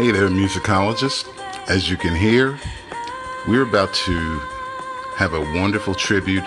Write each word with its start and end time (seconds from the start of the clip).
Hey 0.00 0.12
there, 0.12 0.30
musicologists. 0.30 1.28
As 1.68 1.90
you 1.90 1.98
can 1.98 2.14
hear, 2.14 2.58
we're 3.46 3.64
about 3.64 3.92
to 4.06 4.38
have 5.16 5.34
a 5.34 5.40
wonderful 5.60 5.94
tribute 5.94 6.42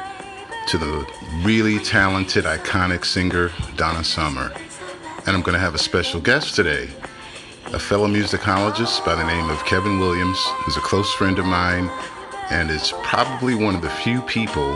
to 0.70 0.80
the 0.80 1.08
really 1.44 1.78
talented, 1.78 2.46
iconic 2.46 3.06
singer 3.06 3.52
Donna 3.76 4.04
Summer. 4.04 4.52
And 5.28 5.38
I'm 5.38 5.44
going 5.44 5.54
to 5.54 5.60
have 5.60 5.76
a 5.76 5.78
special 5.78 6.20
guest 6.20 6.56
today, 6.56 6.90
a 7.66 7.78
fellow 7.78 8.08
musicologist 8.08 9.06
by 9.06 9.14
the 9.14 9.24
name 9.24 9.52
of 9.52 9.64
Kevin 9.66 10.00
Williams, 10.00 10.44
who's 10.66 10.78
a 10.78 10.82
close 10.82 11.14
friend 11.14 11.38
of 11.38 11.46
mine 11.46 11.92
and 12.50 12.72
is 12.72 12.92
probably 13.04 13.54
one 13.54 13.76
of 13.76 13.84
the 13.84 13.90
few 13.92 14.24
people 14.24 14.72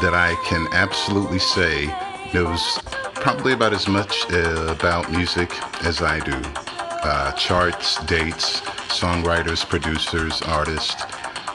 that 0.00 0.14
I 0.14 0.34
can 0.46 0.66
absolutely 0.72 1.40
say 1.40 1.94
knows 2.32 2.80
probably 3.16 3.52
about 3.52 3.74
as 3.74 3.86
much 3.86 4.24
uh, 4.32 4.68
about 4.70 5.12
music 5.12 5.52
as 5.84 6.00
I 6.00 6.20
do. 6.20 6.77
Uh, 7.02 7.32
charts, 7.32 8.04
dates, 8.04 8.60
songwriters, 8.88 9.66
producers, 9.66 10.42
artists. 10.42 11.02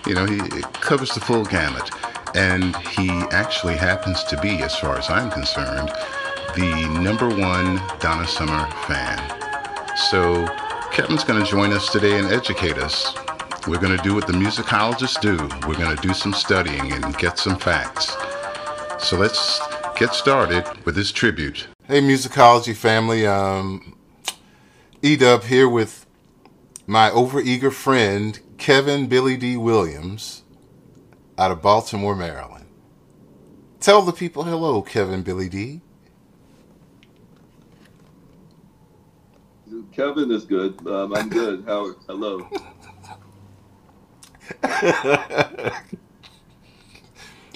You 0.08 0.16
know, 0.16 0.26
he 0.26 0.40
covers 0.74 1.12
the 1.12 1.20
full 1.20 1.46
gamut. 1.46 1.90
And 2.36 2.76
he 2.78 3.10
actually 3.32 3.76
happens 3.76 4.24
to 4.24 4.42
be, 4.42 4.64
as 4.64 4.76
far 4.76 4.98
as 4.98 5.10
I'm 5.10 5.30
concerned, 5.30 5.92
the 6.56 7.00
number 7.00 7.30
one 7.30 7.82
Donna 8.00 8.28
Summer 8.28 8.68
fan. 8.88 9.20
So 10.10 10.48
Kevin's 10.92 11.24
going 11.24 11.44
to 11.44 11.50
join 11.50 11.72
us 11.74 11.92
today 11.92 12.18
and 12.18 12.32
educate 12.32 12.78
us. 12.78 13.16
We're 13.68 13.80
going 13.80 13.96
to 13.96 14.04
do 14.04 14.16
what 14.16 14.28
the 14.28 14.34
musicologists 14.34 15.22
do. 15.22 15.38
We're 15.68 15.78
going 15.78 15.96
to 15.96 16.02
do 16.02 16.14
some 16.14 16.34
studying 16.34 16.92
and 16.92 17.18
get 17.18 17.38
some 17.38 17.58
facts. 17.58 18.16
So 19.00 19.18
let's 19.18 19.62
get 19.96 20.14
started 20.14 20.66
with 20.86 20.96
this 20.96 21.12
tribute. 21.12 21.68
Hey, 21.86 22.02
musicology 22.02 22.76
family. 22.76 23.28
Um, 23.28 23.96
Edub 25.04 25.44
here 25.44 25.68
with 25.68 26.06
my 26.88 27.10
overeager 27.10 27.74
friend 27.74 28.40
Kevin 28.58 29.08
Billy 29.08 29.36
D. 29.36 29.58
Williams 29.58 30.44
out 31.38 31.52
of 31.52 31.62
Baltimore, 31.62 32.16
Maryland. 32.16 32.68
Tell 33.82 34.02
the 34.02 34.14
people 34.14 34.46
hello, 34.46 34.82
Kevin 34.82 35.22
Billy 35.22 35.50
D. 35.50 35.82
Kevin 39.92 40.32
is 40.32 40.46
good. 40.46 40.80
Um, 40.88 41.14
I'm 41.14 41.28
good. 41.28 41.66
Howard, 41.66 41.98
hello. 42.08 42.48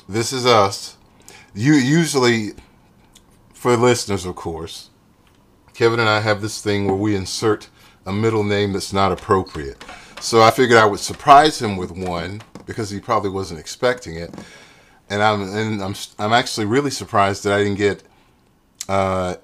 this 0.10 0.34
is 0.34 0.46
us. 0.46 0.98
You 1.56 1.76
usually, 1.76 2.52
for 3.54 3.78
listeners, 3.78 4.26
of 4.26 4.36
course, 4.36 4.90
Kevin 5.78 6.00
and 6.00 6.10
I 6.10 6.22
have 6.22 6.42
this 6.42 6.60
thing 6.60 6.88
where 6.88 6.96
we 6.96 7.16
insert 7.16 7.70
a 8.08 8.12
middle 8.12 8.44
name 8.44 8.74
that's 8.74 8.94
not 8.94 9.12
appropriate. 9.12 9.86
So 10.20 10.42
I 10.42 10.50
figured 10.50 10.80
I 10.80 10.86
would 10.86 11.00
surprise 11.00 11.62
him 11.62 11.78
with 11.78 11.92
one 11.92 12.42
because 12.66 12.90
he 12.90 13.00
probably 13.00 13.30
wasn't 13.30 13.60
expecting 13.60 14.16
it. 14.16 14.34
And 15.08 15.22
I'm 15.22 15.44
and 15.44 15.84
I'm 15.84 15.94
I'm 16.18 16.34
actually 16.34 16.66
really 16.66 16.90
surprised 16.90 17.44
that 17.44 17.54
I 17.54 17.60
didn't 17.60 17.78
get 17.78 18.02
uh, 18.90 19.36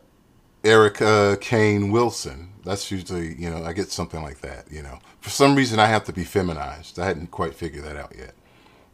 Erica 0.64 1.38
Kane 1.40 1.92
Wilson. 1.92 2.50
That's 2.66 2.90
usually 2.90 3.36
you 3.36 3.52
know 3.52 3.64
I 3.64 3.74
get 3.74 3.92
something 3.92 4.24
like 4.24 4.42
that. 4.42 4.66
You 4.72 4.82
know, 4.82 4.98
for 5.22 5.30
some 5.30 5.54
reason 5.54 5.80
I 5.80 5.86
have 5.86 6.04
to 6.06 6.14
be 6.14 6.24
feminized. 6.24 6.98
I 6.98 7.06
hadn't 7.06 7.30
quite 7.30 7.54
figured 7.54 7.84
that 7.84 7.96
out 7.96 8.16
yet. 8.18 8.34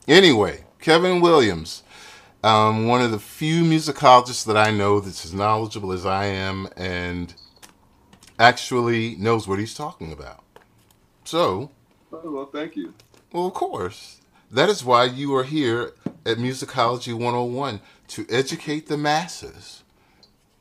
Anyway, 0.10 0.66
Kevin 0.82 1.22
Williams, 1.22 1.84
um, 2.44 2.88
one 2.88 3.02
of 3.02 3.12
the 3.12 3.20
few 3.20 3.64
musicologists 3.64 4.46
that 4.46 4.58
I 4.58 4.72
know 4.72 5.00
that's 5.00 5.26
as 5.26 5.34
knowledgeable 5.34 5.92
as 5.92 6.06
I 6.06 6.26
am 6.26 6.70
and 6.78 7.34
actually 8.38 9.16
knows 9.16 9.48
what 9.48 9.60
he's 9.60 9.74
talking 9.74 10.12
about. 10.12 10.44
So, 11.26 11.72
oh, 12.12 12.32
well, 12.32 12.46
thank 12.46 12.76
you. 12.76 12.94
Well, 13.32 13.48
of 13.48 13.54
course. 13.54 14.22
That 14.52 14.70
is 14.70 14.84
why 14.84 15.04
you 15.04 15.36
are 15.36 15.44
here 15.44 15.94
at 16.26 16.38
Musicology 16.38 17.14
101 17.14 17.82
to 18.08 18.26
educate 18.30 18.88
the 18.88 18.98
masses. 18.98 19.84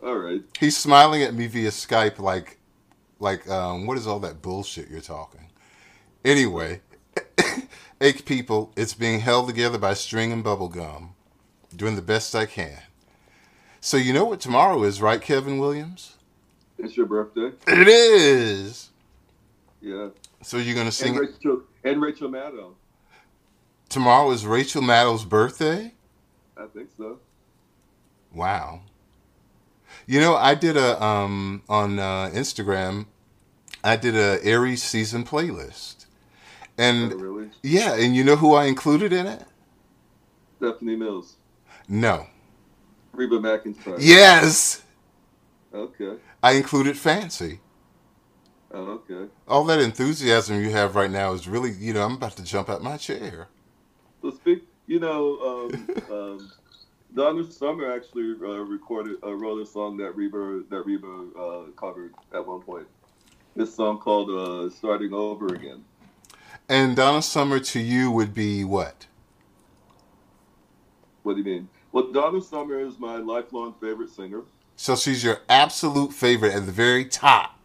All 0.03 0.17
right. 0.17 0.43
He's 0.61 0.77
smiling 0.77 1.23
at 1.23 1.35
me 1.35 1.47
via 1.47 1.71
Skype 1.71 2.19
like 2.19 2.59
like 3.21 3.49
um, 3.49 3.87
what 3.87 3.99
is 3.99 4.07
all 4.07 4.21
that 4.21 4.43
bullshit 4.43 4.89
you're 4.89 5.01
talking? 5.01 5.51
Anyway, 6.25 6.83
ache 8.01 8.25
people, 8.25 8.73
it's 8.77 8.95
being 8.95 9.21
held 9.21 9.49
together 9.49 9.79
by 9.79 9.95
string 9.95 10.33
and 10.33 10.45
bubble 10.45 10.69
gum. 10.69 11.15
Doing 11.75 11.97
the 11.97 12.03
best 12.03 12.35
I 12.35 12.47
can. 12.47 12.79
So 13.81 13.97
you 13.97 14.13
know 14.13 14.25
what 14.25 14.41
tomorrow 14.41 14.83
is, 14.83 15.01
right, 15.01 15.21
Kevin 15.21 15.59
Williams? 15.59 16.17
It's 16.79 16.97
your 16.97 17.07
birthday. 17.07 17.53
It 17.67 17.89
is. 17.89 18.91
Yeah. 19.81 20.09
So 20.43 20.57
you're 20.57 20.75
gonna 20.75 20.93
sing 20.93 21.17
and 21.17 21.21
Rachel, 21.21 21.63
and 21.85 22.03
Rachel 22.03 22.29
Maddow. 22.29 22.75
Tomorrow 23.89 24.31
is 24.31 24.47
Rachel 24.47 24.83
Maddow's 24.83 25.25
birthday? 25.25 25.95
I 26.57 26.67
think 26.67 26.91
so. 26.97 27.19
Wow. 28.33 28.83
You 30.07 30.21
know, 30.21 30.37
I 30.37 30.55
did 30.55 30.77
a 30.77 31.03
um 31.03 31.63
on 31.69 31.99
uh, 31.99 32.31
Instagram. 32.33 33.07
I 33.83 33.97
did 33.97 34.17
a 34.17 34.45
Aries 34.45 34.83
season 34.83 35.25
playlist, 35.25 36.07
and 36.77 37.13
oh, 37.13 37.17
really? 37.17 37.51
yeah, 37.63 37.95
and 37.95 38.15
you 38.17 38.25
know 38.25 38.37
who 38.37 38.55
I 38.55 38.65
included 38.65 39.13
in 39.13 39.27
it? 39.27 39.45
Stephanie 40.57 40.97
Mills. 40.97 41.37
No. 41.89 42.27
Reba 43.13 43.39
McEntire. 43.39 43.97
Yes. 43.99 44.83
Okay. 45.73 46.17
I 46.43 46.53
included 46.53 46.97
Fancy. 46.97 47.61
Oh, 48.71 49.01
okay. 49.09 49.31
All 49.47 49.65
that 49.65 49.81
enthusiasm 49.81 50.63
you 50.63 50.71
have 50.71 50.95
right 50.95 51.11
now 51.11 51.33
is 51.33 51.49
really, 51.49 51.73
you 51.73 51.95
know, 51.95 52.05
I'm 52.05 52.15
about 52.15 52.37
to 52.37 52.45
jump 52.45 52.69
out 52.69 52.79
of 52.79 52.83
my 52.83 52.99
chair. 52.99 53.49
So 54.21 54.31
speak, 54.31 54.65
you 54.87 55.01
know, 55.01 55.71
um, 55.73 55.89
um, 56.13 56.53
Donna 57.15 57.51
Summer 57.51 57.91
actually 57.91 58.35
uh, 58.43 58.61
recorded, 58.61 59.17
uh, 59.25 59.33
wrote 59.35 59.63
a 59.63 59.67
song 59.67 59.97
that 59.97 60.15
Reba 60.15 60.63
that 60.69 60.83
Reba 60.85 61.27
uh, 61.39 61.63
covered 61.77 62.15
at 62.35 62.47
one 62.47 62.61
point. 62.61 62.87
This 63.57 63.75
song 63.75 63.99
called 63.99 64.31
uh, 64.31 64.69
"Starting 64.75 65.15
Over 65.15 65.47
Again." 65.55 65.85
And 66.69 66.95
Donna 66.95 67.23
Summer 67.23 67.59
to 67.61 67.81
you 67.81 68.11
would 68.11 68.35
be 68.35 68.63
what? 68.65 69.07
What 71.23 71.33
do 71.35 71.39
you 71.39 71.45
mean? 71.45 71.69
Well, 71.93 72.13
Donna 72.13 72.41
Summer 72.41 72.81
is 72.81 72.99
my 72.99 73.17
lifelong 73.17 73.75
favorite 73.81 74.11
singer. 74.11 74.43
So 74.77 74.95
she's 74.95 75.25
your 75.25 75.39
absolute 75.49 76.13
favorite 76.13 76.55
at 76.55 76.67
the 76.67 76.73
very 76.73 77.05
top. 77.05 77.59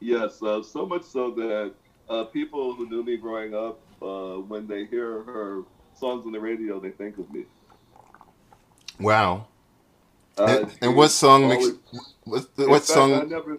Yes, 0.00 0.42
uh, 0.42 0.62
so 0.62 0.84
much 0.86 1.04
so 1.04 1.30
that 1.32 1.72
uh, 2.08 2.24
people 2.24 2.74
who 2.74 2.88
knew 2.88 3.02
me 3.02 3.16
growing 3.16 3.54
up, 3.54 3.80
uh, 4.02 4.36
when 4.40 4.66
they 4.66 4.84
hear 4.86 5.22
her 5.22 5.62
songs 5.94 6.26
on 6.26 6.32
the 6.32 6.40
radio, 6.40 6.80
they 6.80 6.90
think 6.90 7.18
of 7.18 7.32
me. 7.32 7.44
Wow. 8.98 9.46
and, 10.36 10.72
and 10.80 10.96
what 10.96 11.10
song 11.10 11.44
always, 11.44 11.68
makes 11.68 12.10
what, 12.24 12.46
what 12.56 12.82
fact, 12.82 12.86
song? 12.86 13.12
I 13.14 13.24
never, 13.24 13.58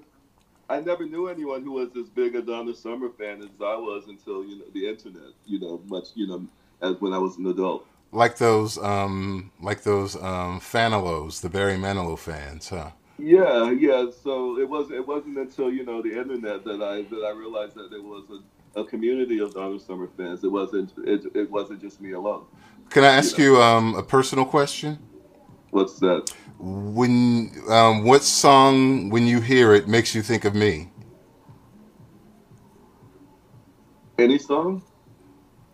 I 0.69 0.79
never 0.81 1.05
knew 1.05 1.29
anyone 1.29 1.63
who 1.63 1.71
was 1.71 1.95
as 1.95 2.09
big 2.09 2.35
a 2.35 2.41
Donna 2.41 2.75
Summer 2.75 3.09
fan 3.09 3.41
as 3.41 3.49
I 3.61 3.75
was 3.75 4.05
until 4.07 4.43
you 4.43 4.59
know 4.59 4.65
the 4.73 4.87
internet. 4.87 5.31
You 5.45 5.59
know, 5.59 5.81
much 5.87 6.09
you 6.15 6.27
know, 6.27 6.45
as 6.81 6.99
when 6.99 7.13
I 7.13 7.17
was 7.17 7.37
an 7.37 7.47
adult 7.47 7.87
like 8.15 8.37
those 8.37 8.77
um 8.77 9.51
like 9.61 9.83
those 9.83 10.15
um 10.15 10.59
Fanilows, 10.59 11.41
the 11.41 11.49
Barry 11.49 11.75
Manilow 11.75 12.17
fans, 12.17 12.69
huh? 12.69 12.91
Yeah, 13.19 13.71
yeah. 13.71 14.09
So 14.23 14.59
it 14.59 14.67
was 14.67 14.91
it 14.91 15.05
wasn't 15.05 15.37
until 15.37 15.71
you 15.71 15.85
know 15.85 16.01
the 16.01 16.17
internet 16.17 16.63
that 16.65 16.81
I 16.81 17.03
that 17.03 17.23
I 17.25 17.31
realized 17.31 17.75
that 17.75 17.89
there 17.91 18.01
was 18.01 18.25
a, 18.75 18.81
a 18.81 18.85
community 18.85 19.39
of 19.39 19.53
Donna 19.53 19.79
Summer 19.79 20.09
fans. 20.17 20.43
It 20.43 20.51
wasn't 20.51 20.93
it, 21.05 21.25
it 21.35 21.51
wasn't 21.51 21.81
just 21.81 22.01
me 22.01 22.13
alone. 22.13 22.45
Can 22.89 23.03
I 23.03 23.07
ask 23.07 23.37
you, 23.37 23.53
know? 23.53 23.57
you 23.57 23.61
um 23.61 23.95
a 23.95 24.03
personal 24.03 24.45
question? 24.45 24.97
What's 25.71 25.99
that? 25.99 26.31
When 26.59 27.51
um 27.69 28.05
what 28.05 28.23
song 28.23 29.09
when 29.09 29.27
you 29.27 29.41
hear 29.41 29.73
it 29.73 29.87
makes 29.87 30.15
you 30.15 30.21
think 30.21 30.45
of 30.45 30.55
me? 30.55 30.89
Any 34.17 34.37
song? 34.37 34.81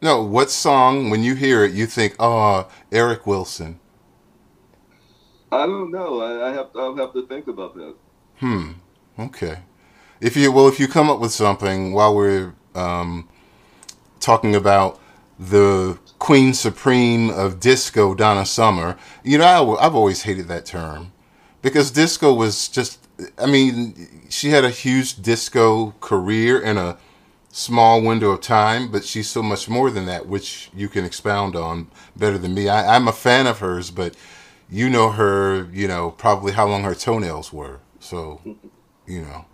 No, 0.02 0.24
what 0.24 0.50
song 0.50 1.12
when 1.12 1.22
you 1.24 1.36
hear 1.36 1.64
it 1.64 1.74
you 1.74 1.86
think, 1.86 2.16
"Oh, 2.20 2.68
Eric 2.92 3.28
Wilson"? 3.28 3.80
I 5.52 5.68
don't 5.68 5.92
know. 5.92 6.22
I, 6.22 6.50
I 6.50 6.54
have 6.54 6.74
to, 6.74 6.80
I'll 6.80 6.96
have 6.96 7.14
to 7.14 7.28
think 7.28 7.48
about 7.48 7.76
that. 7.76 7.96
Hmm. 8.38 8.72
Okay. 9.20 9.60
If 10.20 10.36
you 10.36 10.52
well, 10.52 10.68
if 10.68 10.80
you 10.80 10.88
come 10.88 11.10
up 11.10 11.20
with 11.20 11.32
something 11.32 11.94
while 11.94 12.16
we're 12.16 12.54
um, 12.74 13.30
talking 14.20 14.56
about 14.56 15.00
the 15.38 16.00
Queen 16.18 16.54
Supreme 16.54 17.30
of 17.30 17.60
disco, 17.60 18.16
Donna 18.16 18.46
Summer, 18.46 18.98
you 19.24 19.38
know, 19.38 19.46
I, 19.46 19.86
I've 19.86 19.96
always 19.96 20.24
hated 20.24 20.48
that 20.48 20.66
term 20.66 21.12
because 21.62 21.92
disco 21.92 22.34
was 22.34 22.68
just. 22.68 22.98
I 23.38 23.46
mean, 23.46 24.26
she 24.30 24.50
had 24.50 24.66
a 24.66 24.72
huge 24.72 25.22
disco 25.22 25.92
career 26.00 26.60
and 26.60 26.80
a 26.80 26.98
small 27.52 28.02
window 28.02 28.32
of 28.32 28.42
time, 28.42 28.90
but 28.92 29.04
she's 29.04 29.30
so 29.30 29.44
much 29.44 29.68
more 29.68 29.92
than 29.92 30.06
that, 30.06 30.28
which 30.28 30.70
you 30.74 30.88
can 30.88 31.06
expound 31.06 31.56
on 31.56 31.90
better 32.16 32.38
than 32.38 32.54
me. 32.54 32.70
I, 32.70 32.96
am 32.96 33.08
a 33.08 33.14
fan 33.14 33.48
of 33.48 33.60
hers, 33.60 33.92
but 33.92 34.16
you 34.70 34.90
know 34.90 35.12
her, 35.12 35.70
you 35.72 35.88
know, 35.88 36.12
probably 36.12 36.54
how 36.54 36.68
long 36.68 36.84
her 36.84 36.96
toenails 36.96 37.52
were. 37.52 37.80
So, 38.00 38.42
you 39.06 39.22
know. 39.22 39.46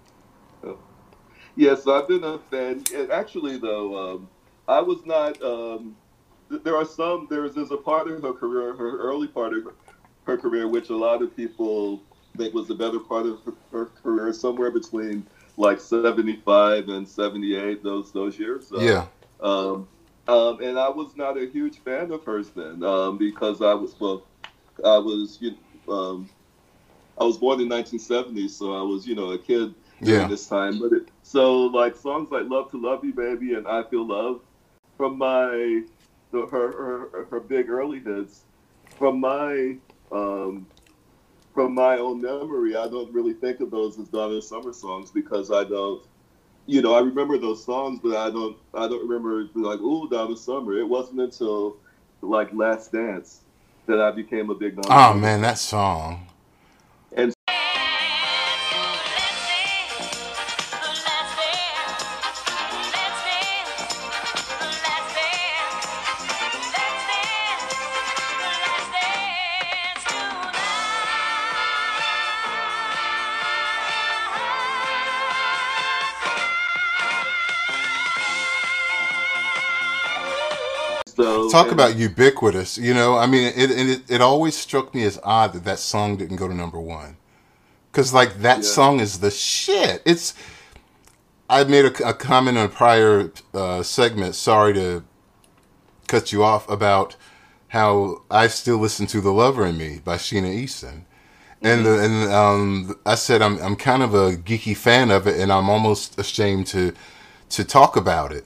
Yes, 1.55 1.87
I've 1.87 2.07
been 2.07 2.23
a 2.23 2.37
fan. 2.51 2.83
Actually, 3.11 3.57
though, 3.57 4.15
um, 4.15 4.29
I 4.67 4.79
was 4.79 5.03
not. 5.05 5.41
Um, 5.41 5.95
there 6.49 6.75
are 6.75 6.85
some. 6.85 7.27
There's 7.31 7.55
there's 7.55 7.71
a 7.71 7.77
part 7.77 8.07
of 8.07 8.21
her 8.21 8.33
career, 8.33 8.75
her 8.75 8.99
early 8.99 9.27
part 9.27 9.53
of 9.53 9.63
her, 9.63 9.73
her 10.25 10.37
career, 10.37 10.67
which 10.67 10.89
a 10.89 10.95
lot 10.95 11.23
of 11.23 11.35
people 11.35 12.03
think 12.37 12.53
was 12.53 12.67
the 12.67 12.75
better 12.75 12.99
part 12.99 13.25
of 13.25 13.43
her, 13.43 13.53
her 13.71 13.85
career, 13.87 14.31
somewhere 14.33 14.69
between 14.69 15.25
like 15.57 15.79
75 15.81 16.79
and 16.89 17.07
78. 17.07 17.75
Those 17.75 18.05
those 18.05 18.37
years. 18.39 18.71
Uh, 18.71 18.83
yeah. 18.83 19.05
Um, 19.39 19.87
um, 20.27 20.61
and 20.61 20.77
I 20.79 20.89
was 20.89 21.15
not 21.15 21.37
a 21.37 21.47
huge 21.47 21.79
fan 21.79 22.11
of 22.11 22.23
hers 22.25 22.51
then 22.51 22.83
um, 22.83 23.17
because 23.17 23.61
I 23.61 23.73
was 23.73 23.95
well, 23.99 24.23
I 24.83 24.97
was 24.97 25.39
you 25.41 25.55
um, 25.91 26.29
I 27.17 27.23
was 27.23 27.37
born 27.37 27.61
in 27.61 27.69
1970, 27.69 28.47
so 28.47 28.73
I 28.73 28.81
was 28.81 29.07
you 29.07 29.15
know 29.15 29.31
a 29.31 29.37
kid 29.37 29.75
during 30.03 30.27
Yeah. 30.27 30.29
this 30.29 30.47
time. 30.47 30.79
But 30.79 30.93
it, 30.93 31.03
so 31.21 31.63
like 31.65 31.95
songs 31.95 32.31
like 32.31 32.49
"Love 32.49 32.71
to 32.71 32.81
Love 32.81 33.03
You, 33.03 33.13
Baby" 33.13 33.53
and 33.53 33.67
"I 33.67 33.83
Feel 33.83 34.07
Love" 34.07 34.41
from 34.97 35.17
my 35.17 35.83
the, 36.31 36.45
her, 36.51 36.71
her 37.11 37.25
her 37.29 37.39
big 37.39 37.69
early 37.69 37.99
hits 37.99 38.45
from 38.97 39.19
my 39.19 39.77
um, 40.11 40.67
from 41.57 41.73
my 41.73 41.97
own 41.97 42.21
memory, 42.21 42.75
I 42.75 42.87
don't 42.87 43.11
really 43.11 43.33
think 43.33 43.61
of 43.61 43.71
those 43.71 43.97
as 43.97 44.09
Donna 44.09 44.39
Summer 44.43 44.71
songs 44.71 45.09
because 45.09 45.49
I 45.49 45.63
don't 45.63 46.05
you 46.67 46.83
know, 46.83 46.93
I 46.93 46.99
remember 46.99 47.39
those 47.39 47.65
songs, 47.65 47.99
but 48.03 48.15
I 48.15 48.29
don't, 48.29 48.57
I 48.75 48.87
don't 48.87 49.07
remember 49.07 49.49
like, 49.55 49.79
ooh, 49.79 50.07
Donna 50.07 50.37
Summer. 50.37 50.77
It 50.77 50.87
wasn't 50.87 51.19
until 51.19 51.77
like 52.21 52.53
Last 52.53 52.91
Dance 52.91 53.39
that 53.87 53.99
I 53.99 54.11
became 54.11 54.51
a 54.51 54.53
big 54.53 54.75
Donna. 54.75 54.87
Oh 54.91 55.13
Summer 55.13 55.19
man, 55.19 55.41
that 55.41 55.57
song. 55.57 56.27
Talk 81.63 81.71
about 81.71 81.95
ubiquitous. 81.95 82.77
You 82.77 82.93
know, 82.93 83.17
I 83.17 83.25
mean, 83.25 83.51
it, 83.55 83.71
it 83.71 84.01
it 84.09 84.21
always 84.21 84.55
struck 84.55 84.93
me 84.93 85.03
as 85.03 85.19
odd 85.23 85.53
that 85.53 85.63
that 85.65 85.79
song 85.79 86.17
didn't 86.17 86.37
go 86.37 86.47
to 86.47 86.53
number 86.53 86.79
one, 86.79 87.17
because 87.91 88.13
like 88.13 88.41
that 88.41 88.57
Yeah. 88.57 88.63
song 88.63 88.99
is 88.99 89.19
the 89.19 89.31
shit. 89.31 90.01
It's. 90.05 90.33
I 91.49 91.63
made 91.63 91.85
a, 91.85 92.09
a 92.09 92.13
comment 92.13 92.57
in 92.57 92.65
a 92.65 92.69
prior 92.69 93.31
uh, 93.53 93.81
segment. 93.81 94.35
Sorry 94.35 94.73
to 94.73 95.03
cut 96.07 96.31
you 96.31 96.43
off 96.43 96.69
about 96.69 97.15
how 97.69 98.21
I 98.29 98.47
still 98.47 98.77
listen 98.77 99.07
to 99.07 99.21
"The 99.21 99.31
Lover 99.31 99.65
in 99.65 99.77
Me" 99.77 100.01
by 100.03 100.17
Sheena 100.17 100.53
Easton, 100.53 101.05
and 101.61 101.85
the, 101.85 101.99
and 102.03 102.31
um, 102.31 102.99
I 103.05 103.15
said 103.15 103.41
I'm 103.41 103.57
I'm 103.61 103.75
kind 103.75 104.03
of 104.03 104.13
a 104.13 104.35
geeky 104.35 104.75
fan 104.75 105.09
of 105.09 105.25
it, 105.25 105.39
and 105.39 105.51
I'm 105.51 105.69
almost 105.69 106.19
ashamed 106.19 106.67
to 106.67 106.93
to 107.49 107.63
talk 107.63 107.95
about 107.95 108.31
it 108.31 108.45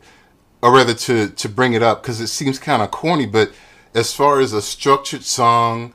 or 0.62 0.72
rather 0.72 0.94
to 0.94 1.30
to 1.30 1.50
bring 1.50 1.74
it 1.74 1.84
up 1.84 2.02
because 2.02 2.20
it 2.22 2.28
seems 2.28 2.60
kind 2.60 2.82
of 2.82 2.92
corny. 2.92 3.26
But 3.26 3.52
as 3.94 4.14
far 4.14 4.40
as 4.40 4.54
a 4.54 4.62
structured 4.62 5.24
song, 5.24 5.94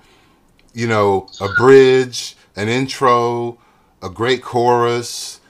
you 0.74 0.86
know, 0.86 1.28
a 1.40 1.48
bridge, 1.56 2.36
an 2.56 2.68
intro, 2.68 3.58
a 4.02 4.10
great 4.10 4.42
chorus, 4.42 5.40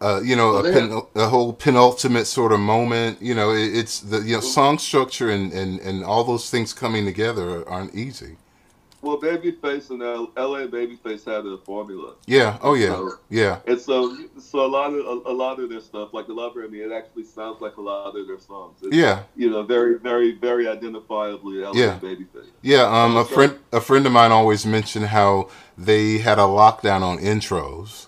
uh, 0.00 0.20
you 0.24 0.34
know, 0.34 0.56
a, 0.56 0.62
pen, 0.62 1.02
a 1.14 1.28
whole 1.28 1.52
penultimate 1.52 2.26
sort 2.26 2.52
of 2.52 2.60
moment. 2.60 3.20
You 3.20 3.34
know, 3.34 3.50
it, 3.50 3.76
it's 3.76 4.00
the 4.00 4.20
you 4.20 4.36
know 4.36 4.40
song 4.40 4.78
structure 4.78 5.30
and, 5.30 5.52
and 5.52 5.78
and 5.80 6.04
all 6.04 6.24
those 6.24 6.50
things 6.50 6.72
coming 6.72 7.04
together 7.04 7.68
aren't 7.68 7.94
easy. 7.94 8.36
Well, 9.02 9.18
Babyface 9.18 9.90
and 9.90 10.02
L- 10.02 10.30
L.A. 10.36 10.68
Babyface 10.68 11.24
had 11.24 11.46
a 11.46 11.56
formula, 11.58 12.14
Yeah. 12.26 12.58
Oh 12.62 12.74
yeah. 12.74 12.88
So- 12.94 13.12
Yeah. 13.30 13.58
and 13.66 13.80
so 13.80 14.16
so 14.38 14.64
a 14.64 14.66
lot 14.68 14.92
of 14.92 15.04
a, 15.06 15.30
a 15.30 15.34
lot 15.34 15.58
of 15.58 15.70
their 15.70 15.80
stuff, 15.80 16.12
like 16.12 16.26
the 16.26 16.34
Lover 16.34 16.64
in 16.64 16.70
Me, 16.72 16.80
it 16.80 16.92
actually 16.92 17.24
sounds 17.24 17.60
like 17.60 17.76
a 17.76 17.80
lot 17.80 18.14
of 18.16 18.26
their 18.26 18.38
songs. 18.38 18.76
It's, 18.82 18.94
Yeah. 18.94 19.20
you 19.36 19.48
know, 19.50 19.62
very 19.62 19.98
very 19.98 20.32
very 20.32 20.64
identifiably 20.66 21.64
L.A. 21.64 21.76
Yeah. 21.76 21.98
Babyface. 22.00 22.46
Yeah, 22.62 22.82
um, 22.84 23.16
a 23.16 23.24
So- 23.24 23.34
friend 23.34 23.58
a 23.72 23.80
friend 23.80 24.06
of 24.06 24.12
mine 24.12 24.32
always 24.32 24.66
mentioned 24.66 25.06
how 25.06 25.48
they 25.78 26.18
had 26.18 26.38
a 26.38 26.42
lockdown 26.42 27.02
on 27.02 27.18
intros. 27.18 28.06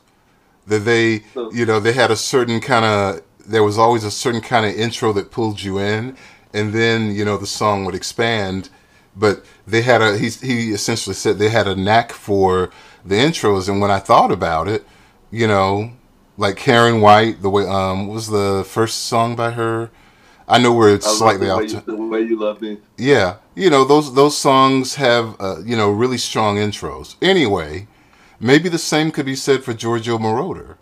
That 0.66 0.84
they, 0.84 1.24
So- 1.34 1.50
you 1.52 1.66
know, 1.66 1.80
they 1.80 1.92
had 1.92 2.10
a 2.10 2.16
certain 2.16 2.60
kind 2.60 2.84
of. 2.84 3.22
There 3.44 3.64
was 3.64 3.76
always 3.78 4.04
a 4.04 4.10
certain 4.10 4.40
kind 4.40 4.64
of 4.64 4.72
intro 4.74 5.12
that 5.14 5.32
pulled 5.32 5.60
you 5.62 5.78
in, 5.78 6.16
and 6.54 6.72
then 6.72 7.12
you 7.12 7.24
know 7.24 7.36
the 7.36 7.46
song 7.46 7.84
would 7.84 7.94
expand. 7.94 8.68
But 9.14 9.44
they 9.66 9.82
had 9.82 10.00
a. 10.00 10.16
He 10.16 10.30
he 10.30 10.70
essentially 10.70 11.14
said 11.14 11.38
they 11.38 11.50
had 11.50 11.68
a 11.68 11.76
knack 11.76 12.12
for 12.12 12.70
the 13.04 13.16
intros, 13.16 13.68
and 13.68 13.80
when 13.80 13.90
I 13.90 13.98
thought 13.98 14.32
about 14.32 14.68
it, 14.68 14.86
you 15.30 15.46
know, 15.46 15.92
like 16.38 16.56
Karyn 16.56 17.00
White, 17.00 17.42
the 17.42 17.50
way 17.50 17.66
um 17.66 18.06
what 18.06 18.14
was 18.14 18.28
the 18.28 18.64
first 18.66 19.04
song 19.06 19.36
by 19.36 19.50
her. 19.52 19.90
I 20.48 20.58
know 20.58 20.72
where 20.72 20.92
it's 20.94 21.06
slightly 21.18 21.46
the 21.46 21.56
way, 21.56 21.64
off. 21.64 21.70
you, 21.72 21.80
to- 21.80 21.86
the 21.86 21.96
way 21.96 22.20
you 22.22 22.38
love 22.38 22.60
me. 22.60 22.78
yeah, 22.98 23.36
you 23.54 23.70
know 23.70 23.84
those 23.84 24.14
those 24.14 24.36
songs 24.36 24.96
have 24.96 25.36
uh, 25.40 25.60
you 25.64 25.76
know 25.76 25.90
really 25.90 26.18
strong 26.18 26.56
intros. 26.56 27.16
Anyway, 27.22 27.88
maybe 28.40 28.68
the 28.68 28.78
same 28.78 29.10
could 29.10 29.26
be 29.26 29.36
said 29.36 29.62
for 29.62 29.72
Giorgio 29.74 30.18
Moroder. 30.18 30.76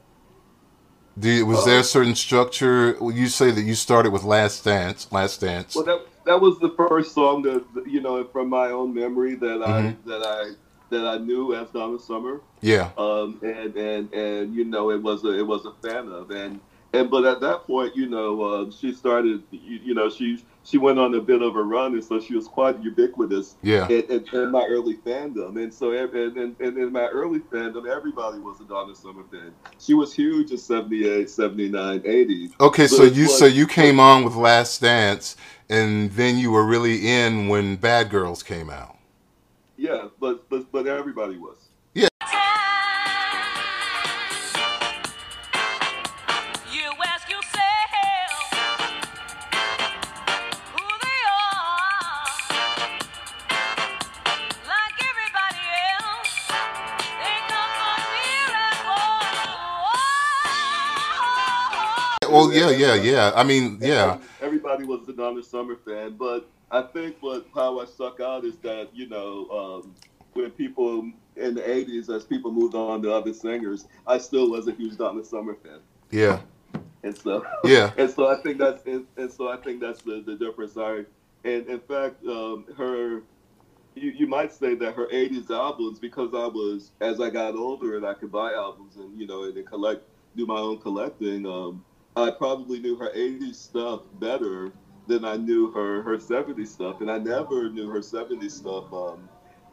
Do 1.18 1.44
was 1.44 1.64
there 1.64 1.80
a 1.80 1.84
certain 1.84 2.14
structure? 2.14 2.96
You 3.00 3.28
say 3.28 3.50
that 3.50 3.62
you 3.62 3.74
started 3.74 4.12
with 4.12 4.22
Last 4.24 4.64
Dance. 4.64 5.10
Last 5.12 5.40
Dance. 5.40 5.74
Well, 5.74 5.84
that 5.84 6.00
that 6.26 6.40
was 6.40 6.58
the 6.58 6.70
first 6.70 7.14
song 7.14 7.42
that 7.42 7.64
you 7.86 8.00
know 8.00 8.24
from 8.24 8.48
my 8.48 8.70
own 8.70 8.94
memory 8.94 9.34
that 9.36 9.62
I 9.62 9.82
Mhm. 9.82 9.96
that 10.06 10.22
I 10.26 10.50
that 10.90 11.06
I 11.06 11.18
knew 11.18 11.54
as 11.54 11.68
Donna 11.70 11.98
Summer. 11.98 12.40
yeah, 12.60 12.90
um, 12.98 13.38
and 13.42 13.74
and 13.76 14.12
and 14.12 14.54
you 14.54 14.64
know 14.64 14.90
it 14.90 15.02
was 15.02 15.24
a 15.24 15.38
it 15.38 15.46
was 15.46 15.64
a 15.66 15.72
fan 15.86 16.08
of. 16.08 16.30
And 16.30 16.60
and 16.92 17.08
but 17.10 17.24
at 17.24 17.40
that 17.40 17.64
point 17.66 17.94
you 17.96 18.08
know 18.08 18.42
uh, 18.42 18.70
she 18.70 18.92
started 18.92 19.42
you, 19.52 19.78
you 19.84 19.94
know 19.94 20.10
she 20.10 20.42
she 20.64 20.76
went 20.76 20.98
on 20.98 21.14
a 21.14 21.20
bit 21.20 21.40
of 21.40 21.54
a 21.56 21.62
run 21.62 21.94
and 21.94 22.04
so 22.04 22.20
she 22.20 22.34
was 22.34 22.46
quite 22.48 22.78
ubiquitous 22.82 23.54
yeah, 23.62 23.88
in, 23.88 24.02
in, 24.10 24.24
in 24.34 24.50
my 24.50 24.64
early 24.66 24.94
fandom. 25.06 25.56
And 25.62 25.72
so 25.72 25.92
and, 25.92 26.12
and, 26.36 26.56
and 26.60 26.76
in 26.76 26.92
my 26.92 27.06
early 27.06 27.38
fandom 27.38 27.86
everybody 27.88 28.38
was 28.40 28.60
a 28.60 28.64
Donna 28.64 28.94
Summer 28.94 29.22
fan. 29.30 29.52
She 29.78 29.94
was 29.94 30.12
huge 30.12 30.50
in 30.50 30.58
78 30.58 31.30
79 31.30 32.02
80 32.04 32.50
Okay, 32.60 32.86
so 32.88 33.04
you 33.04 33.26
but- 33.26 33.30
so 33.32 33.46
you 33.46 33.66
came 33.66 33.98
on 34.00 34.24
with 34.24 34.34
Last 34.34 34.82
Dance, 34.82 35.36
and 35.70 36.10
then 36.12 36.36
you 36.36 36.50
were 36.50 36.66
really 36.66 37.08
in 37.08 37.48
when 37.48 37.76
Bad 37.76 38.10
Girls 38.10 38.42
came 38.42 38.68
out. 38.68 38.98
yeah 39.78 40.08
but 40.20 40.48
but 40.50 40.70
but 40.72 40.86
everybody 40.86 41.38
was 41.38 41.69
Well, 62.30 62.52
yeah, 62.52 62.70
yeah, 62.70 62.94
yeah. 62.94 63.32
I 63.34 63.44
mean, 63.44 63.78
yeah, 63.80 64.18
Everybody 64.40 64.84
was 64.84 65.08
a 65.08 65.12
Donna 65.12 65.42
Summer 65.42 65.76
fan, 65.76 66.16
but 66.16 66.48
I 66.70 66.82
think 66.82 67.16
what 67.20 67.46
how 67.54 67.80
I 67.80 67.84
stuck 67.84 68.20
out 68.20 68.44
is 68.44 68.56
that 68.58 68.88
you 68.94 69.08
know 69.08 69.82
um, 69.84 69.94
when 70.32 70.50
people 70.52 71.10
in 71.36 71.54
the 71.54 71.62
'80s, 71.62 72.14
as 72.14 72.24
people 72.24 72.52
moved 72.52 72.74
on 72.74 73.02
to 73.02 73.12
other 73.12 73.32
singers, 73.32 73.86
I 74.06 74.18
still 74.18 74.50
was 74.50 74.68
a 74.68 74.72
huge 74.72 74.96
Donna 74.96 75.24
Summer 75.24 75.54
fan, 75.54 75.80
yeah, 76.10 76.40
and 77.02 77.16
so 77.16 77.44
yeah, 77.64 77.92
and 77.98 78.10
so 78.10 78.28
I 78.28 78.40
think 78.42 78.58
that's 78.58 78.84
and, 78.86 79.06
and 79.16 79.32
so 79.32 79.48
I 79.48 79.56
think 79.56 79.80
that's 79.80 80.02
the, 80.02 80.22
the 80.24 80.36
difference. 80.36 80.76
I 80.76 81.04
and 81.44 81.66
in 81.66 81.80
fact, 81.80 82.24
um, 82.26 82.66
her 82.76 83.22
you, 83.94 84.10
you 84.12 84.26
might 84.26 84.52
say 84.52 84.74
that 84.76 84.94
her 84.94 85.06
'80s 85.08 85.50
albums, 85.50 85.98
because 85.98 86.30
I 86.34 86.46
was 86.46 86.92
as 87.00 87.20
I 87.20 87.30
got 87.30 87.54
older 87.54 87.96
and 87.96 88.06
I 88.06 88.14
could 88.14 88.30
buy 88.30 88.52
albums 88.52 88.96
and 88.96 89.18
you 89.18 89.26
know 89.26 89.44
and 89.44 89.66
collect 89.66 90.02
do 90.36 90.46
my 90.46 90.58
own 90.58 90.78
collecting. 90.78 91.46
Um, 91.46 91.84
I 92.16 92.30
probably 92.30 92.80
knew 92.80 92.96
her 92.96 93.10
'80s 93.14 93.56
stuff 93.62 94.02
better 94.14 94.72
than 95.06 95.24
I 95.24 95.36
knew 95.36 95.70
her 95.72 96.02
her 96.02 96.18
'70s 96.18 96.72
stuff, 96.72 97.00
and 97.00 97.10
I 97.10 97.18
never 97.18 97.70
knew 97.70 97.88
her 97.90 98.02
'70s 98.02 98.56
stuff 98.56 98.92
um, 98.92 99.28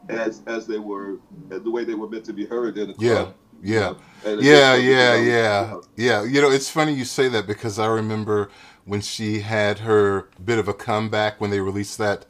as 0.08 0.42
as 0.46 0.66
they 0.66 0.78
were 0.78 1.18
the 1.50 1.70
way 1.70 1.84
they 1.84 1.94
were 1.94 2.08
meant 2.08 2.24
to 2.26 2.32
be 2.32 2.46
heard 2.46 2.78
in 2.78 2.90
a 2.90 2.94
Yeah, 2.96 3.28
club. 3.34 3.34
yeah. 3.62 3.94
Yeah, 4.38 4.76
yeah, 4.76 5.14
know, 5.14 5.16
yeah, 5.16 5.76
yeah. 5.96 6.22
You 6.24 6.40
know, 6.42 6.50
it's 6.50 6.70
funny 6.70 6.92
you 6.92 7.04
say 7.04 7.28
that 7.28 7.46
because 7.46 7.78
I 7.78 7.86
remember 7.86 8.50
when 8.84 9.00
she 9.00 9.40
had 9.40 9.80
her 9.80 10.28
bit 10.44 10.58
of 10.58 10.68
a 10.68 10.74
comeback 10.74 11.40
when 11.40 11.50
they 11.50 11.60
released 11.60 11.98
that 11.98 12.26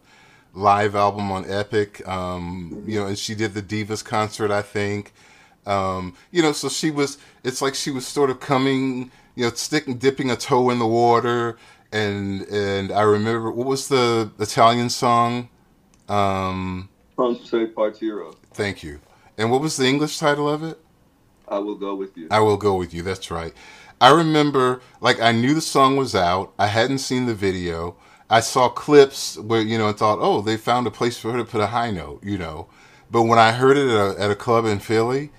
live 0.55 0.95
album 0.95 1.31
on 1.31 1.51
Epic. 1.51 2.07
Um, 2.09 2.81
you 2.85 2.99
know, 3.01 3.07
and 3.07 3.19
she 3.19 3.35
did 3.35 3.55
the 3.55 3.63
Divas 3.63 4.05
concert, 4.05 4.51
I 4.51 4.63
think. 4.63 5.13
Um, 5.67 6.15
you 6.31 6.43
know, 6.43 6.53
so 6.53 6.69
she 6.69 6.91
was. 6.91 7.19
It's 7.45 7.63
like 7.63 7.75
she 7.75 7.91
was 7.91 8.07
sort 8.07 8.31
of 8.31 8.41
coming, 8.41 9.11
you 9.39 9.47
know, 9.47 9.53
sticking, 9.55 9.99
dipping 9.99 10.31
a 10.33 10.37
toe 10.37 10.71
in 10.71 10.81
the 10.81 10.89
water, 10.89 11.59
and 11.93 12.43
and 12.49 12.93
I 12.93 13.03
remember 13.03 13.53
what 13.53 13.69
was 13.69 13.89
the 13.89 14.33
Italian 14.41 14.91
song? 14.91 15.51
Um, 16.09 16.91
Con 17.17 17.37
te 17.37 17.67
partirò. 17.67 18.35
thank 18.55 18.83
you. 18.83 19.01
And 19.39 19.51
what 19.51 19.63
was 19.63 19.77
the 19.79 19.87
English 19.87 20.19
title 20.19 20.49
of 20.49 20.65
it? 20.65 20.79
I 21.49 21.59
will 21.59 21.77
go 21.77 21.95
with 21.97 22.17
you. 22.17 22.29
I 22.31 22.41
will 22.41 22.59
go 22.59 22.77
with 22.77 22.95
you. 22.95 23.03
That's 23.03 23.31
right. 23.31 23.55
I 24.01 24.11
remember, 24.13 24.83
like, 25.01 25.21
I 25.21 25.33
knew 25.33 25.55
the 25.55 25.61
song 25.63 25.97
was 25.97 26.15
out. 26.15 26.53
I 26.59 26.69
hadn't 26.69 26.99
seen 26.99 27.27
the 27.27 27.35
video. 27.35 27.97
I 28.31 28.41
saw 28.41 28.69
clips 28.69 29.39
where, 29.39 29.63
you 29.63 29.79
know, 29.79 29.89
and 29.89 29.99
thought, 29.99 30.19
oh, 30.21 30.43
they 30.43 30.57
found 30.59 30.87
a 30.87 30.91
place 30.93 31.19
for 31.19 31.33
her 31.33 31.39
to 31.39 31.45
put 31.45 31.61
a 31.63 31.69
high 31.69 31.91
note, 31.91 32.23
you 32.25 32.39
know. 32.39 32.69
But 33.11 33.25
when 33.25 33.39
I 33.39 33.53
heard 33.53 33.77
it 33.79 33.89
at 33.89 34.17
a, 34.17 34.23
at 34.23 34.31
a 34.31 34.37
club 34.37 34.67
in 34.67 34.81
Philly, 34.81 35.31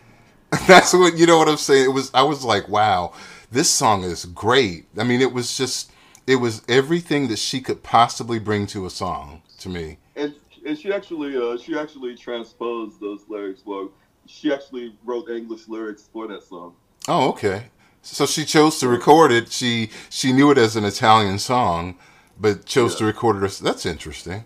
that's 0.68 0.94
what, 0.94 1.18
you 1.18 1.27
know 1.27 1.38
what 1.38 1.50
I'm 1.50 1.58
saying? 1.58 1.86
It 1.86 1.94
was, 1.94 2.12
I 2.13 2.24
was 2.24 2.44
like, 2.44 2.70
wow, 2.70 3.13
this 3.51 3.70
song 3.70 4.03
is 4.03 4.25
great. 4.25 4.86
I 4.98 5.03
mean, 5.03 5.22
it 5.22 5.34
was 5.34 5.58
just, 5.58 5.91
it 6.27 6.36
was 6.38 6.62
everything 6.68 7.27
that 7.29 7.39
she 7.39 7.62
could 7.62 7.84
possibly 7.84 8.39
bring 8.39 8.68
to 8.68 8.86
a 8.86 8.89
song 8.89 9.41
to 9.60 9.70
me. 9.70 9.98
and 10.15 10.34
and 10.65 10.77
she 10.77 10.91
actually 10.91 11.38
uh, 11.38 11.58
she 11.58 11.77
actually 11.77 12.15
transposed 12.15 13.00
those 13.00 13.22
lyrics. 13.29 13.62
Well, 13.65 13.91
she 14.25 14.51
actually 14.53 14.94
wrote 15.06 15.29
English 15.29 15.68
lyrics 15.70 16.10
for 16.12 16.27
that 16.27 16.44
song. 16.44 16.75
Oh, 17.08 17.29
okay. 17.29 17.68
So 18.01 18.25
she 18.25 18.44
chose 18.46 18.77
to 18.82 18.88
record 18.89 19.32
it. 19.32 19.51
She 19.51 19.89
she 20.10 20.34
knew 20.34 20.51
it 20.51 20.58
as 20.58 20.75
an 20.75 20.84
Italian 20.84 21.39
song, 21.39 21.96
but 22.39 22.65
chose 22.65 22.96
to 22.96 23.06
record 23.06 23.41
it. 23.41 23.60
That's 23.63 23.86
interesting. 23.86 24.44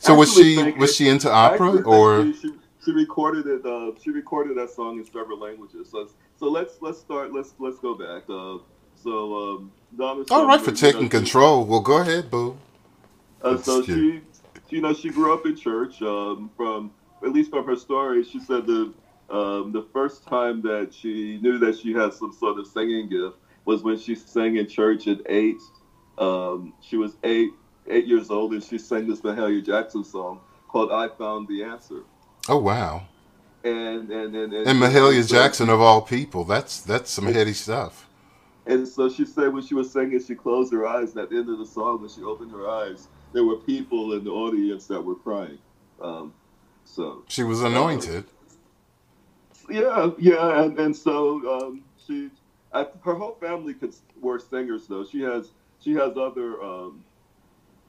So 0.00 0.14
was 0.16 0.34
she 0.34 0.72
was 0.72 0.90
it- 0.90 0.94
she 0.94 1.08
into 1.08 1.30
opera 1.30 1.80
or? 1.82 2.24
she, 2.26 2.32
she, 2.40 2.52
she 2.84 2.92
recorded 2.92 3.46
it? 3.46 3.64
Uh, 3.64 3.92
she 4.02 4.10
recorded 4.10 4.56
that 4.58 4.70
song 4.70 4.98
in 4.98 5.04
several 5.04 5.38
languages. 5.38 5.90
So 5.90 6.08
so 6.38 6.46
let's 6.50 6.74
let's 6.80 6.98
start. 6.98 7.32
Let's 7.32 7.54
let's 7.58 7.78
go 7.78 7.94
back. 7.94 8.24
Uh, 8.28 8.58
so 8.94 9.34
um, 9.34 9.72
Donna. 9.96 10.24
All 10.30 10.46
right, 10.46 10.60
for 10.60 10.70
you 10.70 10.76
taking 10.76 11.02
know, 11.02 11.06
she- 11.06 11.10
control. 11.10 11.64
Well, 11.64 11.80
go 11.80 12.00
ahead, 12.00 12.30
boo. 12.30 12.56
Uh, 13.42 13.56
so 13.58 13.76
That's 13.80 13.86
she, 13.86 14.20
you 14.70 14.80
know, 14.80 14.92
she 14.94 15.10
grew 15.10 15.32
up 15.32 15.46
in 15.46 15.56
church. 15.56 16.00
Um, 16.02 16.50
from 16.56 16.90
at 17.24 17.32
least 17.32 17.50
from 17.50 17.66
her 17.66 17.76
story, 17.76 18.24
she 18.24 18.40
said 18.40 18.66
the 18.66 18.92
um, 19.30 19.72
the 19.72 19.86
first 19.92 20.26
time 20.26 20.62
that 20.62 20.94
she 20.94 21.38
knew 21.42 21.58
that 21.58 21.78
she 21.78 21.92
had 21.92 22.12
some 22.12 22.32
sort 22.32 22.58
of 22.58 22.66
singing 22.66 23.08
gift 23.08 23.36
was 23.64 23.82
when 23.82 23.98
she 23.98 24.14
sang 24.14 24.56
in 24.56 24.68
church 24.68 25.06
at 25.08 25.18
eight. 25.26 25.60
Um, 26.18 26.72
she 26.80 26.96
was 26.96 27.16
eight 27.24 27.50
eight 27.88 28.06
years 28.06 28.30
old, 28.30 28.52
and 28.52 28.62
she 28.62 28.78
sang 28.78 29.08
this 29.08 29.20
Mahalia 29.20 29.64
Jackson 29.64 30.04
song 30.04 30.40
called 30.68 30.90
"I 30.92 31.08
Found 31.08 31.48
the 31.48 31.62
Answer." 31.64 32.00
Oh 32.48 32.58
wow! 32.58 33.06
And 33.66 34.10
and 34.10 34.34
and 34.36 34.52
and, 34.52 34.66
And 34.68 34.80
Mahalia 34.80 35.22
so- 35.24 35.34
Jackson 35.34 35.68
of 35.68 35.80
all 35.80 36.00
people. 36.02 36.44
That's 36.44 36.80
that's 36.80 37.10
some 37.10 37.26
heady 37.26 37.52
stuff. 37.52 38.08
And 38.66 38.86
so 38.86 39.08
she 39.08 39.24
said 39.24 39.52
when 39.52 39.62
she 39.62 39.74
was 39.74 39.90
singing, 39.92 40.20
she 40.22 40.34
closed 40.34 40.72
her 40.72 40.86
eyes. 40.86 41.10
And 41.12 41.20
at 41.20 41.30
the 41.30 41.36
end 41.36 41.48
of 41.50 41.58
the 41.58 41.66
song, 41.66 42.00
when 42.00 42.10
she 42.10 42.22
opened 42.22 42.50
her 42.52 42.68
eyes, 42.68 43.08
there 43.32 43.44
were 43.44 43.56
people 43.56 44.12
in 44.14 44.24
the 44.24 44.30
audience 44.30 44.86
that 44.86 45.00
were 45.00 45.14
crying. 45.14 45.58
Um, 46.02 46.32
so 46.84 47.22
She 47.28 47.42
was 47.44 47.62
anointed. 47.62 48.24
yeah, 49.70 50.10
yeah, 50.18 50.62
and, 50.62 50.78
and 50.78 50.96
so 50.96 51.60
um, 51.60 51.82
she, 52.06 52.30
I, 52.72 52.86
her 53.04 53.14
whole 53.14 53.36
family 53.40 53.74
could, 53.74 53.94
were 54.20 54.38
singers 54.38 54.86
though. 54.86 55.04
She 55.04 55.20
has 55.22 55.50
she 55.80 55.92
has 55.94 56.16
other 56.16 56.62
um, 56.62 57.04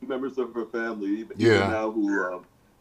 members 0.02 0.38
of 0.38 0.54
her 0.54 0.66
family 0.66 1.26
Yeah. 1.38 1.68
now 1.70 1.92
who 1.92 2.08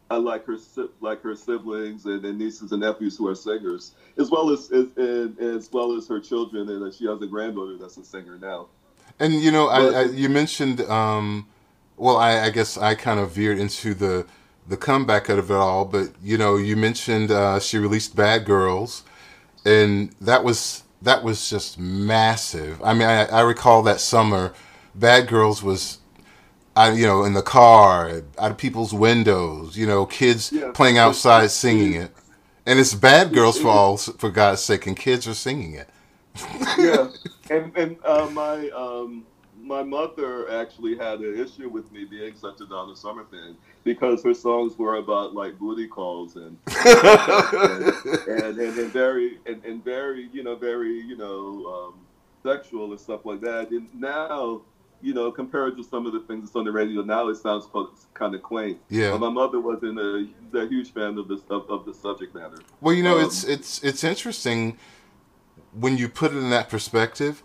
I 0.09 0.17
like 0.17 0.45
her 0.45 0.57
like 1.01 1.21
her 1.21 1.35
siblings 1.35 2.05
and, 2.05 2.23
and 2.23 2.37
nieces 2.37 2.71
and 2.71 2.81
nephews 2.81 3.17
who 3.17 3.27
are 3.27 3.35
singers, 3.35 3.93
as 4.17 4.29
well 4.31 4.49
as 4.51 4.71
as, 4.71 4.85
and, 4.95 5.37
as 5.39 5.69
well 5.71 5.95
as 5.97 6.07
her 6.07 6.19
children, 6.19 6.69
and 6.69 6.93
she 6.93 7.05
has 7.07 7.21
a 7.21 7.27
granddaughter 7.27 7.77
that's 7.77 7.97
a 7.97 8.03
singer 8.03 8.37
now. 8.37 8.67
And 9.19 9.33
you 9.33 9.51
know, 9.51 9.67
But- 9.67 9.95
I 9.95 10.03
you 10.03 10.29
mentioned. 10.29 10.81
Um, 10.81 11.47
well, 11.97 12.17
I, 12.17 12.41
I 12.41 12.49
guess 12.51 12.77
I 12.77 12.93
kind 12.93 13.19
of 13.19 13.31
veered 13.31 13.57
into 13.57 13.93
the 13.93 14.25
the 14.67 14.77
comeback 14.77 15.29
out 15.29 15.39
of 15.39 15.49
it 15.49 15.55
all, 15.55 15.85
but 15.85 16.09
you 16.21 16.37
know, 16.37 16.57
you 16.57 16.75
mentioned 16.75 17.31
uh, 17.31 17.59
she 17.59 17.77
released 17.77 18.15
Bad 18.15 18.45
Girls, 18.45 19.03
and 19.65 20.11
that 20.21 20.43
was 20.43 20.83
that 21.01 21.23
was 21.23 21.49
just 21.49 21.79
massive. 21.79 22.81
I 22.83 22.93
mean, 22.93 23.07
I, 23.07 23.25
I 23.25 23.41
recall 23.41 23.81
that 23.83 23.99
summer, 23.99 24.53
Bad 24.95 25.27
Girls 25.27 25.61
was. 25.63 25.99
I, 26.77 26.91
you 26.91 27.07
know, 27.07 27.23
in 27.23 27.33
the 27.33 27.41
car, 27.41 28.21
out 28.37 28.51
of 28.51 28.57
people's 28.57 28.93
windows, 28.93 29.75
you 29.77 29.87
know, 29.87 30.05
kids 30.05 30.51
Yeah. 30.51 30.71
playing 30.73 30.99
outside 30.99 31.49
singing 31.51 31.93
it, 31.93 32.11
and 32.67 32.79
it's 32.79 32.93
Bad 32.93 33.33
Girls 33.33 33.57
for 33.57 33.69
all, 33.69 33.97
for 33.97 34.29
God's 34.29 34.61
sake, 34.61 34.85
and 34.85 34.95
kids 34.95 35.27
are 35.27 35.33
singing 35.33 35.73
it. 35.73 35.89
yeah, 36.77 37.07
and 37.49 37.75
and 37.75 37.97
uh, 38.05 38.29
my 38.31 38.69
um, 38.69 39.25
my 39.59 39.81
mother 39.83 40.49
actually 40.51 40.95
had 40.95 41.19
an 41.21 41.39
issue 41.39 41.67
with 41.67 41.91
me 41.91 42.05
being 42.05 42.35
such 42.35 42.61
a 42.61 42.67
Donna 42.67 42.95
Summer 42.95 43.25
fan 43.31 43.57
because 43.83 44.23
her 44.23 44.35
songs 44.35 44.77
were 44.77 44.95
about 44.95 45.33
like 45.33 45.57
booty 45.57 45.87
calls 45.87 46.35
and 46.35 46.57
and, 48.27 48.59
and, 48.59 48.77
and 48.77 48.93
very 48.93 49.39
and, 49.47 49.63
and 49.65 49.83
very 49.83 50.29
you 50.31 50.43
know 50.43 50.55
very 50.55 51.01
you 51.01 51.17
know 51.17 51.65
um, 51.65 51.93
sexual 52.43 52.91
and 52.91 52.99
stuff 52.99 53.25
like 53.25 53.41
that. 53.41 53.71
And 53.71 53.87
now 53.95 54.61
you 55.01 55.13
know 55.13 55.31
compared 55.31 55.77
to 55.77 55.83
some 55.83 56.05
of 56.05 56.13
the 56.13 56.19
things 56.21 56.43
that's 56.43 56.55
on 56.55 56.65
the 56.65 56.71
radio 56.71 57.01
now, 57.01 57.27
it 57.29 57.35
sounds 57.35 57.67
kind 58.13 58.35
of 58.35 58.41
quaint. 58.41 58.79
Yeah. 58.89 59.11
But 59.11 59.19
my 59.19 59.29
mother 59.29 59.59
wasn't 59.59 59.99
a, 59.99 60.27
a 60.53 60.67
huge 60.67 60.93
fan 60.93 61.17
of 61.17 61.27
this 61.27 61.41
of, 61.49 61.69
of 61.69 61.85
the 61.85 61.93
subject 61.93 62.33
matter. 62.33 62.57
Well, 62.81 62.95
you 62.95 63.03
know, 63.03 63.17
Um, 63.17 63.25
it's 63.25 63.43
it's 63.43 63.83
it's 63.83 64.03
interesting 64.03 64.77
when 65.73 65.97
you 65.97 66.09
put 66.09 66.31
it 66.31 66.37
in 66.37 66.49
that 66.49 66.69
perspective, 66.69 67.43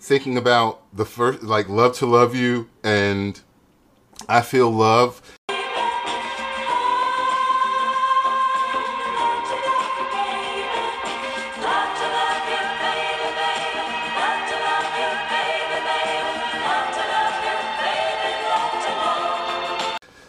thinking 0.00 0.36
about 0.36 0.82
the 0.92 1.04
first 1.04 1.42
like 1.42 1.68
"Love 1.68 1.96
to 1.98 2.06
Love 2.06 2.34
You" 2.34 2.68
and 2.82 3.40
"I 4.28 4.42
Feel 4.42 4.70
Love." 4.70 5.20
Love 5.20 5.37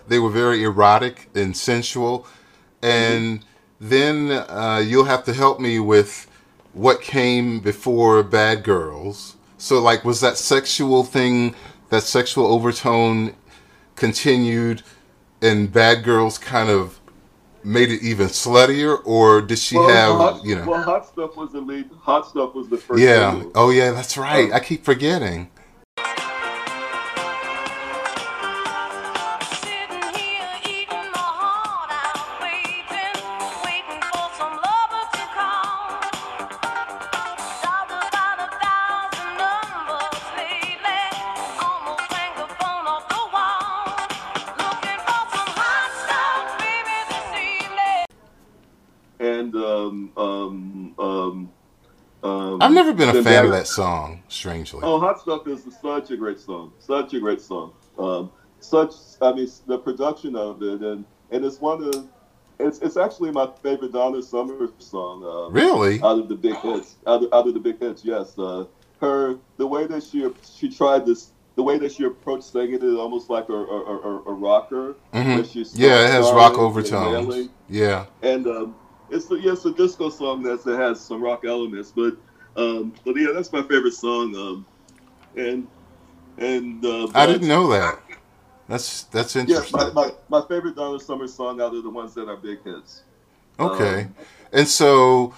They 0.10 0.20
were 0.20 0.30
very 0.30 0.64
erotic 0.64 1.30
and 1.36 1.56
sensual, 1.56 2.28
and 2.82 3.46
then 3.80 4.32
uh, 4.32 4.84
you'll 4.86 5.06
have 5.06 5.24
to 5.26 5.34
help 5.34 5.60
me 5.60 5.80
with 5.80 6.28
what 6.74 7.02
came 7.02 7.60
before 7.60 8.24
"Bad 8.24 8.64
Girls." 8.64 9.38
So, 9.58 9.80
like, 9.80 10.04
was 10.04 10.22
that 10.22 10.38
sexual 10.38 11.04
thing, 11.04 11.56
that 11.90 12.04
sexual 12.04 12.48
overtone, 12.48 13.36
continued, 13.96 14.84
and 15.42 15.72
"Bad 15.72 16.04
Girls" 16.04 16.38
kind 16.38 16.70
of 16.70 17.00
made 17.64 17.92
it 17.92 18.02
even 18.02 18.28
sluttier, 18.28 19.00
or 19.06 19.42
did 19.42 19.60
she 19.60 19.76
have, 19.76 20.16
hot, 20.16 20.46
you 20.46 20.56
know? 20.56 20.66
well, 20.66 20.82
hot 20.82 21.06
stuff 21.06 21.36
was 21.36 21.52
the 21.52 21.62
lead. 21.62 21.90
Hot 22.02 22.28
stuff 22.28 22.56
was 22.56 22.70
the 22.70 22.78
first. 22.78 23.02
Yeah. 23.02 23.32
single. 23.32 23.52
Oh, 23.56 23.70
yeah. 23.70 23.92
That's 23.92 24.18
right. 24.18 24.52
I 24.52 24.60
keep 24.60 24.84
forgetting. 24.84 25.50
And 49.54 49.64
um, 49.64 50.12
um, 50.18 50.94
um, 51.00 51.50
um, 52.24 52.62
I've 52.62 52.72
never 52.72 52.94
been 52.94 53.16
a 53.16 53.24
fan 53.24 53.46
of 53.46 53.52
that 53.52 53.68
song, 53.68 54.24
strangely. 54.28 54.82
Oh, 54.84 55.00
Hot 55.00 55.20
Stuff 55.20 55.48
is 55.48 55.66
such 55.82 56.12
a 56.12 56.18
great 56.18 56.40
song. 56.40 56.74
Such 56.80 57.14
a 57.14 57.20
great 57.20 57.42
song. 57.42 57.74
Um, 57.98 58.32
such, 58.60 58.94
I 59.22 59.32
mean, 59.34 59.50
the 59.68 59.78
production 59.78 60.36
of 60.36 60.62
it, 60.62 60.82
and 60.82 61.06
and 61.32 61.46
it's 61.46 61.62
one 61.62 61.84
of, 61.84 62.08
it's 62.60 62.80
it's 62.80 62.98
actually 62.98 63.32
my 63.32 63.50
favorite 63.64 63.94
Donna 63.94 64.22
Summer 64.22 64.70
song. 64.80 65.24
Um, 65.24 65.54
Really? 65.54 66.02
Out 66.02 66.20
of 66.20 66.28
the 66.28 66.36
big 66.36 66.56
hits, 66.58 66.98
out 67.08 67.24
of, 67.24 67.34
out 67.34 67.48
of 67.48 67.54
the 67.54 67.60
big 67.60 67.80
hits, 67.80 68.04
yes. 68.04 68.38
Uh, 68.38 68.66
her 69.00 69.38
the 69.58 69.66
way 69.68 69.88
that 69.88 70.04
she 70.04 70.30
she 70.44 70.70
tried 70.70 71.06
this, 71.06 71.32
the 71.56 71.64
way 71.64 71.78
that 71.78 71.94
she 71.94 72.04
approached 72.04 72.44
singing 72.44 72.74
it, 72.76 72.84
almost 72.84 73.30
like 73.30 73.48
a 73.48 73.54
a, 73.54 73.56
a, 73.56 74.24
a 74.26 74.34
rocker. 74.34 74.96
Mhm. 75.14 75.50
she 75.50 75.66
Yeah, 75.82 76.04
it 76.06 76.12
has 76.12 76.30
rock 76.34 76.58
overtones. 76.58 77.48
Yeah. 77.70 78.08
and 78.22 78.46
um, 78.48 78.76
it's 79.10 79.32
a, 79.32 79.40
yeah, 79.40 79.54
it's 79.54 79.66
a 79.66 79.74
disco 79.74 80.10
song 80.10 80.44
that 80.44 80.64
that 80.66 80.78
has 80.80 81.02
some 81.06 81.22
rock 81.22 81.46
elements, 81.46 81.92
but 81.92 82.18
um, 82.56 82.94
but 83.06 83.16
yeah, 83.16 83.32
that's 83.34 83.52
my 83.54 83.62
favorite 83.64 83.94
song. 83.94 84.36
Um, 84.36 84.66
and 85.36 85.68
and 86.38 86.86
uh, 86.86 87.08
I 87.14 87.26
didn't 87.26 87.48
know 87.48 87.68
that. 87.70 88.00
That's 88.68 89.04
that's 89.06 89.36
Yeah, 89.46 89.62
interesting. 89.62 89.72
my, 89.72 89.92
my, 89.92 90.12
my 90.30 90.42
favorite 90.48 90.76
Donna 90.76 91.00
Summer 91.00 91.28
song 91.28 91.62
out 91.62 91.74
of 91.76 91.84
the 91.84 91.90
ones 91.90 92.14
that 92.16 92.30
are 92.30 92.38
big 92.38 92.64
hits. 92.64 93.04
Okay. 93.60 94.08
Um, 94.08 94.16
And 94.52 94.68
so 94.68 95.34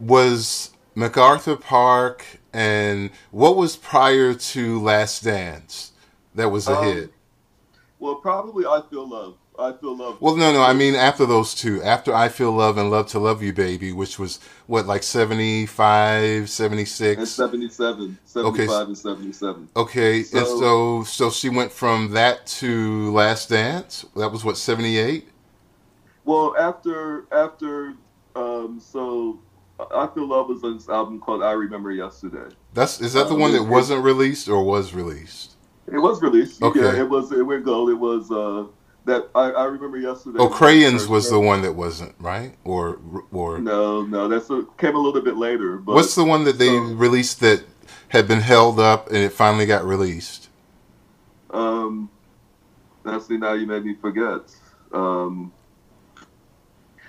was 0.00 0.70
MacArthur 0.94 1.56
Park, 1.56 2.24
and 2.52 3.10
what 3.30 3.56
was 3.56 3.76
prior 3.76 4.34
to 4.34 4.80
Last 4.80 5.24
Dance 5.24 5.92
that 6.34 6.50
was 6.50 6.68
a 6.68 6.76
Um, 6.76 6.76
hit? 6.76 7.12
Well, 7.98 8.16
probably 8.16 8.66
I 8.66 8.82
Feel 8.90 9.08
Love. 9.08 9.38
I 9.58 9.72
Feel 9.72 9.96
Love. 9.96 10.20
Well, 10.20 10.36
no, 10.36 10.52
no. 10.52 10.62
I 10.62 10.72
mean, 10.72 10.94
after 10.94 11.26
those 11.26 11.54
two, 11.54 11.82
after 11.82 12.14
I 12.14 12.28
Feel 12.28 12.52
Love 12.52 12.78
and 12.78 12.90
Love 12.90 13.06
to 13.08 13.18
Love 13.18 13.42
You, 13.42 13.52
Baby, 13.52 13.92
which 13.92 14.18
was 14.18 14.40
what, 14.66 14.86
like 14.86 15.02
75, 15.02 16.22
and 16.22 16.48
76? 16.48 17.30
77, 17.30 18.18
75 18.24 18.86
and 18.88 18.98
77. 18.98 19.68
Okay, 19.76 20.18
and 20.18 20.26
So- 20.26 20.58
so 20.60 21.04
so 21.04 21.30
she 21.30 21.48
went 21.48 21.70
from 21.72 22.12
that 22.12 22.46
to 22.58 23.12
Last 23.12 23.50
Dance. 23.50 24.06
That 24.16 24.32
was 24.32 24.44
what 24.44 24.56
78. 24.56 25.28
Well, 26.24 26.54
after 26.58 27.26
after 27.32 27.94
um, 28.34 28.80
so 28.80 29.38
I 29.94 30.06
Feel 30.14 30.28
Love 30.28 30.48
was 30.48 30.64
on 30.64 30.76
this 30.76 30.88
album 30.88 31.20
called 31.20 31.42
I 31.42 31.52
Remember 31.52 31.90
Yesterday. 31.92 32.54
That's 32.72 33.00
is 33.00 33.12
that 33.12 33.28
the 33.28 33.34
Um, 33.34 33.40
one 33.40 33.52
that 33.52 33.62
it- 33.62 33.68
wasn't 33.68 34.02
released 34.02 34.48
or 34.48 34.62
was 34.64 34.94
released? 34.94 35.50
It 35.92 35.98
was 35.98 36.22
released. 36.22 36.62
Okay. 36.62 36.80
Yeah, 36.80 37.00
it 37.00 37.08
was. 37.10 37.32
It 37.32 37.42
went 37.42 37.64
gold. 37.64 37.90
It 37.90 37.94
was 37.98 38.30
uh, 38.30 38.64
that 39.04 39.28
I, 39.34 39.50
I 39.50 39.64
remember 39.64 39.98
yesterday. 39.98 40.38
Oh, 40.40 40.48
Crayons 40.48 41.08
was 41.08 41.28
the 41.30 41.40
one 41.40 41.62
that 41.62 41.72
wasn't 41.72 42.14
right, 42.18 42.54
or 42.64 43.00
or 43.32 43.58
No, 43.58 44.02
no, 44.02 44.28
that's 44.28 44.50
a, 44.50 44.66
came 44.78 44.94
a 44.94 44.98
little 44.98 45.22
bit 45.22 45.36
later. 45.36 45.76
But 45.76 45.94
what's 45.94 46.14
the 46.14 46.24
one 46.24 46.44
that 46.44 46.58
they 46.58 46.70
released 46.70 47.40
that 47.40 47.64
had 48.08 48.28
been 48.28 48.40
held 48.40 48.78
up 48.78 49.08
and 49.08 49.16
it 49.16 49.32
finally 49.32 49.66
got 49.66 49.84
released? 49.84 50.48
Um, 51.50 52.10
that's 53.04 53.26
the 53.26 53.38
now 53.38 53.54
you 53.54 53.66
made 53.66 53.84
me 53.84 53.94
forget. 53.94 54.54
Um, 54.92 55.52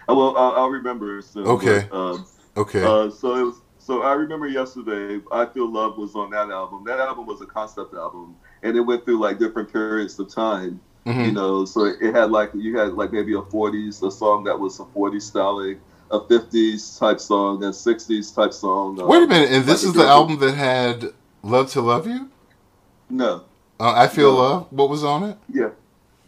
oh, 0.08 0.16
well, 0.16 0.38
I'll, 0.38 0.64
I'll 0.64 0.70
remember 0.70 1.22
soon. 1.22 1.46
Okay. 1.46 1.88
but, 1.90 1.98
um, 1.98 2.26
Okay, 2.56 2.84
uh, 2.84 3.10
so 3.10 3.36
it 3.36 3.44
was. 3.44 3.62
So 3.80 4.04
I 4.04 4.14
remember 4.14 4.48
yesterday. 4.48 5.22
I 5.32 5.46
feel 5.46 5.70
love 5.70 5.98
was 5.98 6.16
on 6.16 6.30
that 6.32 6.50
album. 6.50 6.84
That 6.86 7.00
album 7.00 7.26
was 7.26 7.42
a 7.42 7.46
concept 7.46 7.94
album, 7.96 8.36
and 8.62 8.78
it 8.78 8.82
went 8.82 9.06
through 9.06 9.20
like 9.20 9.40
different 9.40 9.72
periods 9.72 10.20
of 10.20 10.30
time. 10.34 10.80
Mhm. 11.06 11.26
You 11.26 11.32
know, 11.34 11.66
so 11.66 11.86
it 11.86 12.14
had 12.14 12.32
like 12.32 12.52
you 12.54 12.78
had 12.78 12.94
like 12.94 13.12
maybe 13.12 13.34
a 13.34 13.42
'40s, 13.42 14.02
a 14.04 14.12
song 14.12 14.46
that 14.46 14.58
was 14.58 14.80
a 14.80 14.86
'40s 14.86 15.24
styling, 15.26 15.80
a 16.12 16.20
'50s 16.20 16.98
type 16.98 17.20
song, 17.20 17.62
a 17.64 17.74
'60s 17.74 18.32
type 18.34 18.54
song. 18.54 19.00
uh, 19.02 19.06
Wait 19.06 19.24
a 19.24 19.28
minute, 19.28 19.52
and 19.52 19.66
this 19.66 19.84
like 19.84 19.90
is 19.90 19.94
the 19.94 20.08
album 20.08 20.40
that 20.40 20.54
had 20.56 21.14
"Love 21.44 21.70
to 21.72 21.82
Love 21.82 22.08
You." 22.08 22.30
No, 23.10 23.42
Uh, 23.80 23.94
I 23.96 24.08
feel 24.08 24.32
No. 24.32 24.38
love. 24.38 24.68
What 24.72 24.90
was 24.90 25.04
on 25.04 25.24
it? 25.24 25.38
Yeah, 25.52 25.70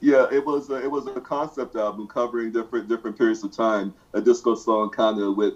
yeah. 0.01 0.27
It 0.29 0.46
was 0.46 0.70
a, 0.70 0.84
it 0.84 0.91
was 0.91 1.08
a 1.08 1.22
concept 1.22 1.75
album 1.77 2.08
covering 2.08 2.51
different 2.51 2.89
different 2.89 3.17
periods 3.17 3.44
of 3.46 3.51
time. 3.51 3.94
A 4.13 4.20
disco 4.20 4.55
song, 4.55 4.89
kind 4.89 5.20
of 5.22 5.38
with 5.38 5.53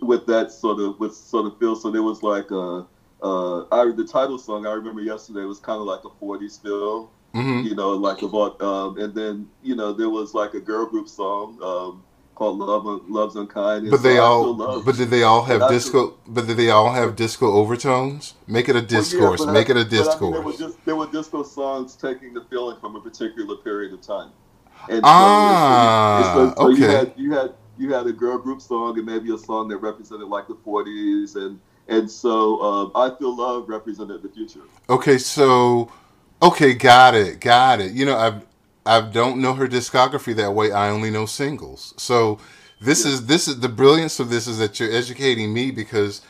with 0.00 0.26
that 0.26 0.52
sort 0.52 0.78
of 0.78 1.00
with 1.00 1.12
sort 1.14 1.46
of 1.46 1.58
feel. 1.58 1.74
So 1.74 1.90
there 1.90 2.04
was 2.04 2.22
like 2.22 2.52
a 2.52 2.86
uh, 3.20 3.64
I 3.72 3.90
the 3.90 4.04
title 4.04 4.38
song 4.38 4.64
I 4.64 4.72
remember 4.74 5.00
yesterday 5.02 5.44
was 5.44 5.58
kind 5.58 5.80
of 5.80 5.86
like 5.86 6.04
a 6.04 6.24
'40s 6.24 6.62
feel. 6.62 7.10
Hmm 7.32 7.62
You 7.66 7.74
know, 7.74 7.90
like 7.90 8.22
about 8.22 8.60
um, 8.60 8.98
and 8.98 9.14
then 9.14 9.48
you 9.62 9.76
know 9.76 9.92
there 9.92 10.10
was 10.10 10.34
like 10.34 10.54
a 10.54 10.60
girl 10.60 10.86
group 10.86 11.08
song 11.08 11.58
um, 11.62 12.02
called 12.34 12.58
Love 12.58 12.84
Love's 13.08 13.36
Unkind. 13.36 13.90
But 13.90 14.02
they 14.02 14.16
so 14.18 14.24
all, 14.24 14.54
Love. 14.54 14.84
but 14.84 14.96
did 14.96 15.10
they 15.10 15.22
all 15.22 15.44
have 15.44 15.60
And 15.62 15.70
disco? 15.70 16.14
But 16.26 16.46
did 16.46 16.56
they 16.56 16.70
all 16.70 16.92
have 16.92 17.16
disco 17.16 17.52
overtones? 17.52 18.34
Make 18.46 18.68
it 18.68 18.76
a 18.76 18.80
Well, 18.80 18.84
yeah, 18.88 18.98
discourse. 18.98 19.40
I- 19.46 19.52
Make 19.52 19.68
it 19.70 19.76
a 19.76 19.84
but 19.84 20.08
I 20.08 20.20
mean, 20.20 20.30
discourse. 20.30 20.32
there 20.32 20.42
were 20.42 20.52
just 20.52 20.84
there 20.86 20.96
were 20.96 21.06
disco 21.06 21.42
songs 21.42 21.96
taking 21.96 22.34
the 22.34 22.42
feeling 22.50 22.78
from 22.80 22.96
a 22.96 23.00
particular 23.00 23.56
period 23.56 23.92
of 23.92 24.00
time. 24.00 24.30
And 24.88 25.02
Ah, 25.04 26.32
so, 26.34 26.54
so 26.54 26.68
you 26.68 26.84
okay. 26.84 26.96
had 26.96 27.12
you 27.16 27.32
had 27.32 27.54
you 27.78 27.92
had 27.94 28.06
a 28.06 28.12
girl 28.12 28.38
group 28.38 28.60
song 28.60 28.96
and 28.98 29.06
maybe 29.06 29.32
a 29.32 29.38
song 29.38 29.68
that 29.68 29.78
represented 29.78 30.28
like 30.28 30.48
the 30.48 30.54
40s 30.56 31.36
and 31.36 31.60
and 31.88 32.10
so 32.10 32.60
um, 32.62 32.92
I 32.94 33.10
feel 33.18 33.36
love 33.36 33.68
represented 33.68 34.22
the 34.22 34.28
future. 34.28 34.60
Okay, 34.88 35.18
so 35.18 35.90
okay, 36.42 36.74
got 36.74 37.14
it, 37.14 37.40
got 37.40 37.80
it. 37.80 37.92
You 37.92 38.06
know, 38.06 38.16
I 38.16 38.40
I 38.86 39.00
don't 39.02 39.40
know 39.40 39.54
her 39.54 39.68
discography 39.68 40.34
that 40.36 40.54
way. 40.54 40.72
I 40.72 40.90
only 40.90 41.10
know 41.10 41.26
singles. 41.26 41.94
So 41.96 42.38
this 42.80 43.04
Yeah. 43.04 43.12
is 43.12 43.26
this 43.26 43.48
is 43.48 43.60
the 43.60 43.68
brilliance 43.68 44.20
of 44.20 44.30
this 44.30 44.46
is 44.46 44.58
that 44.58 44.80
you're 44.80 44.92
educating 44.92 45.52
me 45.52 45.70
because 45.70 46.22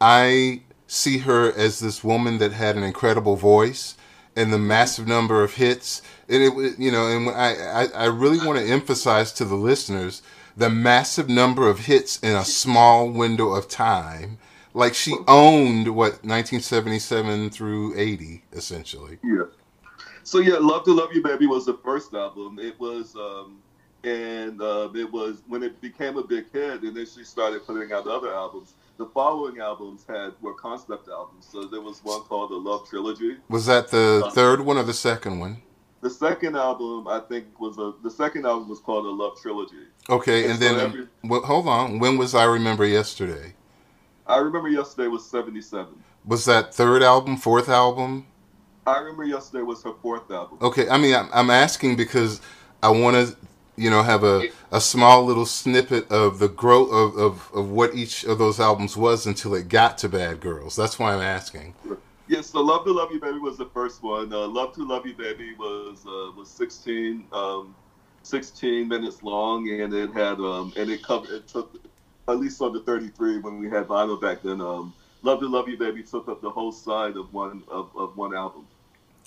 I 0.00 0.62
see 0.86 1.18
her 1.18 1.52
as 1.52 1.80
this 1.80 2.04
woman 2.04 2.38
that 2.38 2.52
had 2.52 2.76
an 2.76 2.82
incredible 2.82 3.36
voice 3.36 3.96
and 4.36 4.52
the 4.52 4.58
massive 4.58 5.06
number 5.06 5.42
of 5.42 5.54
hits. 5.54 6.02
And 6.28 6.42
it, 6.42 6.78
you 6.78 6.90
know, 6.92 7.06
and 7.06 7.28
I, 7.30 7.54
I, 7.54 7.86
I 7.94 8.04
really 8.06 8.44
want 8.44 8.58
to 8.58 8.64
emphasize 8.64 9.32
to 9.34 9.44
the 9.44 9.54
listeners 9.54 10.22
the 10.56 10.70
massive 10.70 11.28
number 11.28 11.68
of 11.68 11.80
hits 11.80 12.18
in 12.20 12.34
a 12.34 12.44
small 12.44 13.08
window 13.10 13.52
of 13.52 13.68
time. 13.68 14.38
Like 14.76 14.92
she 14.94 15.14
owned 15.26 15.88
what 15.88 16.22
1977 16.24 17.48
through 17.50 17.98
80, 17.98 18.44
essentially. 18.52 19.18
Yeah. 19.24 19.44
So 20.22 20.38
yeah, 20.40 20.58
Love 20.60 20.84
to 20.84 20.92
Love 20.92 21.10
You 21.14 21.22
Baby 21.22 21.46
was 21.46 21.64
the 21.64 21.78
first 21.82 22.12
album. 22.12 22.58
It 22.60 22.78
was 22.78 23.16
um 23.16 23.58
and 24.04 24.60
uh, 24.60 24.90
it 24.94 25.10
was 25.10 25.42
when 25.48 25.62
it 25.62 25.80
became 25.80 26.16
a 26.18 26.22
big 26.22 26.52
hit 26.52 26.82
and 26.82 26.94
then 26.96 27.06
she 27.06 27.24
started 27.24 27.66
putting 27.66 27.90
out 27.92 28.06
other 28.06 28.32
albums. 28.32 28.74
The 28.98 29.06
following 29.06 29.60
albums 29.60 30.04
had 30.08 30.32
were 30.42 30.54
concept 30.54 31.08
albums. 31.08 31.48
So 31.50 31.64
there 31.64 31.80
was 31.80 32.00
one 32.04 32.20
called 32.22 32.50
the 32.50 32.56
Love 32.56 32.86
Trilogy. 32.88 33.36
Was 33.48 33.64
that 33.66 33.88
the 33.88 34.30
third 34.34 34.60
one 34.60 34.76
or 34.76 34.82
the 34.84 34.92
second 34.94 35.40
one? 35.40 35.62
The 36.02 36.10
second 36.10 36.54
album 36.56 37.08
I 37.08 37.20
think 37.20 37.58
was 37.58 37.78
a 37.78 37.94
the 38.02 38.10
second 38.10 38.44
album 38.46 38.68
was 38.68 38.80
called 38.80 39.06
the 39.06 39.10
Love 39.10 39.40
Trilogy. 39.40 39.86
Okay, 40.10 40.42
And 40.42 40.52
and 40.52 40.60
so 40.60 40.64
then 40.68 40.80
every- 40.80 41.08
well, 41.24 41.40
hold 41.42 41.66
on. 41.66 41.98
When 41.98 42.18
was 42.18 42.34
I 42.34 42.44
Remember 42.44 42.84
Yesterday? 42.86 43.54
I 44.26 44.38
remember 44.38 44.68
yesterday 44.68 45.08
was 45.08 45.28
seventy 45.28 45.60
seven. 45.60 46.02
Was 46.24 46.44
that 46.46 46.74
third 46.74 47.02
album, 47.02 47.36
fourth 47.36 47.68
album? 47.68 48.26
I 48.86 48.98
remember 48.98 49.24
yesterday 49.24 49.62
was 49.62 49.82
her 49.82 49.92
fourth 50.00 50.30
album. 50.30 50.58
Okay, 50.60 50.88
I 50.88 50.98
mean, 50.98 51.14
I'm, 51.14 51.28
I'm 51.32 51.50
asking 51.50 51.96
because 51.96 52.40
I 52.82 52.90
want 52.90 53.16
to, 53.16 53.36
you 53.76 53.90
know, 53.90 54.02
have 54.02 54.22
a, 54.22 54.48
a 54.70 54.80
small 54.80 55.24
little 55.24 55.46
snippet 55.46 56.10
of 56.10 56.38
the 56.38 56.48
growth 56.48 56.92
of, 56.92 57.16
of, 57.18 57.50
of 57.52 57.70
what 57.70 57.94
each 57.96 58.22
of 58.24 58.38
those 58.38 58.60
albums 58.60 58.96
was 58.96 59.26
until 59.26 59.54
it 59.54 59.68
got 59.68 59.98
to 59.98 60.08
Bad 60.08 60.40
Girls. 60.40 60.76
That's 60.76 61.00
why 61.00 61.14
I'm 61.14 61.20
asking. 61.20 61.74
Yes, 62.28 62.50
so 62.50 62.60
Love 62.60 62.84
to 62.84 62.92
Love 62.92 63.10
You 63.12 63.20
Baby 63.20 63.38
was 63.38 63.56
the 63.56 63.66
first 63.66 64.02
one. 64.02 64.32
Uh, 64.32 64.46
Love 64.46 64.72
to 64.74 64.86
Love 64.86 65.04
You 65.04 65.14
Baby 65.14 65.54
was 65.58 66.04
uh, 66.06 66.32
was 66.36 66.48
16, 66.48 67.24
um, 67.32 67.74
16 68.22 68.86
minutes 68.86 69.22
long, 69.24 69.68
and 69.68 69.92
it 69.92 70.12
had 70.12 70.38
um, 70.38 70.72
and 70.76 70.90
it 70.90 71.02
covered 71.02 71.30
it 71.30 71.48
took 71.48 71.80
at 72.28 72.38
least 72.38 72.60
on 72.60 72.72
the 72.72 72.80
33 72.80 73.38
when 73.38 73.58
we 73.58 73.68
had 73.68 73.86
vinyl 73.86 74.20
back 74.20 74.42
then. 74.42 74.60
Um, 74.60 74.94
Love 75.22 75.40
to 75.40 75.48
Love 75.48 75.68
You 75.68 75.76
Baby 75.76 76.02
took 76.02 76.28
up 76.28 76.40
the 76.40 76.50
whole 76.50 76.72
side 76.72 77.16
of 77.16 77.32
one 77.32 77.62
of, 77.68 77.90
of 77.96 78.16
one 78.16 78.34
album. 78.34 78.66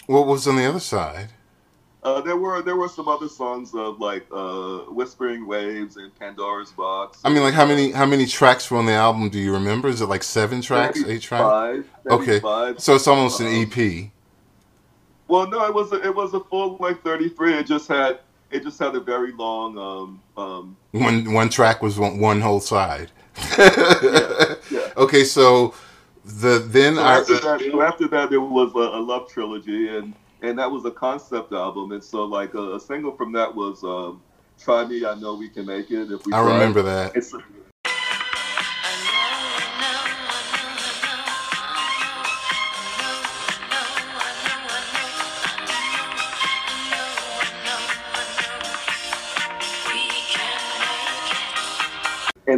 What 0.06 0.28
was 0.28 0.48
on 0.48 0.56
the 0.56 0.66
other 0.66 0.80
side? 0.80 1.30
Uh, 2.02 2.22
there 2.22 2.38
were 2.38 2.62
there 2.62 2.78
were 2.78 2.88
some 2.88 3.10
other 3.10 3.28
songs 3.28 3.74
of 3.76 4.00
like 4.00 4.26
uh, 4.32 4.80
Whispering 4.90 5.46
Waves 5.46 5.98
and 5.98 6.18
Pandora's 6.18 6.72
Box. 6.72 7.20
I 7.26 7.30
mean, 7.30 7.44
like 7.44 7.54
how 7.54 7.66
many 7.66 7.92
how 7.92 8.06
many 8.06 8.26
tracks 8.26 8.72
were 8.72 8.78
on 8.78 8.86
the 8.86 8.94
album? 8.94 9.30
Do 9.30 9.40
you 9.40 9.52
remember? 9.52 9.90
Is 9.90 10.00
it 10.00 10.06
like 10.06 10.24
seven 10.24 10.62
tracks, 10.62 11.04
eight 11.06 11.22
tracks? 11.22 11.44
Five. 11.44 11.90
Okay. 12.10 12.40
Five. 12.40 12.80
So 12.80 12.96
it's 12.96 13.08
almost 13.08 13.42
an 13.42 13.48
E 13.48 13.64
Um, 13.64 13.72
EP. 13.76 14.12
Well, 15.28 15.48
no, 15.48 15.66
it 15.66 15.74
was 15.74 15.92
a, 15.92 16.02
it 16.04 16.16
was 16.16 16.34
a 16.34 16.40
full 16.40 16.78
length 16.78 17.04
33. 17.04 17.56
It 17.56 17.68
just 17.68 17.88
had 17.88 18.20
it 18.52 18.64
just 18.64 18.80
had 18.80 18.96
a 18.96 19.00
very 19.00 19.32
long 19.34 19.78
um 19.78 20.22
um 20.38 20.78
One 20.92 21.34
one 21.34 21.50
track 21.50 21.82
was 21.82 21.98
one, 22.00 22.20
one 22.20 22.42
whole 22.42 22.60
side. 22.60 23.12
yeah. 23.58 24.56
Okay, 24.98 25.24
so 25.24 25.74
the 26.26 26.60
then 26.68 26.96
So 26.96 27.02
I 27.02 27.18
after 27.18 27.34
that, 27.40 27.62
so 27.72 27.82
after 27.82 28.08
that, 28.10 28.30
there 28.30 28.42
was 28.42 28.72
a, 28.76 28.80
a 29.00 29.02
love 29.02 29.30
trilogy, 29.30 29.90
and 29.96 30.14
and 30.42 30.58
that 30.60 30.70
was 30.70 30.86
a 30.86 30.92
concept 30.92 31.54
album, 31.54 31.92
and 31.92 32.04
so 32.04 32.24
like 32.26 32.54
a, 32.54 32.76
a 32.76 32.80
single 32.80 33.12
from 33.16 33.32
that 33.34 33.54
was 33.54 33.84
um, 33.84 34.22
"Try 34.60 34.86
Me, 34.86 35.06
I 35.06 35.16
Know 35.16 35.36
We 35.36 35.50
Can 35.50 35.66
Make 35.66 35.92
It." 35.92 36.12
If 36.12 36.26
we 36.26 36.34
I 36.34 36.42
try. 36.42 36.54
remember 36.54 36.82
that. 36.82 37.16
It's 37.16 37.34